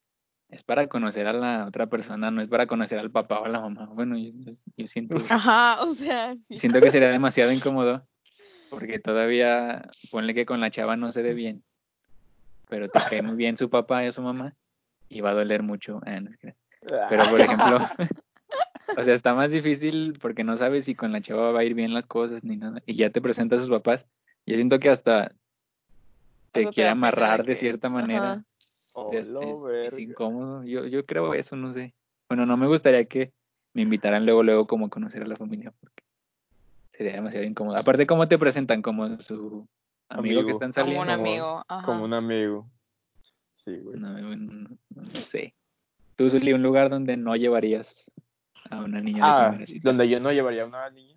es 0.51 0.63
para 0.63 0.87
conocer 0.87 1.27
a 1.27 1.33
la 1.33 1.67
otra 1.67 1.89
persona, 1.89 2.31
no 2.31 2.41
es 2.41 2.49
para 2.49 2.69
conocer 2.69 3.01
al 3.01 3.11
papá 3.11 3.41
o 3.41 3.45
a 3.45 3.49
la 3.49 3.61
mamá. 3.61 3.87
Bueno, 3.87 4.17
yo, 4.17 4.31
yo- 4.37 4.53
yo 4.77 4.87
siento, 4.87 5.17
Ajá, 5.31 5.83
o 5.83 5.95
sea, 5.97 6.37
sí. 6.47 6.61
siento 6.61 6.81
que 6.81 6.93
sería 6.93 7.09
demasiado 7.09 7.51
incómodo 7.51 8.07
porque 8.71 9.01
todavía, 9.01 9.83
ponle 10.13 10.33
que 10.33 10.47
con 10.47 10.61
la 10.61 10.71
chava 10.71 10.97
no 10.97 11.11
se 11.11 11.25
dé 11.25 11.35
bien, 11.35 11.65
pero 12.69 12.89
te 12.89 12.99
cae 12.99 13.23
muy 13.23 13.37
bien 13.37 13.57
su 13.57 13.71
papá 13.71 14.05
y 14.05 14.13
su 14.13 14.23
mamá 14.23 14.55
y 15.09 15.21
va 15.21 15.31
a 15.31 15.35
doler 15.35 15.63
mucho. 15.63 16.01
Ah, 16.05 16.21
no 16.21 16.31
Pero, 17.09 17.29
por 17.31 17.41
ejemplo, 17.41 17.79
o 18.97 19.03
sea, 19.03 19.15
está 19.15 19.35
más 19.35 19.51
difícil 19.51 20.19
porque 20.21 20.45
no 20.45 20.57
sabes 20.57 20.85
si 20.85 20.95
con 20.95 21.13
la 21.13 21.21
chava 21.21 21.53
va 21.53 21.61
a 21.61 21.65
ir 21.65 21.75
bien 21.75 21.95
las 21.95 22.07
cosas 22.07 22.45
ni 22.45 22.57
nada. 22.57 22.83
Y 22.87 22.97
ya 22.97 23.11
te 23.11 23.21
presenta 23.21 23.57
a 23.57 23.61
sus 23.61 23.71
papás. 23.71 24.07
Yo 24.47 24.55
siento 24.55 24.79
que 24.79 24.91
hasta 24.91 25.33
te 26.53 26.63
Eso 26.63 26.71
quiere 26.73 26.91
amarrar 26.91 27.45
de 27.45 27.55
que- 27.55 27.61
cierta 27.61 27.89
manera. 27.89 28.45
Oh, 28.95 29.11
Es, 29.13 29.99
incómodo. 29.99 30.65
Yo, 30.65 30.87
yo 30.87 31.07
creo 31.07 31.35
eso, 31.35 31.55
no 31.57 31.73
sé. 31.73 31.95
Bueno, 32.29 32.47
no 32.47 32.57
me 32.57 32.67
gustaría 32.67 33.05
que 33.05 33.33
me 33.75 33.83
invitaran 33.83 34.25
luego, 34.27 34.43
luego 34.43 34.67
como 34.67 34.87
a 34.87 34.91
conocer 34.91 35.23
a 35.23 35.27
la 35.27 35.37
familia 35.37 35.73
porque 35.81 36.03
sería 36.93 37.13
demasiado 37.13 37.47
incómodo. 37.47 37.77
Aparte, 37.77 38.07
¿cómo 38.07 38.27
te 38.27 38.39
presentan? 38.39 38.83
Como 38.83 39.21
su 39.21 39.69
amigo, 40.09 40.45
que 40.45 40.53
están 40.53 40.73
Como 40.73 40.85
saliendo. 40.85 41.03
un 41.03 41.11
amigo. 41.11 41.65
Ajá. 41.69 41.87
Como 41.87 42.05
un 42.05 42.15
amigo. 42.15 42.71
Sí, 43.55 43.77
güey. 43.79 43.99
No, 43.99 44.11
no, 44.19 44.37
no- 44.37 44.69
no 44.95 45.11
sé. 45.31 45.55
Tú, 46.17 46.29
Zuli, 46.31 46.53
un 46.53 46.63
lugar 46.63 46.91
donde 46.91 47.17
no 47.17 47.37
llevarías 47.37 48.11
a 48.71 48.81
una 48.81 49.01
niña 49.01 49.19
de 49.19 49.23
Ah, 49.25 49.59
donde 49.83 50.09
yo 50.09 50.21
no 50.21 50.33
llevaría 50.33 50.63
a 50.63 50.67
una 50.67 50.91
niña. 50.91 51.17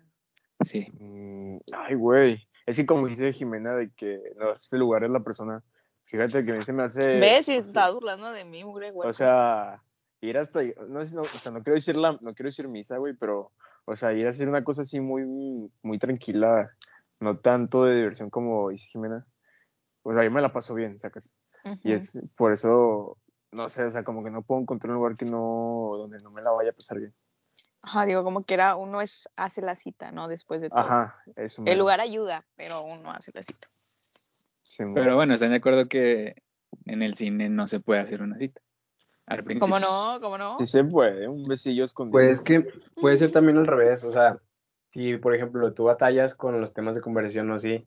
Sí. 0.64 0.86
Mm, 0.98 1.58
ay, 1.72 1.94
güey. 1.94 2.46
Es 2.66 2.76
que 2.76 2.86
como 2.86 3.08
dice 3.08 3.32
Jimena 3.32 3.74
de 3.74 3.90
que 3.96 4.20
no, 4.38 4.52
este 4.52 4.78
lugar 4.78 5.02
es 5.04 5.10
la 5.10 5.20
persona. 5.20 5.62
Fíjate 6.04 6.44
que 6.44 6.52
a 6.52 6.54
mí 6.56 6.64
se 6.64 6.72
me 6.72 6.82
hace... 6.84 7.00
¿Ves? 7.18 7.46
Si 7.46 7.52
estás 7.54 7.92
burlando 7.92 8.30
de 8.32 8.44
mí, 8.44 8.62
güey. 8.62 8.92
O 8.94 9.12
sea, 9.12 9.82
ir 10.20 10.36
hasta, 10.38 10.62
no, 10.62 11.02
no, 11.04 11.22
o 11.22 11.38
sea, 11.42 11.50
no 11.50 11.62
quiero 11.62 11.74
decir 11.74 11.96
la, 11.96 12.12
no 12.20 12.34
quiero 12.34 12.48
decir 12.48 12.68
misa, 12.68 12.98
güey, 12.98 13.14
pero, 13.14 13.50
o 13.86 13.96
sea, 13.96 14.12
ir 14.12 14.26
a 14.26 14.30
hacer 14.30 14.48
una 14.48 14.62
cosa 14.62 14.82
así 14.82 15.00
muy, 15.00 15.24
muy 15.82 15.98
tranquila, 15.98 16.70
no 17.22 17.38
tanto 17.38 17.84
de 17.84 17.96
diversión 17.96 18.30
como 18.30 18.70
dice 18.70 18.86
Jimena. 18.88 19.26
O 20.02 20.12
sea, 20.12 20.24
yo 20.24 20.30
me 20.30 20.42
la 20.42 20.52
paso 20.52 20.74
bien, 20.74 20.98
sacas. 20.98 21.32
Y 21.82 21.92
es 21.92 22.18
por 22.36 22.52
eso, 22.52 23.18
no 23.52 23.68
sé, 23.68 23.84
o 23.84 23.90
sea, 23.90 24.02
como 24.02 24.24
que 24.24 24.30
no 24.30 24.42
puedo 24.42 24.60
encontrar 24.60 24.90
un 24.90 24.96
lugar 24.96 25.16
que 25.16 25.24
no, 25.24 25.92
donde 25.96 26.18
no 26.18 26.32
me 26.32 26.42
la 26.42 26.50
vaya 26.50 26.70
a 26.70 26.74
pasar 26.74 26.98
bien. 26.98 27.14
Ajá, 27.82 28.04
digo, 28.04 28.24
como 28.24 28.44
que 28.44 28.54
era, 28.54 28.76
uno 28.76 29.00
es, 29.00 29.28
hace 29.36 29.60
la 29.60 29.76
cita, 29.76 30.12
¿no? 30.12 30.28
Después 30.28 30.60
de 30.60 30.70
todo. 30.70 30.80
Ajá, 30.80 31.22
eso. 31.36 31.62
El 31.66 31.78
lugar 31.78 32.00
ayuda, 32.00 32.44
pero 32.56 32.82
uno 32.82 33.10
hace 33.10 33.30
la 33.34 33.42
cita. 33.42 33.68
Sí, 34.62 34.84
Pero 34.94 35.16
bueno, 35.16 35.34
están 35.34 35.50
de 35.50 35.56
acuerdo 35.56 35.88
que 35.88 36.42
en 36.86 37.02
el 37.02 37.14
cine 37.14 37.48
no 37.48 37.66
se 37.66 37.80
puede 37.80 38.00
hacer 38.00 38.22
una 38.22 38.38
cita. 38.38 38.60
Al 39.26 39.44
principio. 39.44 39.60
¿Cómo 39.60 39.78
no? 39.78 40.20
¿Cómo 40.20 40.38
no? 40.38 40.58
Sí 40.58 40.66
se 40.66 40.84
puede, 40.84 41.28
un 41.28 41.44
besillo 41.44 41.84
escondido. 41.84 42.12
Pues 42.12 42.38
es 42.38 42.44
que 42.44 42.66
puede 43.00 43.18
ser 43.18 43.32
también 43.32 43.58
al 43.58 43.66
revés, 43.66 44.02
o 44.02 44.10
sea, 44.10 44.38
si 44.92 45.16
por 45.16 45.34
ejemplo 45.34 45.72
tú 45.72 45.84
batallas 45.84 46.34
con 46.34 46.60
los 46.60 46.72
temas 46.72 46.94
de 46.94 47.00
conversación 47.00 47.50
o 47.50 47.54
así, 47.54 47.86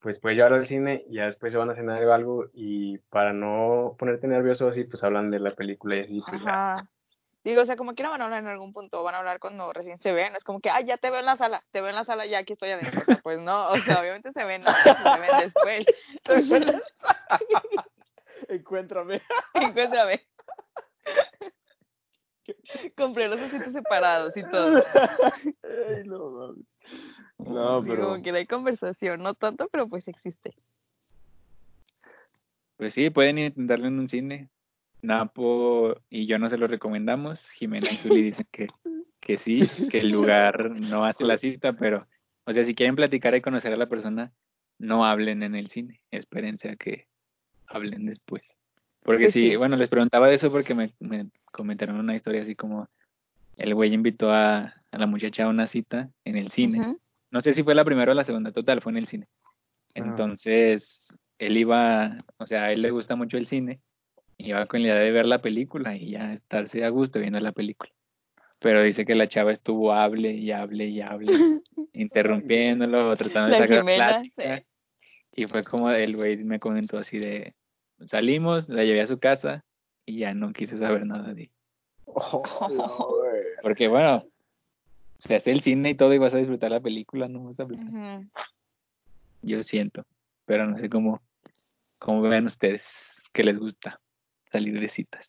pues 0.00 0.18
puedes 0.18 0.36
llevarlo 0.36 0.58
al 0.58 0.66
cine 0.66 1.04
y 1.08 1.14
ya 1.16 1.26
después 1.26 1.52
se 1.52 1.58
van 1.58 1.70
a 1.70 1.74
cenar 1.74 2.04
o 2.04 2.12
algo 2.12 2.46
y 2.52 2.98
para 3.10 3.32
no 3.32 3.94
ponerte 3.98 4.26
nervioso 4.26 4.68
así, 4.68 4.84
pues 4.84 5.02
hablan 5.04 5.30
de 5.30 5.40
la 5.40 5.54
película 5.54 5.96
y 5.96 6.00
así, 6.00 6.22
pues 6.28 6.42
ya. 6.44 6.76
Digo, 7.44 7.62
o 7.62 7.64
sea, 7.64 7.74
como 7.74 7.94
quiera 7.94 8.10
van 8.10 8.20
a 8.22 8.26
hablar 8.26 8.40
en 8.40 8.48
algún 8.48 8.72
punto, 8.72 9.02
van 9.02 9.16
a 9.16 9.18
hablar 9.18 9.40
cuando 9.40 9.72
recién 9.72 9.98
se 9.98 10.12
ven, 10.12 10.36
es 10.36 10.44
como 10.44 10.60
que, 10.60 10.70
ay, 10.70 10.84
ya 10.84 10.96
te 10.96 11.10
veo 11.10 11.18
en 11.18 11.26
la 11.26 11.36
sala, 11.36 11.60
te 11.72 11.80
veo 11.80 11.90
en 11.90 11.96
la 11.96 12.04
sala, 12.04 12.24
ya 12.24 12.38
aquí 12.38 12.52
estoy 12.52 12.70
adentro, 12.70 13.00
o 13.00 13.04
sea, 13.04 13.20
pues 13.22 13.40
no, 13.40 13.70
o 13.70 13.76
sea, 13.78 14.00
obviamente 14.00 14.32
se 14.32 14.44
ven, 14.44 14.62
antes, 14.64 14.96
se 14.96 15.20
ven 15.20 15.30
después, 15.40 15.86
Encuéntrame. 18.48 19.22
encuéntrame. 19.54 20.20
Compré 22.96 23.28
los 23.28 23.40
asientos 23.40 23.72
separados 23.72 24.36
y 24.36 24.42
todo. 24.44 24.82
Ay, 24.94 26.02
no. 26.04 26.54
No, 27.38 27.84
pero. 27.84 28.04
como 28.08 28.22
que 28.22 28.30
hay 28.30 28.46
conversación, 28.46 29.22
no 29.22 29.34
tanto, 29.34 29.68
pero 29.70 29.88
pues 29.88 30.06
existe. 30.08 30.54
Pues 32.76 32.94
sí, 32.94 33.10
pueden 33.10 33.38
intentarlo 33.38 33.86
en 33.86 33.98
un 33.98 34.08
cine. 34.08 34.48
Napo 35.02 35.96
y 36.10 36.26
yo 36.26 36.38
no 36.38 36.48
se 36.48 36.56
lo 36.56 36.68
recomendamos. 36.68 37.40
Jimena 37.54 37.88
y 37.90 37.96
Zuli 37.96 38.22
dicen 38.22 38.46
que, 38.52 38.68
que 39.20 39.36
sí, 39.38 39.68
que 39.90 39.98
el 40.00 40.10
lugar 40.10 40.70
no 40.70 41.04
hace 41.04 41.24
la 41.24 41.38
cita, 41.38 41.72
pero, 41.72 42.06
o 42.44 42.52
sea, 42.52 42.64
si 42.64 42.74
quieren 42.74 42.94
platicar 42.94 43.34
y 43.34 43.40
conocer 43.40 43.72
a 43.72 43.76
la 43.76 43.88
persona, 43.88 44.32
no 44.78 45.04
hablen 45.04 45.42
en 45.42 45.56
el 45.56 45.68
cine. 45.68 46.00
Espérense 46.12 46.70
a 46.70 46.76
que 46.76 47.08
hablen 47.66 48.06
después. 48.06 48.42
Porque 49.02 49.24
Pues 49.24 49.32
sí, 49.32 49.50
sí. 49.50 49.56
bueno, 49.56 49.76
les 49.76 49.88
preguntaba 49.88 50.28
de 50.28 50.36
eso 50.36 50.52
porque 50.52 50.74
me, 50.74 50.92
me 51.00 51.26
comentaron 51.52 51.96
una 51.96 52.16
historia 52.16 52.42
así 52.42 52.56
como 52.56 52.88
el 53.56 53.74
güey 53.74 53.92
invitó 53.94 54.30
a, 54.30 54.74
a 54.90 54.98
la 54.98 55.06
muchacha 55.06 55.44
a 55.44 55.48
una 55.48 55.66
cita 55.66 56.10
en 56.24 56.36
el 56.36 56.50
cine. 56.50 56.96
No 57.30 57.40
sé 57.40 57.54
si 57.54 57.62
fue 57.62 57.74
la 57.74 57.84
primera 57.84 58.12
o 58.12 58.14
la 58.14 58.24
segunda, 58.24 58.52
total, 58.52 58.80
fue 58.80 58.92
en 58.92 58.98
el 58.98 59.06
cine. 59.06 59.28
Ajá. 59.94 60.06
Entonces, 60.08 61.08
él 61.38 61.56
iba, 61.56 62.18
o 62.38 62.46
sea, 62.46 62.64
a 62.64 62.72
él 62.72 62.82
le 62.82 62.90
gusta 62.90 63.14
mucho 63.16 63.36
el 63.36 63.46
cine, 63.46 63.80
iba 64.38 64.66
con 64.66 64.82
la 64.82 64.88
idea 64.88 64.98
de 64.98 65.12
ver 65.12 65.26
la 65.26 65.40
película 65.42 65.96
y 65.96 66.10
ya 66.10 66.32
estarse 66.32 66.84
a 66.84 66.88
gusto 66.88 67.20
viendo 67.20 67.40
la 67.40 67.52
película. 67.52 67.90
Pero 68.58 68.82
dice 68.82 69.04
que 69.04 69.14
la 69.14 69.28
chava 69.28 69.52
estuvo 69.52 69.92
hable 69.92 70.32
y 70.32 70.52
hable 70.52 70.86
y 70.86 71.00
hable, 71.00 71.32
interrumpiéndolo 71.92 73.10
o 73.10 73.16
tratando 73.16 73.50
de 73.50 73.60
La 73.60 73.66
sacar 73.66 73.78
Jimena, 73.78 74.08
plática. 74.08 74.56
sí. 74.58 74.66
Y 75.34 75.46
fue 75.46 75.64
como 75.64 75.90
el 75.90 76.14
güey 76.14 76.36
me 76.44 76.58
comentó 76.58 76.98
así 76.98 77.18
de, 77.18 77.54
salimos, 78.06 78.68
la 78.68 78.84
llevé 78.84 79.00
a 79.00 79.06
su 79.06 79.18
casa 79.18 79.64
y 80.06 80.18
ya 80.18 80.34
no 80.34 80.52
quise 80.52 80.78
saber 80.78 81.06
nada 81.06 81.32
de 81.34 81.50
Oh, 82.04 82.42
no. 82.70 83.08
Porque 83.62 83.88
bueno, 83.88 84.24
se 85.18 85.36
hace 85.36 85.52
el 85.52 85.62
cine 85.62 85.90
y 85.90 85.94
todo 85.94 86.12
y 86.12 86.18
vas 86.18 86.34
a 86.34 86.38
disfrutar 86.38 86.70
la 86.70 86.80
película, 86.80 87.28
no 87.28 87.44
vas 87.44 87.60
a 87.60 87.62
hablar. 87.62 87.84
Ujú. 87.84 88.30
Yo 89.42 89.62
siento, 89.62 90.04
pero 90.44 90.66
no 90.66 90.78
sé 90.78 90.88
cómo, 90.88 91.22
cómo 91.98 92.22
vean 92.22 92.46
ustedes 92.46 92.84
que 93.32 93.44
les 93.44 93.58
gusta 93.58 94.00
salir 94.50 94.78
de 94.78 94.88
citas. 94.88 95.28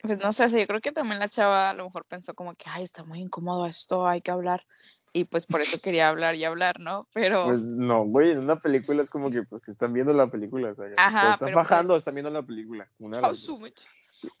Pues 0.00 0.18
no 0.18 0.32
sé, 0.32 0.48
sí, 0.48 0.60
yo 0.60 0.66
creo 0.66 0.80
que 0.80 0.92
también 0.92 1.18
la 1.18 1.28
chava 1.28 1.70
a 1.70 1.74
lo 1.74 1.84
mejor 1.84 2.04
pensó 2.04 2.34
como 2.34 2.54
que, 2.54 2.66
ay, 2.68 2.84
está 2.84 3.04
muy 3.04 3.20
incómodo 3.20 3.66
esto, 3.66 4.06
hay 4.06 4.22
que 4.22 4.30
hablar. 4.30 4.64
Y 5.12 5.24
pues 5.24 5.46
por 5.46 5.60
eso 5.60 5.80
quería 5.80 6.08
hablar 6.08 6.34
y 6.34 6.44
hablar, 6.44 6.80
¿no? 6.80 7.08
Pero, 7.12 7.46
Pues 7.46 7.60
no, 7.60 8.04
güey, 8.04 8.32
en 8.32 8.38
una 8.38 8.60
película 8.60 9.02
es 9.02 9.10
como 9.10 9.30
que 9.30 9.42
pues 9.42 9.62
que 9.62 9.72
están 9.72 9.92
viendo 9.92 10.12
la 10.12 10.28
película, 10.28 10.72
o 10.72 10.74
sea, 10.74 10.86
Ajá, 10.96 11.32
están 11.34 11.46
pero, 11.46 11.56
bajando 11.56 11.94
o 11.94 11.96
pues- 11.96 12.02
están 12.02 12.14
viendo 12.14 12.30
la 12.30 12.42
película, 12.42 12.88
una 12.98 13.20
Oh. 13.20 13.32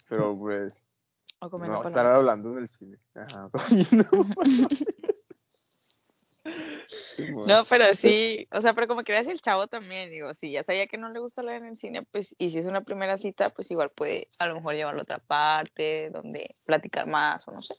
Pero 0.08 0.38
pues 0.38 0.84
O 1.40 1.58
no 1.58 1.82
estar 1.82 2.06
hablando 2.06 2.52
en 2.52 2.58
el 2.58 2.68
cine. 2.68 2.98
Ajá. 3.14 3.50
No, 7.46 7.64
pero 7.68 7.94
sí, 7.94 8.46
o 8.52 8.62
sea, 8.62 8.72
pero 8.74 8.86
como 8.86 9.02
decir 9.02 9.30
el 9.30 9.40
chavo 9.40 9.66
también, 9.66 10.10
digo, 10.10 10.32
si 10.34 10.52
ya 10.52 10.64
sabía 10.64 10.86
que 10.86 10.96
no 10.96 11.10
le 11.10 11.20
gusta 11.20 11.40
hablar 11.40 11.56
en 11.56 11.66
el 11.66 11.76
cine, 11.76 12.04
pues, 12.10 12.34
y 12.38 12.50
si 12.50 12.58
es 12.58 12.66
una 12.66 12.82
primera 12.82 13.18
cita, 13.18 13.50
pues 13.50 13.70
igual 13.70 13.90
puede 13.90 14.28
a 14.38 14.46
lo 14.46 14.54
mejor 14.54 14.74
llevarlo 14.74 15.00
a 15.00 15.02
otra 15.02 15.18
parte, 15.18 16.10
donde 16.10 16.56
platicar 16.64 17.06
más, 17.06 17.46
o 17.48 17.52
no 17.52 17.60
sé. 17.60 17.74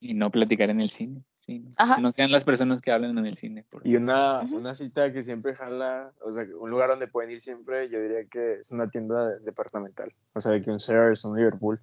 Y 0.00 0.14
no 0.14 0.30
platicar 0.30 0.70
en 0.70 0.80
el 0.80 0.90
cine. 0.90 1.22
Sí. 1.46 1.64
Ajá. 1.76 1.98
No 1.98 2.12
sean 2.12 2.30
las 2.32 2.44
personas 2.44 2.80
que 2.80 2.90
hablan 2.92 3.16
en 3.18 3.26
el 3.26 3.36
cine. 3.36 3.64
por- 3.70 3.86
Y 3.86 3.96
una, 3.96 4.40
una 4.40 4.74
cita 4.74 5.12
que 5.12 5.22
siempre 5.22 5.54
jala, 5.54 6.12
o 6.22 6.32
sea, 6.32 6.44
un 6.58 6.70
lugar 6.70 6.88
donde 6.90 7.06
pueden 7.08 7.30
ir 7.30 7.40
siempre, 7.40 7.88
yo 7.90 8.00
diría 8.00 8.24
que 8.30 8.54
es 8.60 8.70
una 8.70 8.88
tienda 8.88 9.28
de- 9.28 9.40
departamental. 9.40 10.12
O 10.34 10.40
sea, 10.40 10.52
de 10.52 10.62
que 10.62 10.70
un 10.70 10.80
Sears, 10.80 11.24
un 11.24 11.36
Liverpool. 11.36 11.80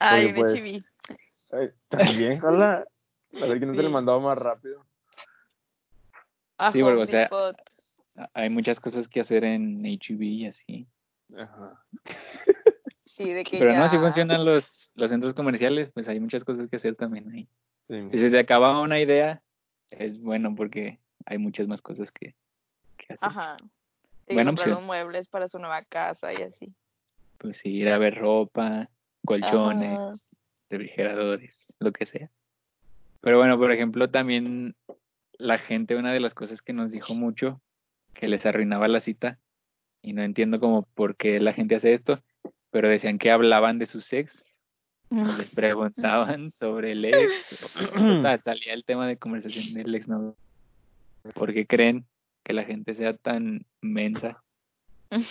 Ay, 0.00 0.26
en 0.28 0.34
pues, 0.34 0.52
HB. 0.52 0.82
Ay, 1.52 1.70
también 1.88 2.38
jala. 2.40 2.86
A 3.40 3.46
ver, 3.46 3.60
que 3.60 3.66
no 3.66 3.74
te 3.74 3.82
lo 3.82 3.90
mandado 3.90 4.20
más 4.20 4.36
rápido. 4.38 4.84
A 6.58 6.72
Sí, 6.72 6.82
porque, 6.82 7.02
o 7.02 7.06
sea, 7.06 7.20
Depot. 7.20 7.56
Hay 8.34 8.50
muchas 8.50 8.78
cosas 8.78 9.08
que 9.08 9.20
hacer 9.20 9.44
en 9.44 9.82
HB 9.84 10.22
y 10.22 10.46
así. 10.46 10.86
Ajá. 11.36 11.82
Sí, 13.06 13.32
de 13.32 13.44
que 13.44 13.58
Pero 13.58 13.72
ya... 13.72 13.78
no, 13.78 13.88
si 13.88 13.98
funcionan 13.98 14.44
los, 14.44 14.81
los 14.94 15.10
centros 15.10 15.34
comerciales, 15.34 15.90
pues 15.90 16.08
hay 16.08 16.20
muchas 16.20 16.44
cosas 16.44 16.68
que 16.68 16.76
hacer 16.76 16.96
también 16.96 17.30
ahí. 17.30 17.48
Sí. 17.88 18.10
Si 18.10 18.18
se 18.18 18.30
te 18.30 18.38
acaba 18.38 18.80
una 18.80 19.00
idea, 19.00 19.42
es 19.90 20.20
bueno 20.20 20.54
porque 20.54 20.98
hay 21.26 21.38
muchas 21.38 21.68
más 21.68 21.82
cosas 21.82 22.10
que, 22.10 22.34
que 22.96 23.14
hacer. 23.14 23.28
Ajá. 23.28 23.56
Y 24.28 24.34
Buena 24.34 24.50
comprar 24.50 24.68
los 24.68 24.82
muebles 24.82 25.28
para 25.28 25.48
su 25.48 25.58
nueva 25.58 25.82
casa 25.82 26.32
y 26.32 26.42
así. 26.42 26.74
Pues 27.38 27.58
sí, 27.58 27.70
ir 27.70 27.88
a 27.88 27.98
ver 27.98 28.16
ropa, 28.16 28.88
colchones, 29.24 29.98
Ajá. 29.98 30.12
refrigeradores, 30.70 31.74
lo 31.80 31.92
que 31.92 32.06
sea. 32.06 32.30
Pero 33.20 33.38
bueno, 33.38 33.58
por 33.58 33.72
ejemplo, 33.72 34.10
también 34.10 34.74
la 35.32 35.58
gente, 35.58 35.96
una 35.96 36.12
de 36.12 36.20
las 36.20 36.34
cosas 36.34 36.62
que 36.62 36.72
nos 36.72 36.92
dijo 36.92 37.14
mucho, 37.14 37.60
que 38.14 38.28
les 38.28 38.46
arruinaba 38.46 38.88
la 38.88 39.00
cita, 39.00 39.38
y 40.02 40.12
no 40.12 40.22
entiendo 40.22 40.60
como 40.60 40.82
por 40.82 41.16
qué 41.16 41.40
la 41.40 41.52
gente 41.52 41.76
hace 41.76 41.94
esto, 41.94 42.22
pero 42.70 42.88
decían 42.88 43.18
que 43.18 43.30
hablaban 43.30 43.78
de 43.78 43.86
sus 43.86 44.12
ex, 44.12 44.34
o 44.34 44.41
les 45.38 45.50
preguntaban 45.50 46.50
sobre 46.50 46.92
el 46.92 47.04
ex, 47.04 47.30
o 47.62 48.22
sea, 48.22 48.38
salía 48.42 48.72
el 48.72 48.84
tema 48.84 49.06
de 49.06 49.16
conversación 49.18 49.74
del 49.74 49.94
ex, 49.94 50.08
¿no? 50.08 50.36
¿Por 51.34 51.52
qué 51.52 51.66
creen 51.66 52.06
que 52.42 52.52
la 52.52 52.64
gente 52.64 52.94
sea 52.94 53.16
tan 53.16 53.64
mensa 53.80 54.42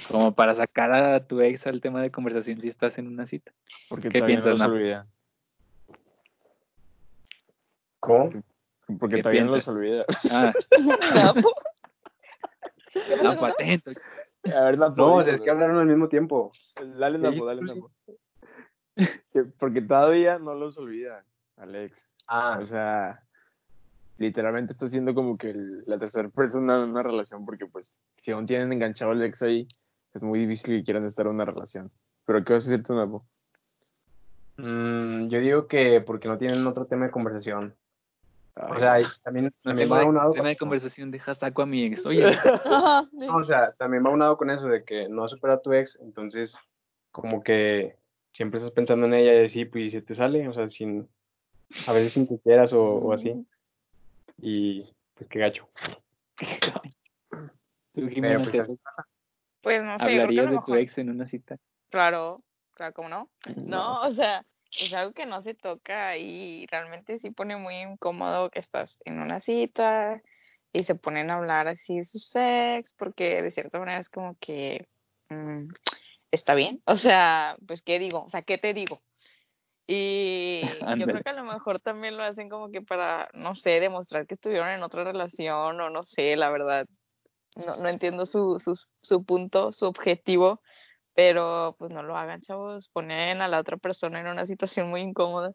como 0.09 0.35
para 0.35 0.55
sacar 0.55 0.93
a 0.93 1.25
tu 1.25 1.41
ex 1.41 1.65
al 1.65 1.81
tema 1.81 2.01
de 2.01 2.11
conversación 2.11 2.61
si 2.61 2.67
estás 2.67 2.97
en 2.97 3.07
una 3.07 3.25
cita? 3.27 3.51
Porque 3.89 4.09
¿Qué 4.09 4.19
no 4.19 4.27
piensas, 4.27 4.59
Napo? 4.59 4.71
olvida. 4.73 5.07
¿Cómo? 7.99 8.29
Porque 8.99 9.17
¿Qué 9.17 9.23
todavía 9.23 9.45
no 9.45 9.51
los 9.51 9.65
piensas? 9.65 9.75
olvida. 9.75 10.05
Ah, 10.29 10.53
No, 10.79 11.41
po- 11.41 11.55
no, 13.23 13.37
pues, 13.39 13.53
atento. 13.53 13.91
A 14.45 14.61
ver, 14.61 14.77
Napo, 14.77 14.95
No, 14.95 15.21
es 15.21 15.41
que 15.41 15.49
hablaron 15.49 15.77
al 15.77 15.85
mismo 15.87 16.07
tiempo. 16.09 16.51
Dale, 16.97 17.17
Napo, 17.17 17.45
dale. 17.45 17.61
Napo. 17.61 17.91
Que- 18.95 19.43
Porque 19.57 19.81
todavía 19.81 20.37
no 20.39 20.53
los 20.53 20.77
olvida, 20.77 21.23
Alex. 21.57 22.07
Ah, 22.27 22.57
O 22.61 22.65
sea, 22.65 23.23
literalmente 24.17 24.73
está 24.73 24.87
siendo 24.89 25.13
como 25.15 25.37
que 25.37 25.51
el- 25.51 25.83
la 25.85 25.97
tercera 25.97 26.29
persona 26.29 26.83
en 26.83 26.89
una 26.89 27.03
relación, 27.03 27.45
porque 27.45 27.65
pues, 27.65 27.95
si 28.21 28.31
aún 28.31 28.45
tienen 28.45 28.71
enganchado 28.73 29.11
al 29.11 29.23
ex 29.23 29.41
ahí, 29.41 29.67
es 30.13 30.21
muy 30.21 30.39
difícil 30.39 30.77
que 30.79 30.83
quieran 30.83 31.05
estar 31.05 31.25
en 31.25 31.33
una 31.33 31.45
relación. 31.45 31.91
Pero, 32.25 32.43
¿qué 32.43 32.53
vas 32.53 32.67
a 32.67 32.71
decir 32.71 32.85
tú, 32.85 32.93
Napo? 32.93 33.25
mm, 34.57 35.27
yo 35.29 35.39
digo 35.39 35.67
que 35.67 36.01
porque 36.01 36.27
no 36.27 36.37
tienen 36.37 36.65
otro 36.67 36.85
tema 36.85 37.05
de 37.05 37.11
conversación. 37.11 37.75
O 38.53 38.77
sea, 38.77 38.97
también, 39.23 39.51
también 39.63 39.89
va 39.91 39.99
de- 39.99 40.03
aunado 40.05 40.33
tema 40.33 40.49
de 40.49 40.57
conversación, 40.57 41.09
deja 41.09 41.33
saco 41.35 41.61
a 41.61 41.65
mi 41.65 41.85
ex. 41.85 42.05
Oye, 42.05 42.37
No, 43.13 43.37
o 43.37 43.43
sea, 43.45 43.71
también 43.73 44.05
va 44.05 44.09
aunado 44.09 44.37
con 44.37 44.49
eso 44.49 44.67
de 44.67 44.83
que 44.83 45.07
no 45.09 45.23
has 45.23 45.31
superado 45.31 45.59
a 45.59 45.61
tu 45.63 45.73
ex, 45.73 45.97
entonces 46.01 46.55
como 47.11 47.41
que 47.43 47.95
siempre 48.33 48.59
estás 48.59 48.73
pensando 48.73 49.05
en 49.05 49.13
ella 49.13 49.41
y 49.41 49.45
así, 49.45 49.65
pues 49.65 49.85
y 49.85 49.91
se 49.91 50.01
te 50.01 50.15
sale, 50.15 50.47
o 50.47 50.53
sea, 50.53 50.69
sin, 50.69 51.07
a 51.87 51.93
veces 51.93 52.13
sin 52.13 52.27
que 52.27 52.39
quieras 52.39 52.73
o, 52.73 52.81
o 52.81 53.13
así, 53.13 53.33
y 54.37 54.83
pues 55.15 55.29
qué 55.29 55.39
gacho. 55.39 55.69
tú, 57.93 58.07
Jimena, 58.09 58.39
pues, 58.39 58.51
¿te 58.51 58.59
así 58.61 58.79
Pues 59.61 59.83
no 59.83 59.97
sé, 59.97 60.03
¿hablarías 60.03 60.51
de 60.51 60.59
tu 60.65 60.75
ex 60.75 60.97
en 60.97 61.09
una 61.09 61.27
cita? 61.27 61.57
Claro, 61.89 62.41
claro, 62.71 62.93
¿cómo 62.93 63.09
no? 63.09 63.29
No, 63.57 64.01
o 64.01 64.11
sea, 64.11 64.45
es 64.79 64.93
algo 64.93 65.13
que 65.13 65.25
no 65.25 65.41
se 65.41 65.53
toca 65.53 66.17
y 66.17 66.65
realmente 66.67 67.19
sí 67.19 67.31
pone 67.31 67.57
muy 67.57 67.75
incómodo 67.75 68.49
que 68.49 68.59
estás 68.59 68.97
en 69.05 69.19
una 69.19 69.39
cita 69.39 70.21
y 70.73 70.83
se 70.85 70.95
ponen 70.95 71.29
a 71.29 71.35
hablar 71.35 71.67
así 71.67 71.97
de 71.97 72.05
su 72.05 72.17
sex, 72.17 72.93
porque 72.93 73.41
de 73.41 73.51
cierta 73.51 73.79
manera 73.79 73.99
es 73.99 74.09
como 74.09 74.37
que 74.39 74.87
mm, 75.29 75.67
está 76.31 76.55
bien. 76.55 76.81
O 76.85 76.95
sea, 76.95 77.57
pues, 77.67 77.81
¿qué 77.81 77.99
digo? 77.99 78.23
O 78.23 78.29
sea, 78.29 78.41
¿qué 78.41 78.57
te 78.57 78.73
digo? 78.73 79.01
Y 79.87 80.61
yo 80.97 81.05
creo 81.05 81.21
que 81.21 81.29
a 81.29 81.33
lo 81.33 81.43
mejor 81.43 81.79
también 81.79 82.17
lo 82.17 82.23
hacen 82.23 82.49
como 82.49 82.71
que 82.71 82.81
para, 82.81 83.29
no 83.33 83.55
sé, 83.55 83.79
demostrar 83.79 84.25
que 84.25 84.35
estuvieron 84.35 84.69
en 84.69 84.83
otra 84.83 85.03
relación 85.03 85.79
o 85.79 85.89
no 85.89 86.03
sé, 86.03 86.35
la 86.35 86.49
verdad. 86.49 86.87
No, 87.55 87.75
no 87.77 87.89
entiendo 87.89 88.25
su, 88.25 88.59
su, 88.59 88.79
su 89.01 89.25
punto, 89.25 89.73
su 89.73 89.85
objetivo, 89.85 90.61
pero 91.13 91.75
pues 91.77 91.91
no 91.91 92.01
lo 92.01 92.15
hagan, 92.15 92.41
chavos. 92.41 92.87
Ponen 92.89 93.41
a 93.41 93.49
la 93.49 93.59
otra 93.59 93.75
persona 93.75 94.21
en 94.21 94.27
una 94.27 94.45
situación 94.47 94.89
muy 94.89 95.01
incómoda. 95.01 95.51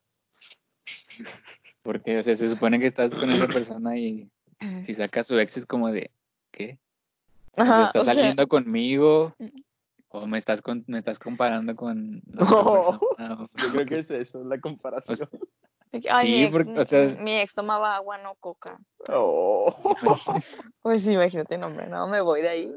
Porque, 1.82 2.18
o 2.18 2.22
sea, 2.22 2.36
se 2.36 2.48
supone 2.48 2.78
que 2.78 2.88
estás 2.88 3.14
con 3.14 3.30
esa 3.30 3.46
persona 3.46 3.96
y 3.96 4.28
si 4.84 4.94
sacas 4.94 5.26
su 5.26 5.38
ex 5.38 5.56
es 5.56 5.66
como 5.66 5.90
de, 5.90 6.10
¿qué? 6.50 6.78
Ajá, 7.56 7.86
¿Estás 7.86 8.02
o 8.02 8.04
sea, 8.04 8.14
saliendo 8.14 8.46
conmigo? 8.48 9.34
¿O 10.16 10.26
me 10.26 10.38
estás, 10.38 10.62
con, 10.62 10.82
me 10.86 10.98
estás 10.98 11.18
comparando 11.18 11.76
con 11.76 12.22
No. 12.26 12.98
Yo 13.54 13.72
creo 13.72 13.86
que 13.86 13.98
es 13.98 14.10
eso, 14.10 14.40
es 14.40 14.46
la 14.46 14.58
comparación. 14.58 15.28
de 15.92 16.00
que, 16.00 16.10
ay, 16.10 16.26
sí, 16.26 16.32
mi, 16.32 16.42
ex, 16.44 16.52
porque, 16.52 16.80
o 16.80 16.84
sea- 16.86 17.22
mi 17.22 17.36
ex 17.36 17.54
tomaba 17.54 17.96
agua, 17.96 18.18
no 18.18 18.34
coca. 18.36 18.78
Oh. 19.08 19.94
Pues 20.82 21.02
sí, 21.02 21.12
imagínate, 21.12 21.58
no, 21.58 21.66
hombre, 21.66 21.88
no 21.88 22.06
me 22.06 22.20
voy 22.20 22.42
de 22.42 22.48
ahí. 22.48 22.72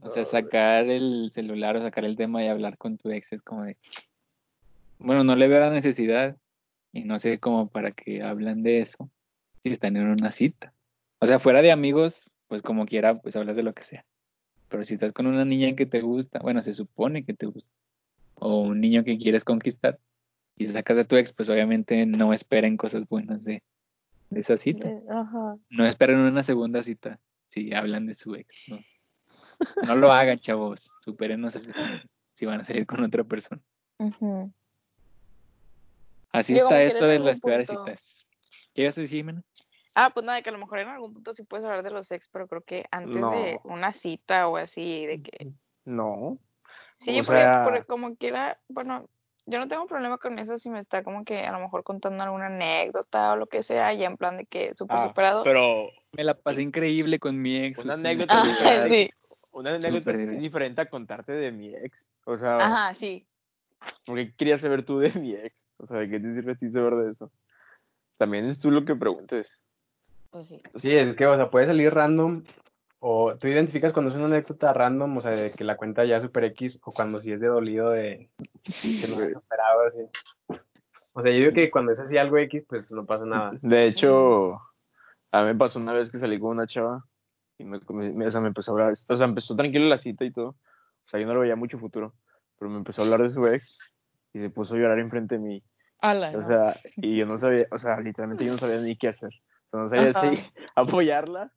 O 0.00 0.08
sea, 0.10 0.24
sacar 0.24 0.86
el 0.88 1.30
celular 1.34 1.76
o 1.76 1.82
sacar 1.82 2.04
el 2.04 2.16
tema 2.16 2.42
y 2.42 2.48
hablar 2.48 2.78
con 2.78 2.96
tu 2.96 3.10
ex 3.10 3.32
es 3.32 3.42
como 3.42 3.64
de... 3.64 3.76
Bueno, 4.98 5.22
no 5.22 5.36
le 5.36 5.46
veo 5.46 5.60
la 5.60 5.70
necesidad 5.70 6.36
y 6.92 7.04
no 7.04 7.18
sé 7.18 7.38
cómo 7.38 7.68
para 7.68 7.90
qué 7.90 8.22
hablan 8.22 8.62
de 8.62 8.80
eso 8.80 9.10
si 9.62 9.70
están 9.70 9.96
en 9.96 10.08
una 10.08 10.32
cita. 10.32 10.72
O 11.18 11.26
sea, 11.26 11.40
fuera 11.40 11.60
de 11.60 11.72
amigos, 11.72 12.14
pues 12.48 12.62
como 12.62 12.86
quiera, 12.86 13.18
pues 13.18 13.36
hablas 13.36 13.56
de 13.56 13.62
lo 13.62 13.74
que 13.74 13.84
sea. 13.84 14.04
Pero 14.68 14.84
si 14.84 14.94
estás 14.94 15.12
con 15.12 15.26
una 15.26 15.44
niña 15.44 15.74
que 15.76 15.86
te 15.86 16.00
gusta, 16.00 16.40
bueno, 16.40 16.62
se 16.62 16.72
supone 16.74 17.24
que 17.24 17.34
te 17.34 17.46
gusta, 17.46 17.70
o 18.34 18.60
un 18.60 18.80
niño 18.80 19.04
que 19.04 19.16
quieres 19.18 19.44
conquistar, 19.44 19.98
y 20.56 20.66
sacas 20.66 20.98
a 20.98 21.04
tu 21.04 21.16
ex, 21.16 21.32
pues 21.32 21.48
obviamente 21.48 22.04
no 22.06 22.32
esperen 22.32 22.76
cosas 22.76 23.06
buenas 23.08 23.44
de, 23.44 23.62
de 24.30 24.40
esa 24.40 24.56
cita. 24.56 24.90
Ajá. 25.10 25.56
No 25.70 25.86
esperen 25.86 26.18
una 26.18 26.42
segunda 26.42 26.82
cita 26.82 27.20
si 27.48 27.72
hablan 27.74 28.06
de 28.06 28.14
su 28.14 28.34
ex. 28.34 28.48
No, 28.68 28.78
no 29.84 29.96
lo 29.96 30.12
hagan, 30.12 30.38
chavos. 30.38 30.90
Superen 31.00 31.40
no 31.40 31.50
sé 31.50 31.60
si 32.34 32.44
van 32.46 32.60
a 32.60 32.64
salir 32.64 32.86
con 32.86 33.02
otra 33.04 33.22
persona. 33.24 33.60
Así 36.32 36.54
está 36.54 36.82
esto 36.82 37.06
de 37.06 37.18
las 37.18 37.40
punto- 37.40 37.60
citas. 37.84 38.26
¿Qué 38.74 38.82
ibas 38.82 38.98
a 38.98 39.00
decir, 39.00 39.18
Jimena? 39.18 39.42
Ah, 39.98 40.10
pues 40.12 40.26
nada, 40.26 40.42
que 40.42 40.50
a 40.50 40.52
lo 40.52 40.58
mejor 40.58 40.78
en 40.80 40.88
algún 40.88 41.14
punto 41.14 41.32
sí 41.32 41.42
puedes 41.42 41.64
hablar 41.64 41.82
de 41.82 41.90
los 41.90 42.10
ex, 42.12 42.28
pero 42.28 42.46
creo 42.48 42.60
que 42.60 42.84
antes 42.90 43.14
de 43.30 43.58
una 43.64 43.94
cita 43.94 44.46
o 44.46 44.58
así, 44.58 45.06
de 45.06 45.22
que 45.22 45.48
No. 45.86 46.38
Sí, 47.00 47.18
O 47.20 47.24
porque, 47.24 47.40
sea- 47.40 47.62
porque 47.64 47.84
como 47.84 48.14
quiera, 48.16 48.60
bueno, 48.68 49.08
yo 49.46 49.58
no 49.58 49.68
tengo 49.68 49.86
problema 49.86 50.18
con 50.18 50.38
eso 50.38 50.58
si 50.58 50.68
me 50.68 50.80
está 50.80 51.02
como 51.02 51.24
que 51.24 51.40
a 51.46 51.52
lo 51.52 51.60
mejor 51.60 51.82
contando 51.82 52.22
alguna 52.22 52.46
anécdota 52.46 53.32
o 53.32 53.36
lo 53.36 53.46
que 53.46 53.62
sea, 53.62 53.94
ya 53.94 54.06
en 54.06 54.18
plan 54.18 54.36
de 54.36 54.44
que 54.44 54.74
súper 54.74 54.98
Ah, 54.98 55.08
superado. 55.08 55.44
pero 55.44 55.88
Me 56.12 56.24
la 56.24 56.34
pasé 56.34 56.60
increíble 56.60 57.18
con 57.18 57.40
mi 57.40 57.56
ex. 57.56 57.78
Una 57.78 57.94
anécdota 57.94 58.34
Ah, 58.36 58.84
sí. 58.88 59.10
una 59.52 59.74
anécdota 59.76 60.12
diferente 60.12 60.80
a 60.82 60.90
contarte 60.90 61.32
de 61.32 61.52
mi 61.52 61.74
ex. 61.74 62.06
O 62.26 62.36
sea, 62.36 62.58
Ajá, 62.60 62.94
sí. 62.96 63.26
¿por 64.04 64.16
qué 64.16 64.34
querías 64.34 64.60
saber 64.60 64.84
tú 64.84 64.98
de 64.98 65.10
mi 65.14 65.34
ex? 65.34 65.64
O 65.78 65.86
sea, 65.86 65.98
¿de 65.98 66.10
qué 66.10 66.20
te 66.20 66.34
sirve 66.34 66.52
a 66.52 66.56
ti 66.56 66.70
saber 66.70 66.94
de 66.96 67.10
eso? 67.12 67.32
También 68.18 68.46
es 68.48 68.58
tú 68.58 68.70
lo 68.70 68.84
que 68.84 68.94
preguntes. 68.96 69.62
Pues 70.36 70.48
sí. 70.48 70.60
Sí, 70.74 70.94
es 70.94 71.16
que, 71.16 71.24
o 71.26 71.34
sea, 71.34 71.48
puede 71.48 71.64
salir 71.64 71.94
random, 71.94 72.44
o 72.98 73.34
tú 73.36 73.48
identificas 73.48 73.94
cuando 73.94 74.10
es 74.10 74.16
una 74.18 74.26
anécdota 74.26 74.70
random, 74.74 75.16
o 75.16 75.20
sea, 75.22 75.30
de 75.30 75.50
que 75.52 75.64
la 75.64 75.78
cuenta 75.78 76.04
ya 76.04 76.18
es 76.18 76.24
super 76.24 76.44
X, 76.44 76.78
o 76.84 76.92
cuando 76.92 77.22
sí 77.22 77.32
es 77.32 77.40
de 77.40 77.46
dolido, 77.46 77.88
de 77.88 78.28
que 79.00 79.08
no 79.08 79.16
has 79.16 79.32
superado, 79.32 79.80
así. 79.88 80.60
O 81.14 81.22
sea, 81.22 81.32
yo 81.32 81.38
digo 81.38 81.52
que 81.54 81.70
cuando 81.70 81.92
es 81.92 81.98
así 82.00 82.18
algo 82.18 82.36
X, 82.36 82.64
pues 82.68 82.90
no 82.92 83.06
pasa 83.06 83.24
nada. 83.24 83.52
De 83.62 83.86
hecho, 83.86 84.60
a 85.32 85.40
mí 85.40 85.46
me 85.46 85.54
pasó 85.54 85.78
una 85.78 85.94
vez 85.94 86.10
que 86.10 86.18
salí 86.18 86.38
con 86.38 86.50
una 86.50 86.66
chava 86.66 87.02
y 87.56 87.64
me, 87.64 87.80
me- 87.88 88.26
o 88.26 88.30
sea, 88.30 88.42
me 88.42 88.48
empezó 88.48 88.72
a 88.72 88.74
hablar, 88.74 88.94
o 89.08 89.16
sea, 89.16 89.24
empezó 89.24 89.56
tranquilo 89.56 89.86
la 89.86 89.96
cita 89.96 90.26
y 90.26 90.32
todo. 90.32 90.48
O 90.48 91.08
sea, 91.08 91.18
yo 91.18 91.26
no 91.26 91.32
le 91.32 91.40
veía 91.40 91.56
mucho 91.56 91.78
futuro, 91.78 92.12
pero 92.58 92.70
me 92.70 92.76
empezó 92.76 93.00
a 93.00 93.04
hablar 93.06 93.22
de 93.22 93.30
su 93.30 93.46
ex 93.46 93.78
y 94.34 94.38
se 94.40 94.50
puso 94.50 94.74
a 94.74 94.76
llorar 94.76 94.98
enfrente 94.98 95.36
de 95.36 95.40
mí. 95.40 95.62
Ala, 96.00 96.30
O 96.36 96.42
no. 96.42 96.46
sea, 96.46 96.78
y 96.96 97.16
yo 97.16 97.24
no 97.24 97.38
sabía, 97.38 97.64
o 97.70 97.78
sea, 97.78 97.98
literalmente 98.00 98.44
yo 98.44 98.52
no 98.52 98.58
sabía 98.58 98.76
ni 98.82 98.96
qué 98.98 99.08
hacer. 99.08 99.30
O 99.70 99.88
sea, 99.88 100.02
no 100.02 100.10
Ajá. 100.10 100.30
si 100.30 100.42
apoyarla 100.74 101.52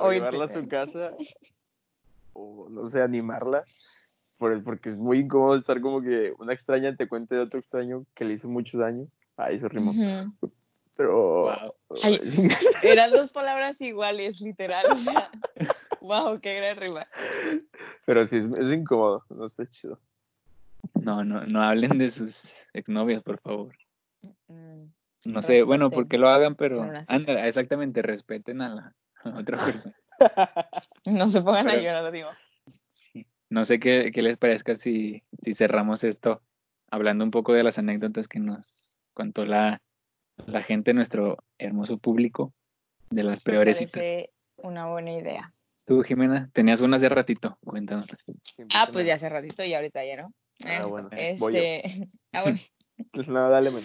o 0.00 0.06
Oye, 0.06 0.18
llevarla 0.18 0.44
a 0.44 0.48
su 0.48 0.68
casa 0.68 1.14
o, 2.32 2.68
no 2.70 2.88
sé, 2.88 3.02
animarla. 3.02 3.64
Por, 4.36 4.62
porque 4.62 4.90
es 4.90 4.96
muy 4.96 5.18
incómodo 5.18 5.56
estar 5.56 5.80
como 5.80 6.00
que 6.00 6.32
una 6.38 6.52
extraña 6.52 6.94
te 6.94 7.08
cuente 7.08 7.34
de 7.34 7.40
otro 7.40 7.58
extraño 7.58 8.04
que 8.14 8.24
le 8.24 8.34
hizo 8.34 8.48
mucho 8.48 8.78
daño. 8.78 9.08
Ay, 9.36 9.58
se 9.58 9.68
rimó. 9.68 9.92
Pero... 10.96 11.42
Wow. 11.42 11.74
Ay. 12.02 12.20
Eran 12.82 13.10
dos 13.10 13.32
palabras 13.32 13.80
iguales, 13.80 14.40
literal. 14.40 14.86
O 14.92 14.96
sea, 14.96 15.30
wow, 16.00 16.40
qué 16.40 16.54
gran 16.54 16.76
rima. 16.76 17.06
Pero 18.04 18.26
sí, 18.28 18.36
es, 18.36 18.44
es 18.44 18.72
incómodo, 18.72 19.24
no 19.30 19.46
está 19.46 19.66
chido. 19.66 19.98
No, 20.94 21.24
no, 21.24 21.44
no 21.46 21.60
hablen 21.60 21.98
de 21.98 22.10
sus 22.10 22.36
exnovias, 22.72 23.22
por 23.22 23.40
favor. 23.40 23.74
Mm, 24.48 24.84
No 25.32 25.42
sé, 25.42 25.62
bueno, 25.62 25.90
porque 25.90 26.16
lo 26.18 26.28
hagan, 26.28 26.54
pero 26.54 26.82
ándale, 27.06 27.46
exactamente, 27.48 28.02
respeten 28.02 28.60
a 28.62 28.68
la 28.74 28.94
a 29.24 29.38
otra 29.38 29.64
persona. 29.64 29.94
No 31.06 31.30
se 31.30 31.40
pongan 31.40 31.68
a 31.68 31.70
Pero- 31.70 31.82
llorar, 31.82 32.12
digo. 32.12 32.28
No 33.50 33.64
sé 33.64 33.78
qué, 33.78 34.10
qué 34.12 34.20
les 34.22 34.36
parezca 34.36 34.74
si, 34.76 35.22
si 35.42 35.54
cerramos 35.54 36.04
esto 36.04 36.42
hablando 36.90 37.24
un 37.24 37.30
poco 37.30 37.52
de 37.54 37.62
las 37.62 37.78
anécdotas 37.78 38.28
que 38.28 38.40
nos 38.40 38.98
contó 39.14 39.46
la, 39.46 39.80
la 40.46 40.62
gente, 40.62 40.92
nuestro 40.92 41.38
hermoso 41.58 41.98
público, 41.98 42.52
de 43.10 43.22
las 43.22 43.42
peores 43.42 43.78
citas. 43.78 43.92
parece 43.94 44.30
una 44.56 44.86
buena 44.88 45.12
idea. 45.12 45.54
Tú, 45.86 46.02
Jimena, 46.02 46.50
tenías 46.52 46.80
una 46.82 46.98
hace 46.98 47.08
ratito, 47.08 47.56
cuéntanos. 47.64 48.06
Ah, 48.74 48.88
pues 48.92 49.06
ya 49.06 49.14
hace 49.14 49.28
ratito 49.30 49.64
y 49.64 49.72
ahorita 49.72 50.04
ya 50.04 50.22
no. 50.22 50.34
Ah, 50.64 50.80
Eh, 50.82 50.86
bueno, 50.86 51.08
voy 51.38 51.52
yo. 51.54 51.58
Este, 51.60 52.08
ah, 52.32 52.42
bueno. 52.42 52.58
No, 53.28 53.48
dale, 53.48 53.70
men. 53.70 53.82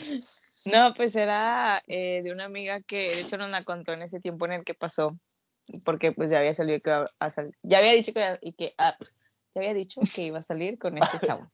No, 0.66 0.94
pues 0.96 1.16
era 1.16 1.84
eh, 1.88 2.22
de 2.24 2.32
una 2.32 2.46
amiga 2.46 2.82
que 2.82 3.16
de 3.16 3.22
hecho 3.22 3.38
nos 3.38 3.50
la 3.50 3.64
contó 3.64 3.94
en 3.94 4.02
ese 4.04 4.20
tiempo 4.20 4.46
en 4.46 4.54
el 4.54 4.64
que 4.64 4.74
pasó, 4.74 5.18
porque 5.86 6.12
pues 6.12 6.30
ya 6.30 6.40
había 6.40 6.56
salido 6.56 6.80
que 6.80 6.90
iba 6.90 7.10
a 7.20 7.32
salir, 7.32 7.54
ya 7.64 7.80
había 7.80 7.94
dicho 7.94 8.14
que, 8.14 8.40
y 8.42 8.54
que 8.54 8.74
ah, 8.78 8.96
pues, 8.98 9.14
ya 9.54 9.62
había 9.62 9.74
dicho 9.74 10.02
que 10.14 10.24
iba 10.24 10.40
a 10.40 10.44
salir 10.44 10.80
con 10.80 10.98
este 10.98 11.20
chavo. 11.28 11.52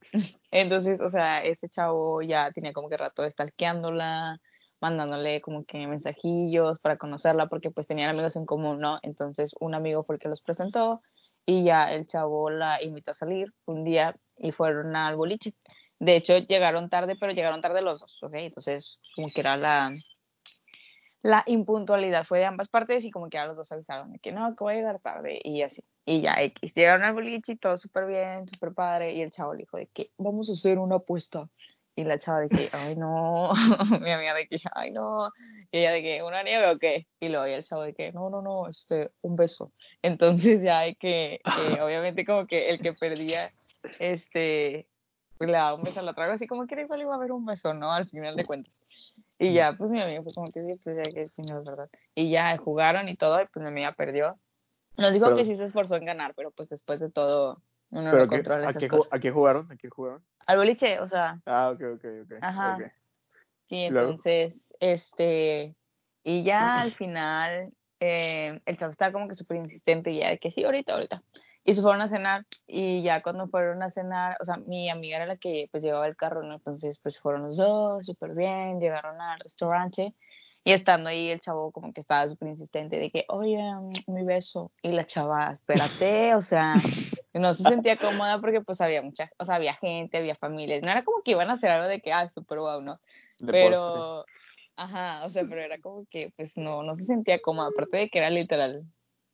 Entonces, 0.52 1.00
o 1.02 1.10
sea, 1.12 1.44
este 1.44 1.70
chavo 1.70 2.22
ya 2.22 2.52
tenía 2.52 2.74
como 2.74 2.90
que 2.90 2.98
rato 2.98 3.30
stalkeándola, 3.30 4.40
mandándole 4.82 5.42
como 5.42 5.66
que 5.66 5.88
mensajillos 5.88 6.80
para 6.80 6.98
conocerla, 6.98 7.48
porque 7.48 7.72
pues 7.72 7.88
tenían 7.88 8.10
amigos 8.10 8.36
en 8.36 8.46
común, 8.46 8.80
¿no? 8.80 9.00
Entonces, 9.02 9.52
un 9.60 9.76
amigo 9.76 10.04
fue 10.04 10.16
el 10.16 10.22
que 10.22 10.30
los 10.30 10.42
presentó 10.42 11.02
y 11.46 11.64
ya 11.64 11.94
el 11.94 12.06
chavo 12.06 12.50
la 12.50 12.82
invitó 12.84 13.12
a 13.12 13.16
salir 13.16 13.54
un 13.66 13.84
día 13.84 14.16
y 14.38 14.52
fueron 14.52 14.96
al 14.96 15.16
boliche. 15.16 15.54
De 16.00 16.16
hecho, 16.16 16.38
llegaron 16.38 16.90
tarde, 16.90 17.16
pero 17.20 17.34
llegaron 17.34 17.62
tarde 17.62 17.82
los 17.82 18.00
dos, 18.00 18.24
¿ok? 18.24 18.34
Entonces, 18.36 19.00
como 19.16 19.30
que 19.32 19.42
era 19.42 19.58
la, 19.58 19.92
la 21.22 21.44
impuntualidad 21.48 22.26
fue 22.26 22.40
de 22.40 22.46
ambas 22.46 22.70
partes 22.70 23.04
y 23.04 23.12
como 23.12 23.30
que 23.30 23.38
a 23.38 23.46
los 23.46 23.58
dos 23.58 23.72
avisaron 23.72 24.14
de 24.14 24.20
que 24.20 24.32
no, 24.32 24.56
que 24.56 24.64
voy 24.64 24.74
a 24.74 24.78
llegar 24.78 25.00
tarde 25.00 25.40
y 25.44 25.62
así. 25.62 25.84
Y 26.06 26.22
ya 26.22 26.42
X, 26.42 26.74
llegaron 26.74 27.04
al 27.04 27.14
boliche 27.14 27.54
y 27.54 27.58
todo 27.58 27.78
súper 27.78 28.08
bien, 28.08 28.48
súper 28.48 28.74
padre 28.74 29.14
y 29.14 29.22
el 29.22 29.32
chavo 29.32 29.54
le 29.54 29.60
dijo 29.60 29.78
de 29.78 29.88
que 29.88 30.12
vamos 30.18 30.50
a 30.50 30.54
hacer 30.54 30.80
una 30.80 30.96
apuesta. 30.96 31.50
Y 31.96 32.06
la 32.06 32.18
chava 32.18 32.40
de 32.40 32.50
que, 32.50 32.70
ay 32.72 32.96
no, 32.96 33.52
mi 34.02 34.12
amiga 34.12 34.34
de 34.34 34.48
que, 34.48 34.58
ay 34.74 34.92
no, 34.92 35.32
y 35.72 35.80
ella 35.80 35.92
de 35.92 36.02
que, 36.02 36.24
¿una 36.24 36.44
nieve 36.44 36.70
o 36.72 36.80
qué? 36.80 37.08
Y 37.20 37.28
luego 37.28 37.46
y 37.48 37.52
el 37.52 37.66
chavo 37.66 37.82
de 37.84 37.94
que, 37.94 38.14
no, 38.14 38.30
no, 38.30 38.42
no, 38.42 38.70
este, 38.70 39.12
un 39.22 39.36
beso. 39.36 39.74
Entonces 40.02 40.62
ya 40.64 40.80
hay 40.80 40.96
que, 40.96 41.36
eh, 41.36 41.42
obviamente 41.82 42.26
como 42.26 42.48
que 42.48 42.70
el 42.70 42.80
que 42.82 42.94
perdía, 42.94 43.52
este, 44.00 44.89
pues 45.40 45.48
le 45.50 45.58
daba 45.58 45.74
un 45.74 45.84
beso 45.84 46.02
a 46.02 46.04
la 46.04 46.12
otra, 46.12 46.26
algo 46.26 46.36
así 46.36 46.46
como 46.46 46.68
que 46.68 46.76
era 46.76 46.84
igual 46.84 47.02
iba 47.02 47.14
a 47.14 47.18
haber 47.18 47.32
un 47.32 47.46
beso, 47.46 47.74
¿no? 47.74 47.92
Al 47.92 48.08
final 48.08 48.36
de 48.36 48.46
cuentas. 48.46 48.74
Y 49.40 49.54
ya, 49.54 49.74
pues 49.74 49.90
mi 49.90 50.02
amiga 50.02 50.22
fue 50.22 50.34
como 50.34 50.52
que 50.52 50.62
sí, 50.64 50.78
pues 50.84 50.98
ya 50.98 51.04
que 51.04 51.28
sí, 51.28 51.42
no 51.44 51.60
es 51.60 51.66
verdad. 51.66 51.90
Y 52.14 52.30
ya 52.30 52.58
jugaron 52.58 53.08
y 53.08 53.16
todo, 53.16 53.42
y 53.42 53.46
pues 53.48 53.64
mi 53.64 53.70
amiga 53.70 53.94
perdió. 53.94 54.38
Nos 54.98 55.14
dijo 55.14 55.26
Pero- 55.26 55.38
que 55.38 55.46
sí 55.46 55.56
se 55.56 55.64
esforzó 55.64 55.96
en 55.96 56.06
ganar, 56.06 56.34
pero 56.36 56.52
pues 56.52 56.68
después 56.70 57.00
de 57.00 57.10
todo, 57.10 57.62
uno 57.90 58.12
¿Pero 58.12 58.26
no 58.26 58.28
controla 58.30 58.68
a, 58.68 58.70
esas 58.72 58.80
qué, 58.82 58.88
ju- 58.90 58.98
cosas. 58.98 59.14
¿A 59.14 59.20
qué 59.20 59.32
jugaron? 59.32 59.72
¿A 59.72 59.78
qué 59.78 59.90
jugaron? 59.90 60.24
Al 60.46 60.58
boliche, 60.58 61.00
o 61.00 61.08
sea, 61.08 61.40
Ah, 61.46 61.70
ok, 61.72 61.82
ok, 61.96 62.06
ok. 62.26 62.32
Ajá. 62.42 62.76
ok. 62.78 62.92
Sí, 63.64 63.88
Luego. 63.90 64.10
entonces, 64.10 64.56
este, 64.82 65.76
y 66.24 66.44
ya 66.44 66.82
al 66.82 66.94
final, 66.94 67.72
eh, 68.02 68.60
el 68.66 68.78
chavo 68.78 68.92
estaba 68.92 69.14
como 69.14 69.30
que 69.30 69.36
súper 69.36 69.58
insistente, 69.58 70.12
y 70.12 70.20
ya 70.20 70.30
de 70.32 70.40
que 70.40 70.52
sí, 70.52 70.66
ahorita, 70.66 70.94
ahorita. 70.94 71.24
Y 71.70 71.76
se 71.76 71.84
fueron 71.84 72.02
a 72.02 72.10
cenar, 72.10 72.48
y 72.66 73.04
ya 73.04 73.22
cuando 73.22 73.48
fueron 73.48 73.84
a 73.84 73.92
cenar, 73.92 74.38
o 74.42 74.44
sea, 74.44 74.58
mi 74.58 74.90
amiga 74.90 75.18
era 75.18 75.28
la 75.28 75.38
que 75.38 75.68
pues 75.72 75.84
llevaba 75.84 76.08
el 76.08 76.16
carro, 76.16 76.42
¿no? 76.42 76.56
Entonces, 76.56 76.98
pues 76.98 77.20
fueron 77.20 77.44
los 77.44 77.58
dos, 77.58 78.04
súper 78.08 78.34
bien, 78.34 78.80
llegaron 78.80 79.22
al 79.22 79.40
restaurante, 79.40 80.16
y 80.64 80.72
estando 80.72 81.10
ahí 81.10 81.30
el 81.30 81.40
chavo 81.42 81.72
como 81.72 81.94
que 81.94 82.02
estaba 82.02 82.28
súper 82.28 82.48
insistente 82.48 82.98
de 82.98 83.12
que, 83.12 83.26
oye, 83.28 83.62
mi 84.08 84.24
beso, 84.24 84.72
y 84.82 84.94
la 84.94 85.06
chava, 85.06 85.52
espérate, 85.54 86.34
o 86.34 86.42
sea, 86.42 86.74
no 87.36 87.54
se 87.54 87.62
sentía 87.62 87.98
cómoda 87.98 88.42
porque 88.42 88.62
pues 88.62 88.82
había 88.82 89.04
mucha, 89.04 89.30
o 89.38 89.46
sea, 89.46 89.54
había 89.54 89.76
gente, 89.76 90.18
había 90.18 90.34
familias, 90.34 90.82
no 90.82 90.90
era 90.90 91.04
como 91.04 91.22
que 91.22 91.32
iban 91.34 91.52
a 91.52 91.54
hacer 91.54 91.70
algo 91.70 91.88
de 91.88 92.02
que, 92.02 92.12
ah, 92.12 92.32
súper 92.34 92.58
guau, 92.58 92.82
¿no? 92.82 93.00
De 93.38 93.46
postre. 93.46 93.70
pero 93.70 94.26
ajá 94.76 95.26
o 95.26 95.30
sea 95.30 95.44
pero 95.44 95.60
era 95.62 95.78
como 95.80 96.06
que 96.10 96.32
pues 96.38 96.56
no 96.56 96.84
no 96.84 96.96
se 96.96 97.04
sentía 97.04 97.42
cómoda 97.42 97.68
aparte 97.68 97.98
de 97.98 98.10
que 98.10 98.18
era 98.18 98.30
literal 98.30 98.86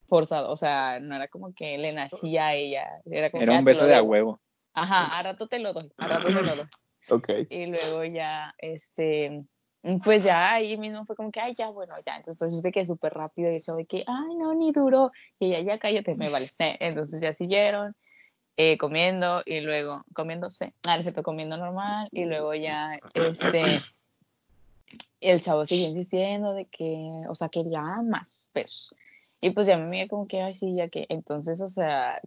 forzado 0.08 0.52
o 0.52 0.58
sea 0.58 1.00
no 1.00 1.16
era 1.16 1.28
como 1.28 1.54
que 1.54 1.78
le 1.78 1.94
nacía 1.94 2.48
a 2.48 2.54
ella 2.54 2.86
era 3.06 3.30
como 3.32 3.44
Era 3.44 3.54
un 3.54 3.60
"Ah, 3.60 3.62
beso 3.64 3.86
de 3.86 3.94
a 3.94 3.98
debo". 3.98 4.08
huevo. 4.10 4.42
ajá 4.74 5.18
a 5.18 5.24
rato 5.24 5.48
te 5.48 5.60
lo 5.60 5.74
doy 5.74 5.92
a 5.98 6.08
rato 6.08 6.28
te 6.28 6.42
lo 6.42 6.56
doy 6.56 6.66
Ok. 7.10 7.30
y 7.50 7.66
luego 7.68 8.04
ya 8.04 8.54
este 8.58 9.44
pues 10.04 10.24
ya 10.24 10.54
ahí 10.54 10.78
mismo 10.78 11.06
fue 11.06 11.16
como 11.16 11.32
que 11.32 11.40
ay 11.40 11.56
ya 11.56 11.70
bueno 11.70 11.94
ya 12.06 12.18
entonces 12.18 12.38
pues 12.40 12.62
de 12.62 12.72
que 12.72 12.88
súper 12.88 13.14
rápido 13.14 13.52
y 13.52 13.58
eso 13.58 13.76
de 13.76 13.86
que 13.86 14.04
ay 14.08 14.36
no 14.36 14.54
ni 14.56 14.72
duro 14.72 15.12
y 15.40 15.54
ella 15.54 15.60
ya 15.74 15.80
cállate 15.80 16.16
me 16.16 16.30
vale 16.30 16.52
entonces 16.60 17.22
ya 17.22 17.34
siguieron 17.36 17.96
eh, 18.58 18.78
comiendo 18.78 19.44
y 19.46 19.60
luego 19.62 20.04
comiéndose 20.14 20.74
ah 20.84 21.02
se 21.04 21.14
comiendo 21.24 21.58
normal 21.58 22.08
y 22.12 22.26
luego 22.26 22.54
ya 22.56 23.00
este 23.14 23.82
el 25.22 25.42
chavo 25.42 25.66
siguió 25.66 25.88
insistiendo 25.88 26.54
de 26.54 26.66
que, 26.66 26.96
o 27.28 27.36
sea, 27.36 27.50
quería 27.50 27.82
más 28.04 28.50
besos. 28.54 28.94
Y 29.46 29.52
pues 29.52 29.68
ya 29.68 29.78
me 29.78 29.84
amiga 29.84 30.08
como 30.08 30.28
que, 30.28 30.42
ay, 30.42 30.56
sí, 30.56 30.74
ya 30.76 30.90
que, 30.90 31.06
entonces, 31.08 31.62
o 31.62 31.68
sea, 31.68 32.20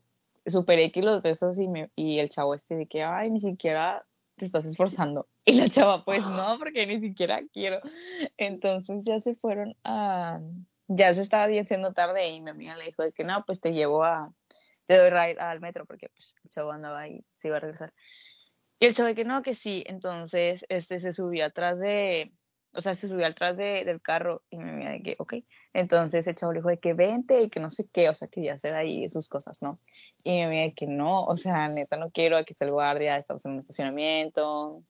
super 0.46 0.78
X 0.78 1.04
los 1.04 1.20
besos 1.20 1.58
y, 1.58 1.66
me, 1.66 1.90
y 1.96 2.20
el 2.20 2.30
chavo 2.30 2.54
este 2.54 2.76
de 2.76 2.86
que, 2.86 3.02
ay, 3.02 3.28
ni 3.28 3.40
siquiera 3.40 4.06
te 4.36 4.46
estás 4.46 4.64
esforzando. 4.64 5.26
Y 5.44 5.54
la 5.54 5.68
chava, 5.68 6.04
pues 6.04 6.20
no, 6.20 6.58
porque 6.60 6.86
ni 6.86 7.00
siquiera 7.00 7.40
quiero. 7.52 7.80
Entonces 8.36 9.00
ya 9.02 9.20
se 9.20 9.34
fueron 9.34 9.74
a, 9.82 10.38
ya 10.86 11.12
se 11.12 11.22
estaba 11.22 11.46
haciendo 11.46 11.92
tarde 11.92 12.28
y 12.28 12.40
mi 12.40 12.50
amiga 12.50 12.76
le 12.76 12.84
dijo 12.84 13.02
de 13.02 13.10
que 13.10 13.24
no, 13.24 13.44
pues 13.44 13.60
te 13.60 13.72
llevo 13.72 14.04
a, 14.04 14.32
te 14.86 14.96
doy 14.96 15.10
ride 15.10 15.40
al 15.40 15.58
metro, 15.58 15.86
porque 15.86 16.10
pues, 16.10 16.36
el 16.44 16.50
chavo 16.50 16.70
andaba 16.70 17.00
ahí, 17.00 17.24
se 17.34 17.48
iba 17.48 17.56
a 17.56 17.60
regresar. 17.60 17.92
Y 18.78 18.86
el 18.86 18.94
chavo 18.94 19.08
de 19.08 19.16
que 19.16 19.24
no, 19.24 19.42
que 19.42 19.56
sí, 19.56 19.82
entonces 19.88 20.64
este 20.68 21.00
se 21.00 21.12
subió 21.12 21.46
atrás 21.46 21.80
de, 21.80 22.32
o 22.78 22.80
sea, 22.80 22.94
se 22.94 23.08
subió 23.08 23.26
atrás 23.26 23.56
de, 23.56 23.84
del 23.84 24.00
carro 24.00 24.42
y 24.50 24.56
me 24.56 24.70
mira 24.70 24.92
de 24.92 25.02
que, 25.02 25.16
ok. 25.18 25.34
Entonces 25.72 26.24
el 26.28 26.36
chavo 26.36 26.52
le 26.52 26.60
dijo 26.60 26.68
de 26.68 26.78
que 26.78 26.94
vente 26.94 27.42
y 27.42 27.50
que 27.50 27.58
no 27.58 27.70
sé 27.70 27.88
qué, 27.92 28.08
o 28.08 28.14
sea, 28.14 28.28
que 28.28 28.40
ya 28.40 28.54
hacer 28.54 28.74
ahí 28.74 29.10
sus 29.10 29.28
cosas, 29.28 29.60
¿no? 29.60 29.80
Y 30.22 30.38
me 30.38 30.48
mira 30.48 30.62
de 30.62 30.74
que 30.74 30.86
no, 30.86 31.24
o 31.24 31.36
sea, 31.36 31.68
neta, 31.68 31.96
no 31.96 32.12
quiero, 32.12 32.36
aquí 32.36 32.52
está 32.52 32.66
el 32.66 32.70
guardia, 32.70 33.16
estamos 33.16 33.44
en 33.44 33.50
un 33.50 33.58
estacionamiento. 33.58 34.84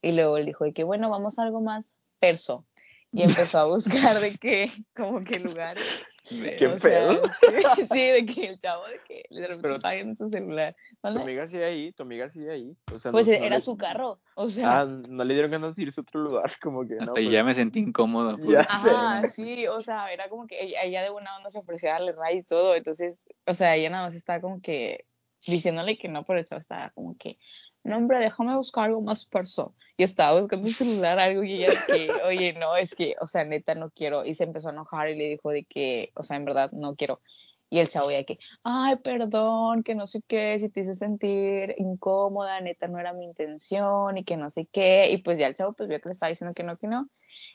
Y 0.00 0.12
luego 0.12 0.38
él 0.38 0.46
dijo 0.46 0.64
de 0.64 0.72
que, 0.72 0.82
bueno, 0.82 1.10
vamos 1.10 1.38
a 1.38 1.42
algo 1.42 1.60
más 1.60 1.84
perso. 2.20 2.64
Y 3.12 3.22
empezó 3.22 3.58
a 3.58 3.66
buscar 3.66 4.18
de 4.18 4.38
que, 4.38 4.72
como 4.96 5.20
que 5.20 5.38
lugares. 5.38 5.84
¿Qué 6.28 6.66
o 6.66 6.78
sea, 6.78 6.90
pedo? 6.90 7.22
sí, 7.92 7.98
de 7.98 8.26
que 8.26 8.46
el 8.48 8.58
chavo 8.60 8.84
de 8.86 9.00
que 9.06 9.24
de 9.30 9.46
repente 9.46 9.88
viendo 9.94 10.14
su 10.16 10.30
celular. 10.30 10.74
Tu 11.02 11.08
amiga 11.08 11.46
sigue 11.46 11.64
ahí, 11.64 11.92
tu 11.92 12.02
amiga 12.02 12.28
sigue 12.30 12.50
ahí. 12.50 12.76
O 12.92 12.98
sea, 12.98 13.12
Pues 13.12 13.26
no- 13.28 13.32
no 13.38 13.44
era 13.44 13.56
le- 13.56 13.62
su 13.62 13.76
carro, 13.76 14.20
o 14.34 14.48
sea. 14.48 14.80
Ah, 14.80 14.84
no 14.84 15.24
le 15.24 15.34
dieron 15.34 15.50
ganas 15.52 15.76
de 15.76 15.82
irse 15.84 16.00
a 16.00 16.02
otro 16.02 16.20
lugar, 16.20 16.50
como 16.62 16.86
que 16.86 16.94
Hasta 16.94 17.06
no. 17.06 17.12
pues, 17.12 17.30
ya 17.30 17.44
me 17.44 17.54
sentí 17.54 17.78
incómodo. 17.78 18.36
Ya 18.46 18.66
pues. 18.66 18.66
Ajá, 18.68 19.30
sí, 19.30 19.66
o 19.68 19.80
sea, 19.82 20.12
era 20.12 20.28
como 20.28 20.46
que 20.46 20.62
ella, 20.62 20.82
ella 20.82 21.02
de 21.02 21.10
buena 21.10 21.36
onda 21.36 21.50
se 21.50 21.58
ofrecía 21.58 21.90
a 21.90 21.92
darle 22.00 22.12
ride 22.12 22.40
y 22.40 22.42
todo, 22.42 22.74
entonces, 22.74 23.18
o 23.46 23.54
sea, 23.54 23.76
ella 23.76 23.90
nada 23.90 24.06
más 24.06 24.14
estaba 24.14 24.40
como 24.40 24.60
que 24.60 25.04
diciéndole 25.46 25.96
que 25.96 26.08
no, 26.08 26.24
pero 26.24 26.40
el 26.40 26.44
chavo 26.44 26.60
estaba 26.60 26.90
como 26.90 27.16
que, 27.16 27.38
no, 27.86 27.96
hombre, 27.98 28.18
déjame 28.18 28.56
buscar 28.56 28.86
algo 28.86 29.00
más 29.00 29.24
perso. 29.24 29.74
Y 29.96 30.02
estaba 30.04 30.40
buscando 30.40 30.68
su 30.68 30.74
celular, 30.74 31.18
algo 31.18 31.44
y 31.44 31.64
ella 31.64 31.86
que, 31.86 32.10
oye, 32.24 32.52
no, 32.54 32.76
es 32.76 32.94
que, 32.94 33.14
o 33.20 33.26
sea, 33.26 33.44
neta, 33.44 33.74
no 33.74 33.90
quiero. 33.90 34.24
Y 34.24 34.34
se 34.34 34.44
empezó 34.44 34.68
a 34.68 34.72
enojar 34.72 35.08
y 35.10 35.16
le 35.16 35.28
dijo 35.28 35.50
de 35.50 35.64
que, 35.64 36.12
o 36.16 36.22
sea, 36.22 36.36
en 36.36 36.44
verdad, 36.44 36.72
no 36.72 36.96
quiero. 36.96 37.20
Y 37.68 37.78
el 37.80 37.88
chavo 37.88 38.10
ya 38.10 38.22
que, 38.24 38.38
ay, 38.62 38.96
perdón, 38.96 39.82
que 39.82 39.94
no 39.94 40.06
sé 40.06 40.20
qué, 40.26 40.58
si 40.60 40.68
te 40.68 40.80
hice 40.80 40.96
sentir 40.96 41.74
incómoda, 41.78 42.60
neta, 42.60 42.86
no 42.88 42.98
era 43.00 43.12
mi 43.12 43.24
intención 43.24 44.16
y 44.18 44.24
que 44.24 44.36
no 44.36 44.50
sé 44.50 44.66
qué. 44.70 45.10
Y 45.10 45.18
pues 45.18 45.38
ya 45.38 45.46
el 45.48 45.54
chavo 45.54 45.72
pues 45.72 45.88
vio 45.88 46.00
que 46.00 46.08
le 46.08 46.12
estaba 46.14 46.30
diciendo 46.30 46.54
que 46.54 46.62
no, 46.62 46.76
que 46.78 46.86
no. 46.86 47.08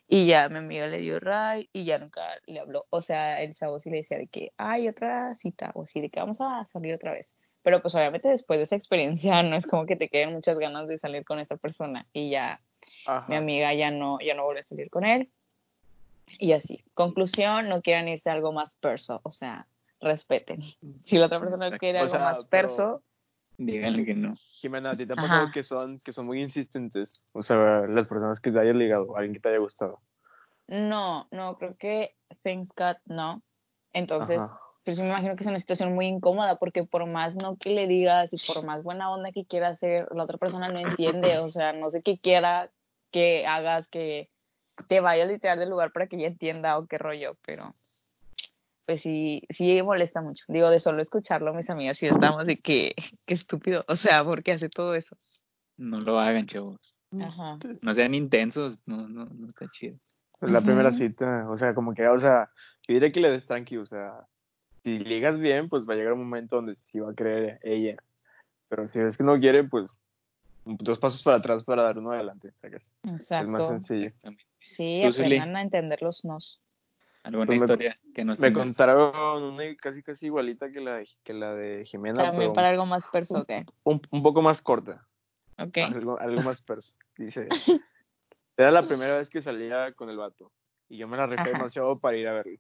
Y 0.08 0.28
ya 0.28 0.50
mi 0.50 0.58
amiga 0.58 0.88
le 0.88 0.98
dio 1.00 1.20
ray 1.20 1.70
y 1.74 1.86
ya 1.86 1.98
nunca 2.00 2.22
le 2.46 2.60
habló. 2.60 2.86
O 2.90 3.02
sea, 3.02 3.42
el 3.42 3.54
chavo 3.54 3.80
sí 3.80 3.90
le 3.90 3.98
decía 3.98 4.18
de 4.18 4.28
que 4.28 4.52
hay 4.58 4.88
otra 4.90 5.34
cita 5.36 5.72
o 5.76 5.86
sí, 5.86 6.02
de 6.02 6.10
que 6.10 6.20
vamos 6.20 6.38
a 6.42 6.66
salir 6.66 6.94
otra 6.94 7.14
vez. 7.14 7.36
Pero 7.64 7.82
pues 7.82 7.94
obviamente 7.96 8.28
después 8.28 8.60
de 8.60 8.64
esa 8.64 8.76
experiencia 8.76 9.44
no 9.44 9.56
es 9.56 9.66
como 9.66 9.86
que 9.86 9.96
te 9.96 10.10
queden 10.10 10.34
muchas 10.34 10.58
ganas 10.58 10.88
de 10.88 10.98
salir 10.98 11.26
con 11.26 11.40
esta 11.40 11.58
persona. 11.58 12.08
Y 12.14 12.32
ya 12.32 12.62
Ajá. 13.06 13.26
mi 13.28 13.36
amiga 13.36 13.74
ya 13.74 13.92
no, 13.92 14.20
ya 14.20 14.34
no 14.34 14.44
volvió 14.44 14.62
a 14.62 14.64
salir 14.64 14.90
con 14.90 15.06
él. 15.06 15.30
Y 16.40 16.54
así. 16.54 16.84
Conclusión, 16.94 17.70
no 17.70 17.82
quieran 17.82 18.08
irse 18.08 18.30
a 18.30 18.34
algo 18.34 18.52
más 18.52 18.76
perso. 18.78 19.20
O 19.24 19.32
sea, 19.32 19.68
respeten. 20.00 20.64
Si 21.04 21.18
la 21.18 21.26
otra 21.28 21.40
persona 21.40 21.68
Exacto. 21.68 21.80
quiere 21.80 22.00
O 22.00 22.02
algo 22.04 22.12
sea, 22.12 22.20
más 22.24 22.46
perso, 22.46 23.04
Díganle 23.58 24.06
que 24.06 24.16
no. 24.16 24.36
Jimena, 24.54 24.92
¿a 24.92 24.96
ti 24.96 25.06
te 25.06 25.14
ha 25.14 25.16
Ajá. 25.16 25.28
pasado 25.28 25.52
que 25.52 25.62
son, 25.62 26.00
que 26.00 26.12
son 26.12 26.26
muy 26.26 26.42
insistentes? 26.42 27.24
O 27.32 27.44
sea, 27.44 27.86
las 27.88 28.08
personas 28.08 28.40
que 28.40 28.52
te 28.52 28.60
hayan 28.60 28.80
ligado, 28.80 29.16
alguien 29.16 29.34
que 29.36 29.40
te 29.40 29.50
haya 29.50 29.60
gustado. 29.60 30.00
no, 30.68 31.28
no, 31.32 31.58
creo 31.58 31.76
que 31.78 32.16
thank 32.44 32.70
God 32.76 32.98
no. 33.06 33.44
Entonces, 33.94 34.40
Ajá. 34.40 34.60
Pero 34.84 34.96
sí 34.96 35.02
me 35.04 35.10
imagino 35.10 35.36
que 35.36 35.44
es 35.44 35.50
una 35.50 35.60
situación 35.60 35.94
muy 35.94 36.08
incómoda 36.08 36.58
porque 36.58 36.84
por 36.84 37.06
más 37.06 37.36
no 37.36 37.58
que 37.58 37.70
le 37.70 37.88
digas 37.88 38.30
y 38.32 38.38
por 38.38 38.64
más 38.66 38.84
buena 38.84 39.12
onda 39.12 39.32
que 39.32 39.46
quiera 39.46 39.70
hacer, 39.70 40.08
la 40.14 40.24
otra 40.24 40.38
persona 40.38 40.70
no 40.70 40.80
entiende, 40.80 41.40
o 41.40 41.52
sea, 41.52 41.74
no 41.74 41.90
sé 41.90 42.02
qué 42.02 42.18
quiera 42.18 42.72
que 43.12 43.46
hagas, 43.46 43.88
que 43.88 44.30
te 44.88 45.00
vayas 45.00 45.28
literal 45.28 45.60
del 45.60 45.70
lugar 45.70 45.92
para 45.92 46.08
que 46.08 46.16
ella 46.16 46.28
entienda 46.28 46.78
o 46.78 46.88
qué 46.88 46.98
rollo, 46.98 47.38
pero 47.46 47.76
pues 48.86 49.02
sí, 49.02 49.44
sí 49.50 49.82
molesta 49.84 50.22
mucho. 50.22 50.44
Digo, 50.48 50.70
de 50.70 50.80
solo 50.80 51.02
escucharlo, 51.02 51.54
mis 51.54 51.70
amigas 51.70 51.98
sí 51.98 52.08
estamos 52.08 52.46
de 52.46 52.58
que, 52.58 52.96
qué 53.26 53.34
estúpido, 53.34 53.86
o 53.88 53.96
sea, 53.96 54.24
¿por 54.24 54.44
qué 54.44 54.54
hace 54.54 54.70
todo 54.70 54.96
eso? 54.96 55.16
No 55.78 56.00
lo 56.00 56.20
hagan, 56.20 56.48
chavos. 56.48 56.80
Ajá. 57.20 57.58
No 57.82 57.94
sean 57.94 58.14
intensos. 58.14 58.78
No, 58.86 59.08
no, 59.08 59.26
no 59.26 59.48
está 59.48 59.66
chido. 59.72 59.98
Es 60.42 60.50
la 60.50 60.62
primera 60.62 60.92
cita, 60.92 61.48
o 61.50 61.58
sea, 61.58 61.76
como 61.76 61.94
que, 61.94 62.08
o 62.08 62.20
sea, 62.20 62.50
yo 62.88 62.96
diría 62.96 63.12
que 63.12 63.20
le 63.20 63.30
des 63.30 63.46
tranqui, 63.46 63.78
o 63.78 63.86
sea, 63.86 64.28
si 64.84 65.00
ligas 65.00 65.40
bien, 65.40 65.70
pues 65.70 65.88
va 65.88 65.94
a 65.94 65.98
llegar 65.98 66.14
un 66.14 66.20
momento 66.20 66.58
donde 66.58 66.76
sí 66.76 67.00
va 67.00 67.12
a 67.12 67.16
creer 67.16 67.60
ella. 67.64 67.98
Pero 68.70 68.88
si 68.88 69.00
es 69.00 69.18
que 69.18 69.24
no 69.24 69.40
quiere, 69.40 69.64
pues 69.64 70.00
dos 70.66 71.00
pasos 71.00 71.24
para 71.24 71.38
atrás 71.38 71.64
para 71.64 71.84
dar 71.84 71.98
uno 71.98 72.12
adelante, 72.12 72.52
¿sacas? 72.56 72.84
Es 73.04 73.12
más 73.12 73.22
Exacto. 73.22 73.68
sencillo. 73.68 74.12
Sí, 74.60 75.04
aprendan 75.04 75.56
a 75.56 75.62
entender 75.62 76.02
los 76.02 76.24
nos. 76.24 76.62
¿Alguna 77.24 77.46
Pues 77.48 77.60
me- 77.60 77.66
historia 77.66 78.00
que 78.16 78.26
nos 78.26 78.40
Me 78.40 78.48
tengas? 78.48 78.64
contaron 78.66 79.44
una 79.44 79.76
casi 79.76 80.02
casi 80.02 80.28
igualita 80.28 80.72
que 80.72 80.80
la 80.82 80.96
de, 80.96 81.08
que 81.24 81.34
la 81.34 81.54
de 81.54 81.86
Jimena, 81.86 82.24
También 82.24 82.52
pero 82.52 82.54
para 82.54 82.70
algo 82.70 82.86
más 82.86 83.08
perso, 83.10 83.42
¿ok? 83.42 83.52
un, 83.84 84.02
un 84.10 84.24
poco 84.24 84.42
más 84.42 84.62
corta. 84.62 85.08
Ok. 85.60 85.78
Algo, 85.78 86.20
algo 86.20 86.42
más 86.42 86.62
perso. 86.64 86.94
Dice, 87.18 87.48
era 88.58 88.72
la 88.72 88.88
primera 88.88 89.18
vez 89.18 89.30
que 89.30 89.42
salía 89.42 89.92
con 89.94 90.10
el 90.10 90.18
vato. 90.18 90.52
Y 90.90 90.98
yo 90.98 91.08
me 91.08 91.18
la 91.18 91.28
rifé 91.28 91.50
demasiado 91.50 92.00
para 92.00 92.18
ir 92.18 92.28
a 92.28 92.34
verlo. 92.34 92.58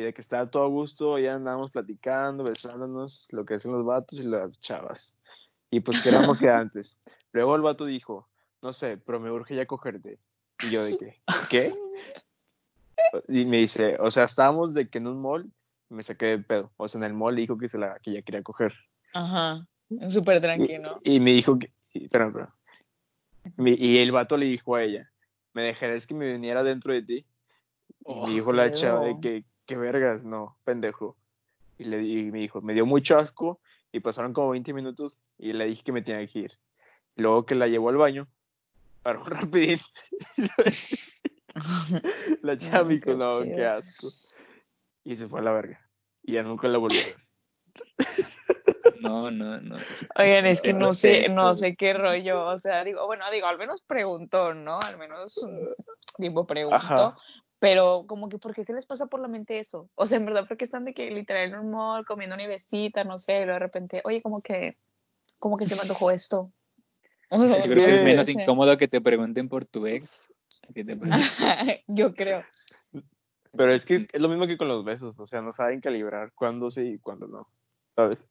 Y 0.00 0.02
de 0.02 0.14
que 0.14 0.22
estaba 0.22 0.50
todo 0.50 0.64
a 0.64 0.68
gusto, 0.68 1.18
ya 1.18 1.34
andábamos 1.34 1.70
platicando, 1.72 2.42
besándonos, 2.44 3.28
lo 3.32 3.44
que 3.44 3.52
hacen 3.54 3.70
los 3.72 3.84
vatos 3.84 4.18
y 4.18 4.22
las 4.22 4.58
chavas. 4.62 5.18
Y 5.70 5.80
pues 5.80 6.00
que 6.00 6.08
éramos 6.08 6.38
que 6.38 6.48
antes. 6.50 6.98
Luego 7.32 7.54
el 7.54 7.60
vato 7.60 7.84
dijo, 7.84 8.26
no 8.62 8.72
sé, 8.72 8.96
pero 8.96 9.20
me 9.20 9.30
urge 9.30 9.54
ya 9.56 9.66
cogerte. 9.66 10.18
Y 10.62 10.70
yo 10.70 10.82
de 10.82 10.96
que, 10.96 11.16
¿qué? 11.50 11.74
Y 13.28 13.44
me 13.44 13.58
dice, 13.58 13.98
o 14.00 14.10
sea, 14.10 14.24
estábamos 14.24 14.72
de 14.72 14.88
que 14.88 14.96
en 14.98 15.06
un 15.06 15.20
mall, 15.20 15.50
y 15.90 15.94
me 15.94 16.02
saqué 16.02 16.26
de 16.26 16.38
pedo. 16.38 16.72
O 16.78 16.88
sea, 16.88 16.98
en 16.98 17.04
el 17.04 17.12
mall 17.12 17.36
dijo 17.36 17.58
que 17.58 17.68
se 17.68 17.76
la, 17.76 17.98
que 17.98 18.12
ya 18.14 18.22
quería 18.22 18.42
coger. 18.42 18.72
Ajá. 19.12 19.66
Súper 20.08 20.38
Y, 20.38 20.40
tranquilo. 20.40 21.00
y 21.04 21.20
me 21.20 21.32
dijo 21.32 21.58
que. 21.58 21.72
y- 21.92 22.04
Espera, 22.04 22.28
espera. 22.28 22.54
Mi- 23.56 23.74
Y 23.78 23.98
el 23.98 24.12
vato 24.12 24.36
le 24.38 24.46
dijo 24.46 24.76
a 24.76 24.82
ella: 24.82 25.10
¿Me 25.52 25.62
dejarás 25.62 26.06
que 26.06 26.14
me 26.14 26.32
viniera 26.32 26.62
dentro 26.62 26.92
de 26.94 27.02
ti? 27.02 27.14
Y 27.16 27.26
Oh, 28.04 28.26
me 28.26 28.32
dijo 28.32 28.52
la 28.52 28.70
chava 28.70 29.04
de 29.04 29.16
que, 29.20 29.44
que 29.70 29.76
vergas, 29.76 30.24
no, 30.24 30.56
pendejo. 30.64 31.16
Y, 31.78 31.84
le, 31.84 32.02
y 32.02 32.30
me 32.30 32.40
dijo: 32.40 32.60
Me 32.60 32.74
dio 32.74 32.84
mucho 32.84 33.18
asco. 33.18 33.60
Y 33.92 34.00
pasaron 34.00 34.32
como 34.32 34.50
20 34.50 34.72
minutos. 34.72 35.20
Y 35.38 35.52
le 35.52 35.66
dije 35.66 35.82
que 35.84 35.92
me 35.92 36.02
tenía 36.02 36.26
que 36.26 36.38
ir. 36.40 36.52
Luego 37.16 37.46
que 37.46 37.54
la 37.54 37.68
llevó 37.68 37.88
al 37.88 37.96
baño. 37.96 38.26
Paró 39.02 39.24
rapidín. 39.24 39.80
la 42.42 42.58
chava 42.58 42.84
me 42.84 42.94
dijo: 42.94 43.06
qué 43.06 43.14
No, 43.14 43.42
qué 43.42 43.66
asco. 43.66 44.08
Y 45.04 45.16
se 45.16 45.28
fue 45.28 45.40
a 45.40 45.44
la 45.44 45.52
verga. 45.52 45.80
Y 46.22 46.34
ya 46.34 46.42
nunca 46.42 46.68
la 46.68 46.78
volvió 46.78 47.00
a 47.00 47.04
ver. 47.04 47.16
No, 49.00 49.30
no, 49.30 49.58
no. 49.62 49.76
Oigan, 50.16 50.44
es 50.44 50.60
que 50.60 50.74
no 50.74 50.92
sé, 50.92 51.30
no 51.30 51.54
sé 51.54 51.74
qué 51.74 51.94
rollo, 51.94 52.48
o 52.48 52.58
sea, 52.58 52.84
digo, 52.84 53.06
bueno, 53.06 53.24
digo, 53.30 53.46
al 53.46 53.56
menos 53.56 53.82
preguntó, 53.82 54.52
¿no? 54.52 54.78
Al 54.78 54.98
menos 54.98 55.40
tipo 56.18 56.46
preguntó, 56.46 56.76
Ajá. 56.76 57.16
Pero 57.60 58.04
como 58.08 58.28
que, 58.28 58.38
¿por 58.38 58.54
qué 58.54 58.64
se 58.64 58.72
les 58.72 58.86
pasa 58.86 59.06
por 59.06 59.20
la 59.20 59.28
mente 59.28 59.60
eso? 59.60 59.88
O 59.94 60.06
sea, 60.08 60.16
en 60.16 60.26
verdad, 60.26 60.46
porque 60.48 60.64
están 60.64 60.84
de 60.84 60.92
que 60.94 61.10
literal 61.12 61.48
en 61.52 61.58
un 61.60 61.70
mall 61.70 62.04
comiendo 62.04 62.34
una 62.34 62.46
besita, 62.48 63.04
no 63.04 63.18
sé, 63.18 63.34
y 63.34 63.44
luego 63.44 63.52
de 63.52 63.58
repente, 63.60 64.00
oye, 64.04 64.20
como 64.22 64.42
que, 64.42 64.76
como 65.38 65.56
que 65.56 65.66
se 65.68 65.76
me 65.76 65.82
antojó 65.82 66.10
esto. 66.10 66.50
Yo 67.30 67.38
creo 67.62 67.86
que 67.86 67.94
es 67.98 68.02
menos 68.04 68.26
Sí. 68.26 68.32
incómodo 68.32 68.76
que 68.76 68.88
te 68.88 69.00
pregunten 69.00 69.48
por 69.48 69.64
tu 69.64 69.86
ex. 69.86 70.10
que 70.74 70.84
te 70.84 70.98
Yo 71.86 72.14
creo. 72.14 72.42
Pero 73.52 73.72
es 73.72 73.84
que 73.84 74.06
es 74.12 74.20
lo 74.20 74.28
mismo 74.28 74.46
que 74.46 74.56
con 74.56 74.68
los 74.68 74.84
besos. 74.84 75.18
O 75.18 75.26
sea, 75.26 75.40
no 75.42 75.52
saben 75.52 75.80
calibrar 75.80 76.32
cuándo 76.34 76.70
sí 76.70 76.80
y 76.94 76.98
cuándo 76.98 77.26
no. 77.26 77.48
¿Sabes? 77.96 78.24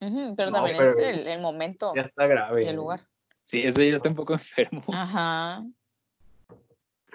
Pero 0.00 0.10
No, 0.50 0.52
también 0.52 0.76
pero- 0.78 0.98
es 0.98 1.18
el, 1.18 1.26
el 1.28 1.40
momento 1.40 1.92
Ya 1.94 2.02
está 2.02 2.26
grave. 2.26 2.64
y 2.64 2.68
el 2.68 2.76
lugar. 2.76 3.00
Sí, 3.44 3.60
eso 3.62 3.80
ya 3.80 3.96
está 3.96 4.08
un 4.08 4.14
poco 4.16 4.32
enfermo. 4.32 4.82
Ajá. 4.92 5.64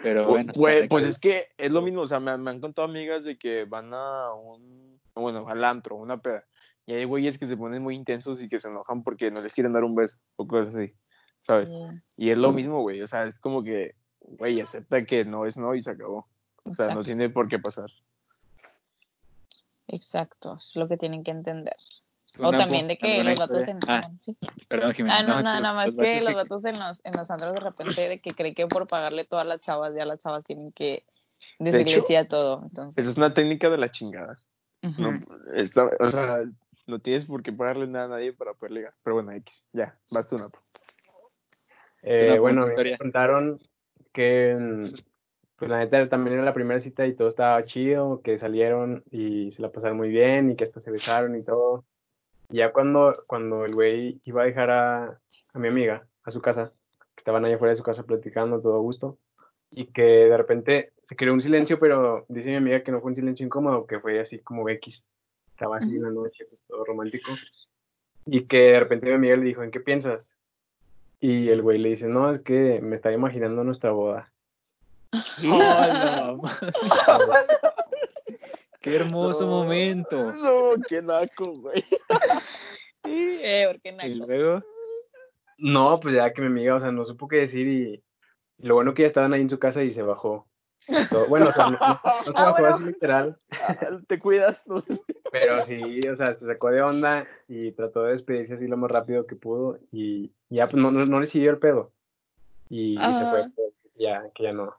Pero 0.01 0.27
bueno. 0.27 0.53
Pues, 0.53 0.87
pues 0.87 1.05
es 1.05 1.19
que 1.19 1.47
es 1.57 1.71
lo 1.71 1.81
mismo, 1.81 2.01
o 2.01 2.07
sea, 2.07 2.19
me, 2.19 2.37
me 2.37 2.51
han 2.51 2.61
contado 2.61 2.87
amigas 2.87 3.25
de 3.25 3.37
que 3.37 3.65
van 3.65 3.93
a 3.93 4.33
un, 4.33 4.99
bueno, 5.15 5.47
al 5.47 5.63
antro, 5.63 5.95
una 5.95 6.17
peda, 6.17 6.45
y 6.85 6.93
hay 6.93 7.05
güeyes 7.05 7.37
que 7.37 7.47
se 7.47 7.57
ponen 7.57 7.81
muy 7.81 7.95
intensos 7.95 8.41
y 8.41 8.47
que 8.47 8.59
se 8.59 8.67
enojan 8.67 9.03
porque 9.03 9.31
no 9.31 9.41
les 9.41 9.53
quieren 9.53 9.73
dar 9.73 9.83
un 9.83 9.95
beso 9.95 10.17
o 10.35 10.47
cosas 10.47 10.75
así, 10.75 10.93
¿sabes? 11.41 11.69
Y 12.15 12.29
es 12.29 12.37
lo 12.37 12.51
mismo, 12.51 12.81
güey, 12.81 13.01
o 13.01 13.07
sea, 13.07 13.25
es 13.25 13.37
como 13.39 13.63
que, 13.63 13.95
güey, 14.21 14.61
acepta 14.61 15.03
que 15.05 15.25
no 15.25 15.45
es 15.45 15.57
no 15.57 15.73
y 15.73 15.81
se 15.81 15.91
acabó. 15.91 16.27
O 16.63 16.73
sea, 16.73 16.93
no 16.93 17.03
tiene 17.03 17.29
por 17.29 17.47
qué 17.47 17.59
pasar. 17.59 17.89
exacto, 19.87 20.55
es 20.55 20.75
lo 20.75 20.87
que 20.87 20.97
tienen 20.97 21.23
que 21.23 21.31
entender. 21.31 21.77
¿Tú, 22.37 22.43
O 22.45 22.51
también 22.51 22.87
de 22.87 22.97
que 22.97 23.23
los 23.23 23.33
historia? 23.39 23.65
en... 23.69 23.79
Ah, 23.87 24.09
sí. 24.21 24.37
perdón, 24.67 24.93
Jimena. 24.93 25.17
Ah, 25.17 25.23
no, 25.23 25.41
nada, 25.41 25.57
que 25.57 25.61
nada 25.63 25.73
más 25.73 25.85
los 25.87 25.95
que 25.95 26.21
los 26.21 26.35
vatos 26.35 26.65
en 26.65 26.79
los, 26.79 27.01
en 27.03 27.15
los 27.15 27.31
antros 27.31 27.53
de 27.53 27.59
repente 27.59 28.09
de 28.09 28.21
que 28.21 28.33
creen 28.33 28.53
que 28.53 28.67
por 28.67 28.87
pagarle 28.87 29.25
todas 29.25 29.47
las 29.47 29.59
chavas, 29.61 29.93
ya 29.95 30.05
las 30.05 30.19
chavas 30.19 30.43
tienen 30.43 30.71
que 30.71 31.03
decirle 31.57 32.03
sí 32.05 32.15
a 32.15 32.27
todo. 32.27 32.61
Entonces, 32.63 32.97
Esa 33.03 33.11
es 33.11 33.17
una 33.17 33.33
técnica 33.33 33.69
de 33.69 33.77
la 33.77 33.89
chingada. 33.89 34.37
No, 34.81 35.09
ujú. 35.09 35.25
está- 35.55 35.89
o 35.99 36.11
sea, 36.11 36.43
no 36.85 36.99
tienes 36.99 37.25
por 37.25 37.41
qué 37.41 37.51
pagarle 37.51 37.87
nada 37.87 38.05
a 38.05 38.09
nadie 38.09 38.33
para 38.33 38.53
poder 38.53 38.71
ligar. 38.71 38.93
Pero 39.03 39.15
bueno, 39.15 39.31
X, 39.31 39.65
ya, 39.73 39.97
vas 40.11 40.27
tú, 40.27 40.37
Napo. 40.37 40.59
Eh, 42.03 42.23
Una 42.25 42.39
bueno, 42.39 42.39
buena 42.39 42.65
me 42.65 42.69
historia. 42.69 42.97
contaron 42.97 43.59
que, 44.13 44.55
pues 45.57 45.69
la 45.71 45.79
neta 45.79 46.07
también 46.09 46.35
era 46.35 46.45
la 46.45 46.53
primera 46.53 46.79
cita 46.79 47.05
y 47.05 47.15
todo 47.15 47.27
estaba 47.27 47.63
chido, 47.65 48.21
que 48.21 48.37
salieron 48.37 49.03
y 49.11 49.51
se 49.51 49.61
la 49.61 49.71
pasaron 49.71 49.97
muy 49.97 50.09
bien 50.09 50.51
y 50.51 50.55
que 50.55 50.65
hasta 50.65 50.79
se 50.79 50.91
besaron 50.91 51.35
y 51.35 51.43
todo. 51.43 51.85
Y 52.49 52.57
ya 52.57 52.71
cuando, 52.71 53.23
cuando 53.27 53.65
el 53.65 53.73
güey 53.73 54.21
iba 54.23 54.43
a 54.43 54.45
dejar 54.45 54.69
a, 54.71 55.19
a 55.53 55.59
mi 55.59 55.67
amiga 55.67 56.07
a 56.23 56.31
su 56.31 56.41
casa, 56.41 56.71
que 57.15 57.21
estaban 57.21 57.43
allá 57.45 57.55
afuera 57.55 57.71
de 57.71 57.77
su 57.77 57.83
casa 57.83 58.03
platicando 58.03 58.61
todo 58.61 58.75
a 58.75 58.79
gusto, 58.79 59.17
y 59.71 59.87
que 59.87 60.01
de 60.01 60.37
repente 60.37 60.93
se 61.03 61.15
creó 61.15 61.33
un 61.33 61.41
silencio, 61.41 61.79
pero 61.79 62.25
dice 62.29 62.49
mi 62.49 62.55
amiga 62.55 62.83
que 62.83 62.91
no 62.91 63.01
fue 63.01 63.11
un 63.11 63.15
silencio 63.15 63.45
incómodo, 63.45 63.85
que 63.85 63.99
fue 63.99 64.19
así 64.19 64.39
como 64.39 64.67
X. 64.69 65.03
Estaba 65.51 65.77
así 65.77 65.97
una 65.97 66.11
noche, 66.11 66.45
pues 66.45 66.61
todo 66.67 66.85
romántico. 66.85 67.31
Y 68.25 68.45
que 68.45 68.57
de 68.57 68.79
repente 68.79 69.07
mi 69.07 69.13
amiga 69.13 69.35
le 69.37 69.43
dijo, 69.43 69.63
¿en 69.63 69.71
qué 69.71 69.79
piensas? 69.79 70.29
Y 71.19 71.49
el 71.49 71.61
güey 71.61 71.79
le 71.79 71.89
dice, 71.89 72.07
no, 72.07 72.31
es 72.31 72.41
que 72.41 72.79
me 72.81 72.95
estaba 72.95 73.15
imaginando 73.15 73.63
nuestra 73.63 73.91
boda. 73.91 74.31
Oh, 75.43 76.39
no. 76.39 76.41
Qué 78.89 78.95
hermoso 78.95 79.41
No, 79.41 79.47
momento. 79.47 80.31
No, 80.33 80.71
qué 80.87 81.01
naco, 81.01 81.53
güey. 81.59 81.83
eh, 83.03 83.67
porque 83.71 83.89
Y 83.89 84.15
naco. 84.19 84.27
luego, 84.27 84.63
No, 85.57 85.99
pues 85.99 86.15
ya 86.15 86.31
que 86.33 86.41
mi 86.41 86.47
amiga, 86.47 86.75
o 86.75 86.79
sea, 86.79 86.91
no 86.91 87.03
supo 87.05 87.27
qué 87.27 87.37
decir 87.37 87.67
y, 87.67 88.03
y 88.59 88.67
lo 88.67 88.75
bueno 88.75 88.93
que 88.93 89.03
ya 89.03 89.07
estaban 89.07 89.33
ahí 89.33 89.41
en 89.41 89.49
su 89.49 89.59
casa 89.59 89.83
y 89.83 89.93
se 89.93 90.01
bajó. 90.01 90.47
Todo- 91.09 91.27
Bueno, 91.27 91.49
o 91.49 91.53
sea, 91.53 91.65
no, 91.65 91.71
no- 91.71 91.77
se 91.77 91.79
Ah, 92.35 92.45
bajó 92.51 92.59
bueno. 92.61 92.75
así 92.75 92.85
literal, 92.85 93.37
Ah, 93.51 93.77
Te 94.07 94.19
cuidas. 94.19 94.57
¿no? 94.65 94.83
pero 95.31 95.65
sí, 95.65 95.99
o 96.07 96.15
sea, 96.15 96.35
se 96.35 96.45
sacó 96.45 96.69
de 96.69 96.81
onda 96.81 97.27
y 97.49 97.71
trató 97.73 98.03
de 98.03 98.13
despedirse 98.13 98.53
así 98.53 98.67
lo 98.67 98.77
más 98.77 98.89
rápido 98.91 99.25
que 99.27 99.35
pudo 99.35 99.77
y 99.91 100.31
ya 100.49 100.67
pues 100.69 100.81
no, 100.81 100.89
no, 100.91 101.05
no 101.05 101.19
le 101.19 101.27
siguió 101.27 101.51
el 101.51 101.57
pedo. 101.59 101.91
Y, 102.69 102.93
y 102.93 103.13
se 103.17 103.25
fue, 103.27 103.49
pues, 103.55 103.73
ya, 103.95 104.23
que 104.35 104.43
ya 104.43 104.53
no. 104.53 104.73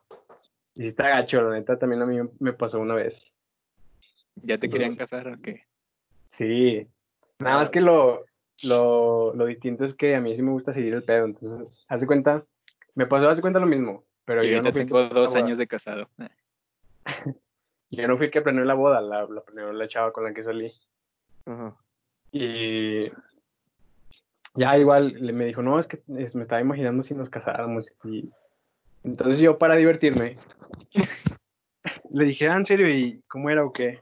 Y 0.75 0.81
sí 0.83 0.87
está 0.87 1.09
gacho, 1.09 1.41
la 1.41 1.51
neta 1.51 1.77
también 1.77 2.01
a 2.01 2.05
mí 2.05 2.17
me 2.39 2.53
pasó 2.53 2.79
una 2.79 2.95
vez. 2.95 3.13
¿Ya 4.43 4.57
te 4.57 4.69
querían 4.69 4.95
casar 4.95 5.27
o 5.27 5.41
qué? 5.41 5.63
Sí, 6.37 6.87
nada 7.39 7.57
más 7.57 7.69
que 7.69 7.81
lo, 7.81 8.25
lo, 8.63 9.33
lo 9.33 9.45
distinto 9.45 9.85
es 9.85 9.93
que 9.93 10.15
a 10.15 10.21
mí 10.21 10.35
sí 10.35 10.41
me 10.41 10.51
gusta 10.51 10.73
seguir 10.73 10.93
el 10.93 11.03
pedo, 11.03 11.25
entonces, 11.25 11.85
haz 11.87 12.01
de 12.01 12.07
cuenta, 12.07 12.43
me 12.95 13.05
pasó, 13.07 13.29
haz 13.29 13.37
de 13.37 13.41
cuenta 13.41 13.59
lo 13.59 13.65
mismo, 13.65 14.03
pero 14.25 14.43
Y 14.43 14.49
yo 14.51 14.61
no 14.61 14.69
ahorita 14.69 14.85
tengo 14.85 15.09
dos 15.09 15.35
años 15.35 15.57
de 15.57 15.67
casado. 15.67 16.09
Yo 17.91 18.07
no 18.07 18.17
fui 18.17 18.27
el 18.27 18.31
que 18.31 18.41
planeó 18.41 18.63
la 18.65 18.75
boda, 18.75 19.01
la, 19.01 19.25
la 19.25 19.41
planeó 19.41 19.73
la 19.73 19.87
chava 19.87 20.13
con 20.13 20.23
la 20.23 20.31
que 20.31 20.43
salí. 20.43 20.71
Y 22.31 23.09
ya 24.53 24.77
igual 24.77 25.15
le 25.19 25.33
me 25.33 25.45
dijo, 25.45 25.63
no, 25.63 25.79
es 25.79 25.87
que 25.87 26.01
es- 26.17 26.35
me 26.35 26.43
estaba 26.43 26.61
imaginando 26.61 27.01
si 27.01 27.15
nos 27.15 27.31
casáramos. 27.31 27.87
Y 28.03 28.29
entonces 29.03 29.39
yo 29.41 29.57
para 29.57 29.75
divertirme 29.75 30.37
le 32.11 32.25
dije, 32.25 32.47
ah, 32.47 32.57
¿en 32.57 32.65
serio? 32.67 32.87
¿Y 32.89 33.23
cómo 33.27 33.49
era 33.49 33.65
o 33.65 33.73
qué? 33.73 34.01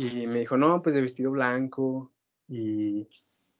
Y 0.00 0.28
me 0.28 0.38
dijo, 0.38 0.56
no, 0.56 0.80
pues 0.80 0.94
de 0.94 1.00
vestido 1.02 1.32
blanco 1.32 2.12
y, 2.48 3.08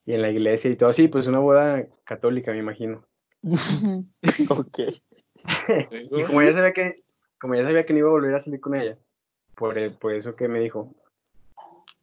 y 0.07 0.13
en 0.13 0.23
la 0.23 0.31
iglesia 0.31 0.71
y 0.71 0.77
todo. 0.77 0.93
Sí, 0.93 1.09
pues 1.09 1.27
una 1.27 1.41
boda 1.41 1.85
católica, 2.05 2.53
me 2.53 2.59
imagino. 2.59 3.05
Ok. 4.49 4.79
Y 6.11 6.25
como 6.25 6.43
ya 6.43 6.53
sabía 6.53 6.73
que, 6.73 7.03
como 7.41 7.55
ya 7.55 7.65
sabía 7.65 7.85
que 7.87 7.93
no 7.93 7.99
iba 8.01 8.09
a 8.09 8.13
volver 8.13 8.35
a 8.35 8.41
salir 8.41 8.61
con 8.61 8.75
ella, 8.77 8.97
por, 9.57 9.79
el- 9.79 9.93
por 9.93 10.13
eso 10.15 10.37
que 10.37 10.47
me 10.47 10.61
dijo, 10.61 10.95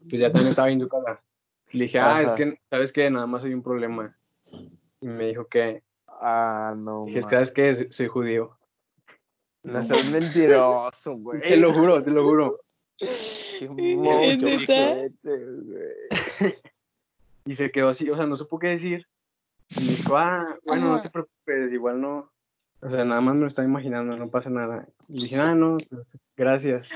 pues 0.10 0.20
ya 0.22 0.32
también 0.32 0.50
estaba 0.50 0.68
casa. 0.90 1.22
Le 1.72 1.84
dije, 1.86 2.00
ah, 2.00 2.22
es 2.24 2.32
que, 2.34 2.60
¿sabes 2.70 2.92
qué? 2.92 3.10
Nada 3.10 3.28
más 3.28 3.44
hay 3.44 3.54
un 3.54 3.64
problema. 3.64 4.16
Y 5.02 5.08
me 5.08 5.28
dijo 5.28 5.46
que, 5.48 5.82
Ah, 6.08 6.74
no. 6.78 7.06
dije, 7.06 7.22
man. 7.22 7.30
¿sabes 7.30 7.52
qué? 7.52 7.76
Soy- 7.76 7.92
Soy 7.92 8.08
judío. 8.08 8.58
No 9.64 9.86
seas 9.86 10.06
mentiroso, 10.06 11.16
güey. 11.18 11.42
Te 11.48 11.58
lo 11.58 11.74
juro, 11.74 12.04
te 12.04 12.12
lo 12.12 12.24
juro. 12.24 12.60
Y 17.48 17.56
se 17.56 17.70
quedó 17.70 17.90
así, 17.90 18.10
o 18.10 18.16
sea, 18.16 18.26
no 18.26 18.38
supo 18.38 18.58
qué 18.58 18.70
decir. 18.70 19.06
Y 19.70 19.80
me 19.82 19.92
dijo, 19.98 20.18
ah, 20.18 20.58
bueno, 20.66 20.96
no 20.96 21.02
te 21.04 21.12
preocupes, 21.12 21.72
igual 21.72 22.02
no. 22.02 22.32
O 22.82 22.90
sea, 22.90 23.06
nada 23.06 23.22
más 23.22 23.36
me 23.36 23.42
lo 23.42 23.48
estaba 23.48 23.68
imaginando, 23.68 24.18
no 24.18 24.30
pasa 24.30 24.50
nada. 24.50 24.88
Y 25.08 25.24
dije, 25.24 25.36
ah, 25.36 25.54
no, 25.54 25.78
pues, 25.90 26.08
gracias. 26.36 26.88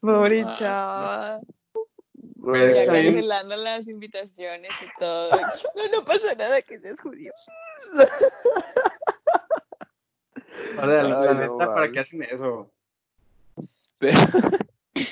Pobre 0.00 0.42
Ah, 0.46 0.54
chava. 0.56 1.40
Ya 2.54 2.64
Está 2.64 2.92
cancelando 2.92 3.56
las 3.56 3.88
invitaciones 3.88 4.70
y 4.82 4.98
todo. 5.00 5.30
No, 5.76 5.98
no 5.98 6.04
pasa 6.04 6.32
nada 6.36 6.62
que 6.62 6.78
seas 6.78 7.00
judío. 7.00 7.32
Sea, 10.76 10.86
la, 10.86 11.02
la 11.02 11.34
neta, 11.34 11.74
¿para 11.74 11.90
qué 11.90 11.98
hacen 12.00 12.22
eso? 12.22 12.70
pero- 13.98 14.16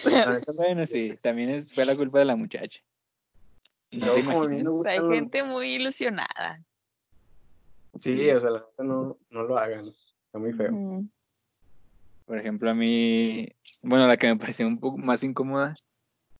bueno, 0.57 0.87
sí, 0.87 1.15
también 1.23 1.51
es, 1.51 1.73
fue 1.73 1.85
la 1.85 1.97
culpa 1.97 2.19
de 2.19 2.25
la 2.25 2.37
muchacha. 2.37 2.81
No 3.93 4.15
como 4.15 4.49
me 4.49 4.91
Hay 4.91 5.01
gente 5.09 5.43
muy 5.43 5.75
ilusionada. 5.75 6.63
Sí, 8.01 8.31
o 8.31 8.41
sea, 8.41 8.51
la 8.51 8.59
neta 8.61 8.85
no, 8.85 9.19
no 9.31 9.43
lo 9.43 9.59
hagan. 9.59 9.89
Está 9.89 10.39
muy 10.39 10.53
feo. 10.53 11.05
Por 12.25 12.39
ejemplo, 12.39 12.71
a 12.71 12.75
mí, 12.75 13.49
bueno, 13.83 14.07
la 14.07 14.17
que 14.17 14.29
me 14.29 14.37
pareció 14.37 14.67
un 14.67 14.79
poco 14.79 14.97
más 14.99 15.23
incómoda, 15.25 15.75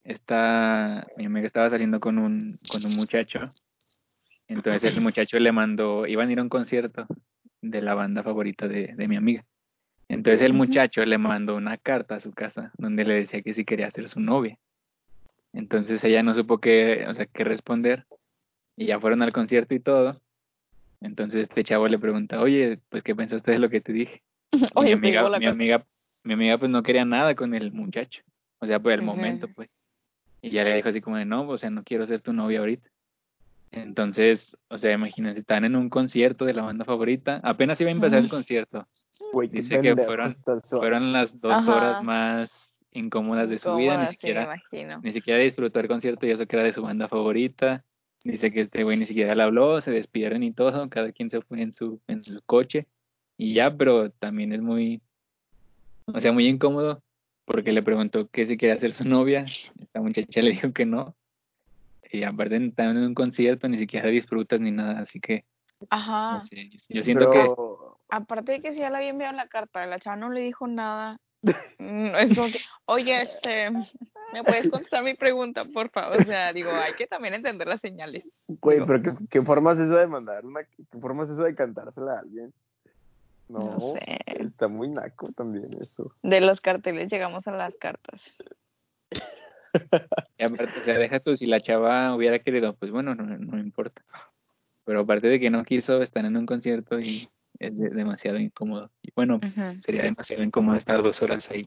está, 0.05 1.07
mi 1.17 1.27
amiga 1.27 1.49
estaba 1.49 1.69
saliendo 1.69 1.99
con 1.99 2.19
un, 2.19 2.61
con 2.71 2.85
un 2.85 2.95
muchacho, 2.95 3.53
entonces 4.47 4.85
el 4.85 5.01
muchacho 5.01 5.41
le 5.41 5.51
mandó, 5.51 6.07
iban 6.07 6.29
a 6.29 6.33
ir 6.33 6.39
a 6.39 6.43
un 6.43 6.49
concierto 6.49 7.09
de 7.61 7.83
la 7.83 7.95
banda 7.95 8.23
favorita 8.23 8.69
de, 8.69 8.95
de 8.95 9.09
mi 9.09 9.17
amiga. 9.17 9.45
Entonces 10.11 10.43
el 10.43 10.55
muchacho 10.55 11.05
le 11.05 11.19
mandó 11.19 11.55
una 11.55 11.77
carta 11.77 12.17
a 12.17 12.21
su 12.21 12.33
casa 12.33 12.73
donde 12.77 13.05
le 13.05 13.15
decía 13.15 13.43
que 13.43 13.55
si 13.55 13.65
quería 13.65 13.89
ser 13.93 14.09
su 14.09 14.19
novia. 14.19 14.59
Entonces 15.53 16.03
ella 16.03 16.25
no 16.25 16.35
supo 16.35 16.59
qué, 16.59 17.07
o 17.09 17.15
sea, 17.15 17.27
qué 17.27 17.45
responder 17.45 18.07
y 18.77 18.87
ya 18.87 18.99
fueron 18.99 19.23
al 19.23 19.33
concierto 19.33 19.73
y 19.73 19.79
todo. 19.79 20.21
Entonces 21.01 21.45
este 21.45 21.63
chavo 21.63 21.87
le 21.87 21.97
pregunta, 21.97 22.41
oye, 22.41 22.81
pues 22.89 23.05
qué 23.05 23.15
pensaste 23.15 23.53
de 23.53 23.61
lo 23.61 23.71
que 23.71 23.81
te 23.81 23.93
dije. 23.93 24.21
Oye, 24.75 24.97
mi 24.97 25.17
amiga, 25.17 25.39
mi 25.39 25.47
amiga, 25.47 25.87
mi 26.25 26.35
amiga 26.35 26.59
pues 26.59 26.73
no 26.73 26.83
quería 26.83 27.05
nada 27.05 27.37
con 27.37 27.55
el 27.55 27.71
muchacho, 27.71 28.23
o 28.59 28.67
sea, 28.67 28.81
por 28.81 28.91
el 28.91 29.03
momento 29.03 29.47
pues. 29.47 29.71
Y 30.43 30.51
ya 30.51 30.65
le 30.65 30.75
dijo 30.75 30.89
así 30.89 31.01
como 31.01 31.19
de, 31.19 31.25
no, 31.25 31.49
o 31.49 31.57
sea, 31.57 31.71
no 31.71 31.85
quiero 31.85 32.05
ser 32.09 32.21
tu 32.21 32.33
novia 32.33 32.59
ahorita. 32.59 32.91
Entonces, 33.71 34.57
o 34.67 34.77
sea, 34.77 34.93
imagínense, 34.93 35.39
están 35.39 35.65
en 35.65 35.77
un 35.77 35.89
concierto 35.89 36.47
de 36.47 36.55
la 36.55 36.63
banda 36.63 36.85
favorita, 36.85 37.41
apenas 37.45 37.81
iba 37.81 37.91
a 37.91 37.93
empezar 37.93 38.19
el 38.19 38.29
concierto, 38.29 38.89
Dice 39.51 39.81
que 39.81 39.95
fueron- 39.97 40.37
fueron 40.69 41.13
las 41.13 41.41
dos 41.41 41.53
Ajá. 41.53 41.77
horas 41.77 42.03
más 42.03 42.51
incómodas 42.93 43.49
de 43.49 43.59
su 43.59 43.75
vida, 43.77 43.97
ni 43.99 44.07
sí, 44.07 44.13
siquiera, 44.15 44.45
imagino. 44.45 45.01
ni 45.03 45.13
siquiera 45.13 45.39
disfrutó 45.41 45.81
el 45.81 45.89
concierto 45.89 46.27
y 46.27 46.31
eso 46.31 46.47
que 46.47 46.57
era 46.57 46.65
de 46.65 46.73
su 46.73 46.83
banda 46.83 47.09
favorita. 47.09 47.85
Dice 48.25 48.53
que 48.53 48.63
este 48.63 48.85
güey 48.85 48.99
ni 48.99 49.07
siquiera 49.07 49.35
le 49.35 49.43
habló, 49.43 49.81
se 49.81 49.91
despidieron 49.91 50.43
y 50.43 50.53
todo, 50.53 50.89
cada 50.91 51.13
quien 51.13 51.31
se 51.31 51.41
fue 51.41 51.63
en 51.63 51.73
su, 51.73 52.01
en 52.07 52.23
su 52.25 52.43
coche 52.43 52.87
y 53.39 53.55
ya, 53.55 53.75
pero 53.75 54.11
también 54.11 54.53
es 54.53 54.61
muy, 54.61 55.01
o 56.07 56.21
sea, 56.21 56.33
muy 56.33 56.47
incómodo 56.47 57.03
porque 57.45 57.73
le 57.73 57.83
preguntó 57.83 58.29
que 58.29 58.47
si 58.47 58.57
quería 58.57 58.79
ser 58.79 58.93
su 58.93 59.05
novia, 59.05 59.47
esta 59.81 60.01
muchacha 60.01 60.43
le 60.43 60.51
dijo 60.51 60.73
que 60.73 60.85
no. 60.87 61.17
Y 62.13 62.25
aparte 62.25 62.57
están 62.57 62.97
en 62.97 63.05
un 63.05 63.15
concierto, 63.15 63.69
ni 63.69 63.79
siquiera 63.79 64.09
disfrutas 64.09 64.61
ni 64.61 64.73
nada, 64.73 64.99
así 65.01 65.21
que, 65.21 65.45
Ajá. 65.89 66.35
no 66.35 66.41
sé, 66.41 66.71
yo 66.89 67.03
siento 67.03 67.31
que 67.31 67.49
Aparte 68.11 68.53
de 68.53 68.61
que 68.61 68.73
si 68.73 68.79
ya 68.81 68.91
le 68.91 68.97
había 68.97 69.11
enviado 69.11 69.37
la 69.37 69.49
carta, 69.49 69.87
la 69.87 69.99
chava 69.99 70.17
no 70.17 70.31
le 70.31 70.41
dijo 70.41 70.67
nada. 70.67 71.19
Mm, 71.79 72.15
Es 72.17 72.35
como 72.37 72.49
que, 72.49 72.59
oye, 72.87 73.23
este, 73.23 73.71
¿me 74.33 74.45
puedes 74.45 74.69
contestar 74.71 75.03
mi 75.03 75.15
pregunta, 75.15 75.65
por 75.65 75.89
favor? 75.91 76.21
O 76.21 76.25
sea, 76.25 76.53
digo, 76.53 76.71
hay 76.71 76.95
que 76.95 77.07
también 77.07 77.35
entender 77.35 77.67
las 77.67 77.81
señales. 77.81 78.27
güey, 78.47 78.77
Digo, 78.77 78.87
pero 78.87 79.03
¿qué, 79.03 79.11
qué 79.31 79.43
forma 79.43 79.73
es 79.73 79.79
eso 79.79 79.95
de 79.95 80.07
mandar 80.07 80.45
una, 80.45 80.65
qué 80.65 80.99
forma 81.01 81.25
es 81.25 81.31
eso 81.31 81.43
de 81.43 81.55
cantársela 81.55 82.13
a 82.15 82.19
alguien? 82.21 82.53
No, 83.49 83.59
No 83.59 83.81
sé. 83.95 84.19
está 84.27 84.69
muy 84.69 84.89
naco 84.89 85.33
también 85.33 85.71
eso. 85.81 86.15
De 86.23 86.41
los 86.41 86.61
carteles 86.61 87.11
llegamos 87.11 87.49
a 87.49 87.53
las 87.53 87.77
cartas. 87.79 88.23
Y 90.39 90.43
aparte, 90.45 90.81
o 90.81 90.85
sea, 90.85 90.99
deja 90.99 91.21
tú, 91.21 91.37
si 91.37 91.47
la 91.47 91.61
chava 91.61 92.15
hubiera 92.15 92.39
querido, 92.41 92.75
pues 92.75 92.91
bueno, 92.91 93.15
no, 93.15 93.25
no 93.25 93.59
importa. 93.59 94.03
Pero 94.85 95.01
aparte 95.01 95.29
de 95.29 95.39
que 95.41 95.51
no 95.51 95.65
quiso, 95.65 96.03
están 96.03 96.27
en 96.27 96.37
un 96.37 96.47
concierto 96.47 96.99
y 97.01 97.29
es 97.61 97.79
de- 97.79 97.91
demasiado 97.91 98.39
incómodo. 98.39 98.91
Y 99.03 99.11
bueno, 99.15 99.39
sería 99.85 100.03
demasiado 100.03 100.43
incómodo 100.43 100.77
estar 100.77 101.03
dos 101.03 101.23
horas 101.23 101.49
ahí 101.51 101.67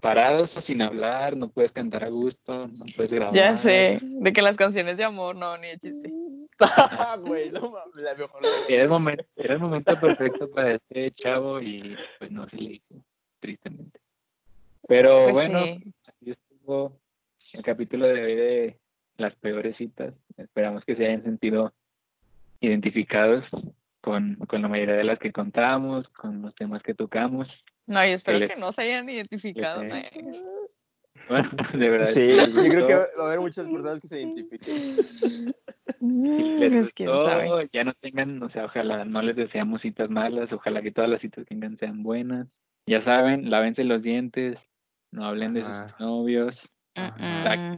parados 0.00 0.50
sin 0.50 0.82
hablar, 0.82 1.36
no 1.36 1.48
puedes 1.48 1.72
cantar 1.72 2.04
a 2.04 2.08
gusto, 2.08 2.68
no 2.68 2.84
puedes 2.94 3.12
grabar. 3.12 3.34
Ya 3.34 3.58
sé, 3.58 3.98
de 4.02 4.32
que 4.32 4.42
las 4.42 4.54
canciones 4.56 4.96
de 4.98 5.04
amor, 5.04 5.34
no, 5.34 5.56
ni 5.58 5.68
de 5.68 5.78
chiste. 5.80 6.12
Güey, 7.26 7.50
no 7.50 7.70
mames, 7.70 7.96
la 7.96 8.14
mejor. 8.14 8.42
Era 8.68 8.82
el 8.84 8.88
momento, 8.88 9.24
era 9.36 9.54
el 9.54 9.60
momento 9.60 9.98
perfecto 9.98 10.48
para 10.50 10.74
este 10.74 11.10
chavo 11.10 11.60
y 11.60 11.96
pues 12.18 12.30
no 12.30 12.48
se 12.48 12.56
le 12.56 12.72
hizo, 12.74 12.94
tristemente. 13.40 13.98
Pero 14.86 15.24
Pues 15.24 15.32
bueno, 15.34 15.64
sí. 15.64 15.92
así 16.06 16.30
estuvo 16.30 17.00
el 17.52 17.62
capítulo 17.64 18.06
de 18.06 18.22
hoy 18.24 18.34
de 18.36 18.78
las 19.16 19.34
peores 19.36 19.76
citas. 19.76 20.14
Esperamos 20.36 20.84
que 20.84 20.94
se 20.94 21.04
hayan 21.06 21.24
sentido 21.24 21.72
identificados 22.60 23.44
con, 24.06 24.36
con 24.36 24.62
la 24.62 24.68
mayoría 24.68 24.94
de 24.94 25.02
las 25.02 25.18
que 25.18 25.32
contamos, 25.32 26.08
con 26.10 26.40
los 26.40 26.54
temas 26.54 26.80
que 26.80 26.94
tocamos. 26.94 27.48
No, 27.88 28.04
yo 28.06 28.12
espero 28.12 28.46
que 28.46 28.54
no 28.54 28.70
se 28.70 28.82
hayan 28.82 29.08
identificado. 29.10 29.82
le- 29.82 29.98
¿eh? 29.98 30.10
Bueno, 31.28 31.50
de 31.74 31.88
verdad. 31.88 32.06
Sí, 32.14 32.36
yo 32.36 32.68
creo 32.70 32.86
que 32.86 32.94
va 32.94 33.24
a 33.24 33.26
haber 33.26 33.40
muchas 33.40 33.66
personas 33.68 34.00
que 34.00 34.06
se 34.06 34.20
identifiquen. 34.20 35.52
Si 35.98 36.54
les 36.60 36.82
gustó, 36.84 37.62
ya 37.72 37.82
no 37.82 37.94
tengan, 37.94 38.40
o 38.44 38.48
sea, 38.50 38.66
ojalá 38.66 39.04
no 39.04 39.20
les 39.22 39.34
deseamos 39.34 39.82
citas 39.82 40.08
malas, 40.08 40.52
ojalá 40.52 40.82
que 40.82 40.92
todas 40.92 41.10
las 41.10 41.20
citas 41.20 41.42
que 41.44 41.48
tengan 41.48 41.76
sean 41.78 42.04
buenas. 42.04 42.46
Ya 42.86 43.02
saben, 43.02 43.50
lávense 43.50 43.82
los 43.82 44.02
dientes, 44.02 44.60
no 45.10 45.24
hablen 45.24 45.52
de 45.52 45.62
Ajá. 45.62 45.88
sus 45.88 45.98
novios, 45.98 46.72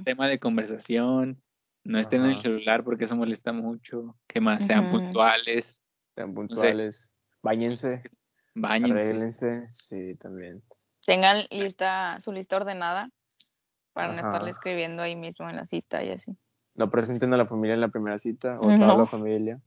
tema 0.04 0.28
de 0.28 0.38
conversación, 0.38 1.40
no 1.84 1.98
estén 1.98 2.20
en 2.22 2.32
el 2.32 2.42
celular 2.42 2.84
porque 2.84 3.06
eso 3.06 3.16
molesta 3.16 3.54
mucho, 3.54 4.14
que 4.26 4.42
más 4.42 4.66
sean 4.66 4.90
puntuales, 4.90 5.82
Sean 6.18 6.34
puntuales. 6.34 7.12
Bañense. 7.42 8.02
arréglense. 8.60 9.68
Sí, 9.72 10.16
también. 10.16 10.64
Tengan 11.06 11.44
lista, 11.50 12.18
su 12.20 12.32
lista 12.32 12.56
ordenada 12.56 13.08
para 13.92 14.08
no 14.12 14.16
estarle 14.16 14.50
escribiendo 14.50 15.02
ahí 15.02 15.14
mismo 15.14 15.48
en 15.48 15.54
la 15.56 15.66
cita 15.66 16.02
y 16.02 16.10
así. 16.10 16.36
No 16.74 16.90
presenten 16.90 17.32
a 17.34 17.36
la 17.36 17.46
familia 17.46 17.74
en 17.74 17.80
la 17.80 17.88
primera 17.88 18.18
cita 18.18 18.58
o 18.58 18.62
toda 18.62 18.76
No. 18.78 18.98
la 18.98 19.06
familia. 19.06 19.60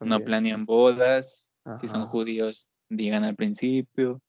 No 0.00 0.20
planean 0.20 0.64
bodas, 0.64 1.26
si 1.80 1.88
son 1.88 2.06
judíos, 2.06 2.68
digan 2.88 3.24
al 3.24 3.34
principio. 3.34 4.20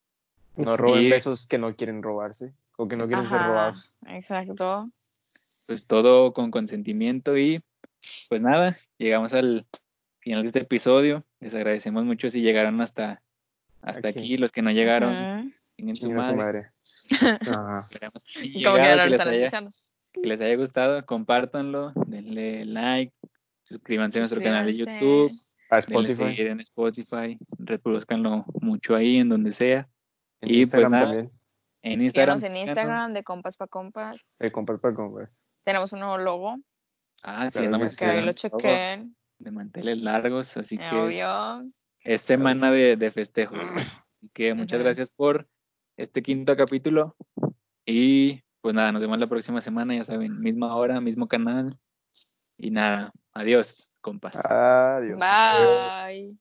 No 0.56 0.78
roben 0.78 1.04
Y- 1.04 1.10
besos 1.12 1.46
que 1.48 1.60
no 1.60 1.76
quieren 1.76 2.02
robarse 2.02 2.56
o 2.76 2.88
que 2.88 2.96
no 2.98 3.06
quieren 3.06 3.30
ser 3.30 3.40
robados. 3.40 3.96
Exacto. 4.08 4.90
pues 5.68 5.86
todo 5.86 6.34
con 6.34 6.52
consentimiento 6.52 7.38
y 7.38 7.64
pues 8.28 8.42
nada, 8.42 8.78
llegamos 8.98 9.32
al 9.32 9.66
final 10.22 10.42
de 10.44 10.48
este 10.48 10.60
episodio. 10.62 11.24
Les 11.40 11.54
agradecemos 11.54 12.04
mucho 12.06 12.30
si 12.30 12.42
llegaron 12.42 12.80
hasta 12.82 13.22
hasta 13.82 14.10
Aquí. 14.10 14.20
aquí, 14.20 14.38
los 14.38 14.52
que 14.52 14.62
no 14.62 14.72
llegaron, 14.72 15.12
Ujú. 15.14 15.52
en 15.78 15.96
su 15.96 16.08
Chinga 16.08 16.24
su 16.24 16.36
madre. 16.36 16.38
madre. 16.38 16.72
Ajá. 17.50 17.82
Esperamos 17.90 18.24
que 18.34 18.42
llegado, 18.50 18.78
que 18.78 19.10
les, 19.10 19.20
haya, 19.20 19.50
que 20.14 20.22
les 20.22 20.40
haya 20.42 20.56
gustado, 20.56 21.04
compártanlo, 21.06 21.92
denle 22.08 22.66
like, 22.66 23.12
suscríbanse 23.64 24.20
a 24.20 24.22
nuestro 24.22 24.40
canal 24.42 24.68
de. 24.68 24.76
YouTube, 24.78 25.32
A 25.72 25.78
denle 25.80 26.12
Spotify. 26.12 26.16
seguir 26.36 26.48
en 26.48 26.60
Spotify, 26.62 27.38
reproduzcanlo 27.58 28.46
mucho 28.62 28.96
ahí, 28.96 29.18
en 29.18 29.30
donde 29.30 29.52
sea. 29.54 29.88
En 30.42 30.50
y, 30.50 30.52
pues, 30.54 30.60
Instagram 30.62 30.92
nada, 30.92 31.06
también. 31.06 31.32
En 31.84 32.02
Instagram. 32.04 32.38
Síganos 32.40 32.58
en. 32.62 32.68
Instagram 32.68 33.14
de 33.14 33.24
compas 33.24 33.58
pa 33.58 33.66
compas. 33.68 34.22
De 34.38 34.52
compras 34.52 34.78
para 34.80 34.94
compras. 34.94 35.42
Tenemos 35.64 35.92
un 35.94 36.00
nuevo 36.02 36.20
logo. 36.20 36.56
Ah, 37.24 37.46
sí, 37.48 37.54
Claro 37.60 37.70
no 37.72 37.78
que 37.80 37.84
me. 37.86 37.96
Que 37.96 38.06
ahí 38.06 38.26
lo 38.26 38.34
chequen. 38.34 39.16
De 39.42 39.52
manteles 39.52 39.98
largos, 39.98 40.56
así 40.56 40.78
que 40.78 40.96
Obvio. 40.96 41.64
es 42.04 42.22
semana 42.22 42.72
de, 42.72 42.96
de 42.96 43.12
festejos. 43.12 43.60
Así 44.22 44.30
que 44.36 44.54
muchas 44.54 44.80
gracias 44.80 45.10
por 45.10 45.48
este 45.98 46.22
quinto 46.22 46.56
capítulo. 46.56 47.16
Y 47.88 48.44
pues 48.62 48.76
nada, 48.76 48.92
nos 48.92 49.02
vemos 49.02 49.18
la 49.18 49.26
próxima 49.26 49.62
semana, 49.62 49.96
ya 49.96 50.06
saben, 50.06 50.40
misma 50.40 50.76
hora, 50.76 51.02
mismo 51.02 51.28
canal. 51.28 51.76
Y 52.56 52.70
nada, 52.70 53.12
adiós, 53.34 53.90
compas. 54.00 54.36
Adiós. 54.36 55.18
Bye. 55.20 56.38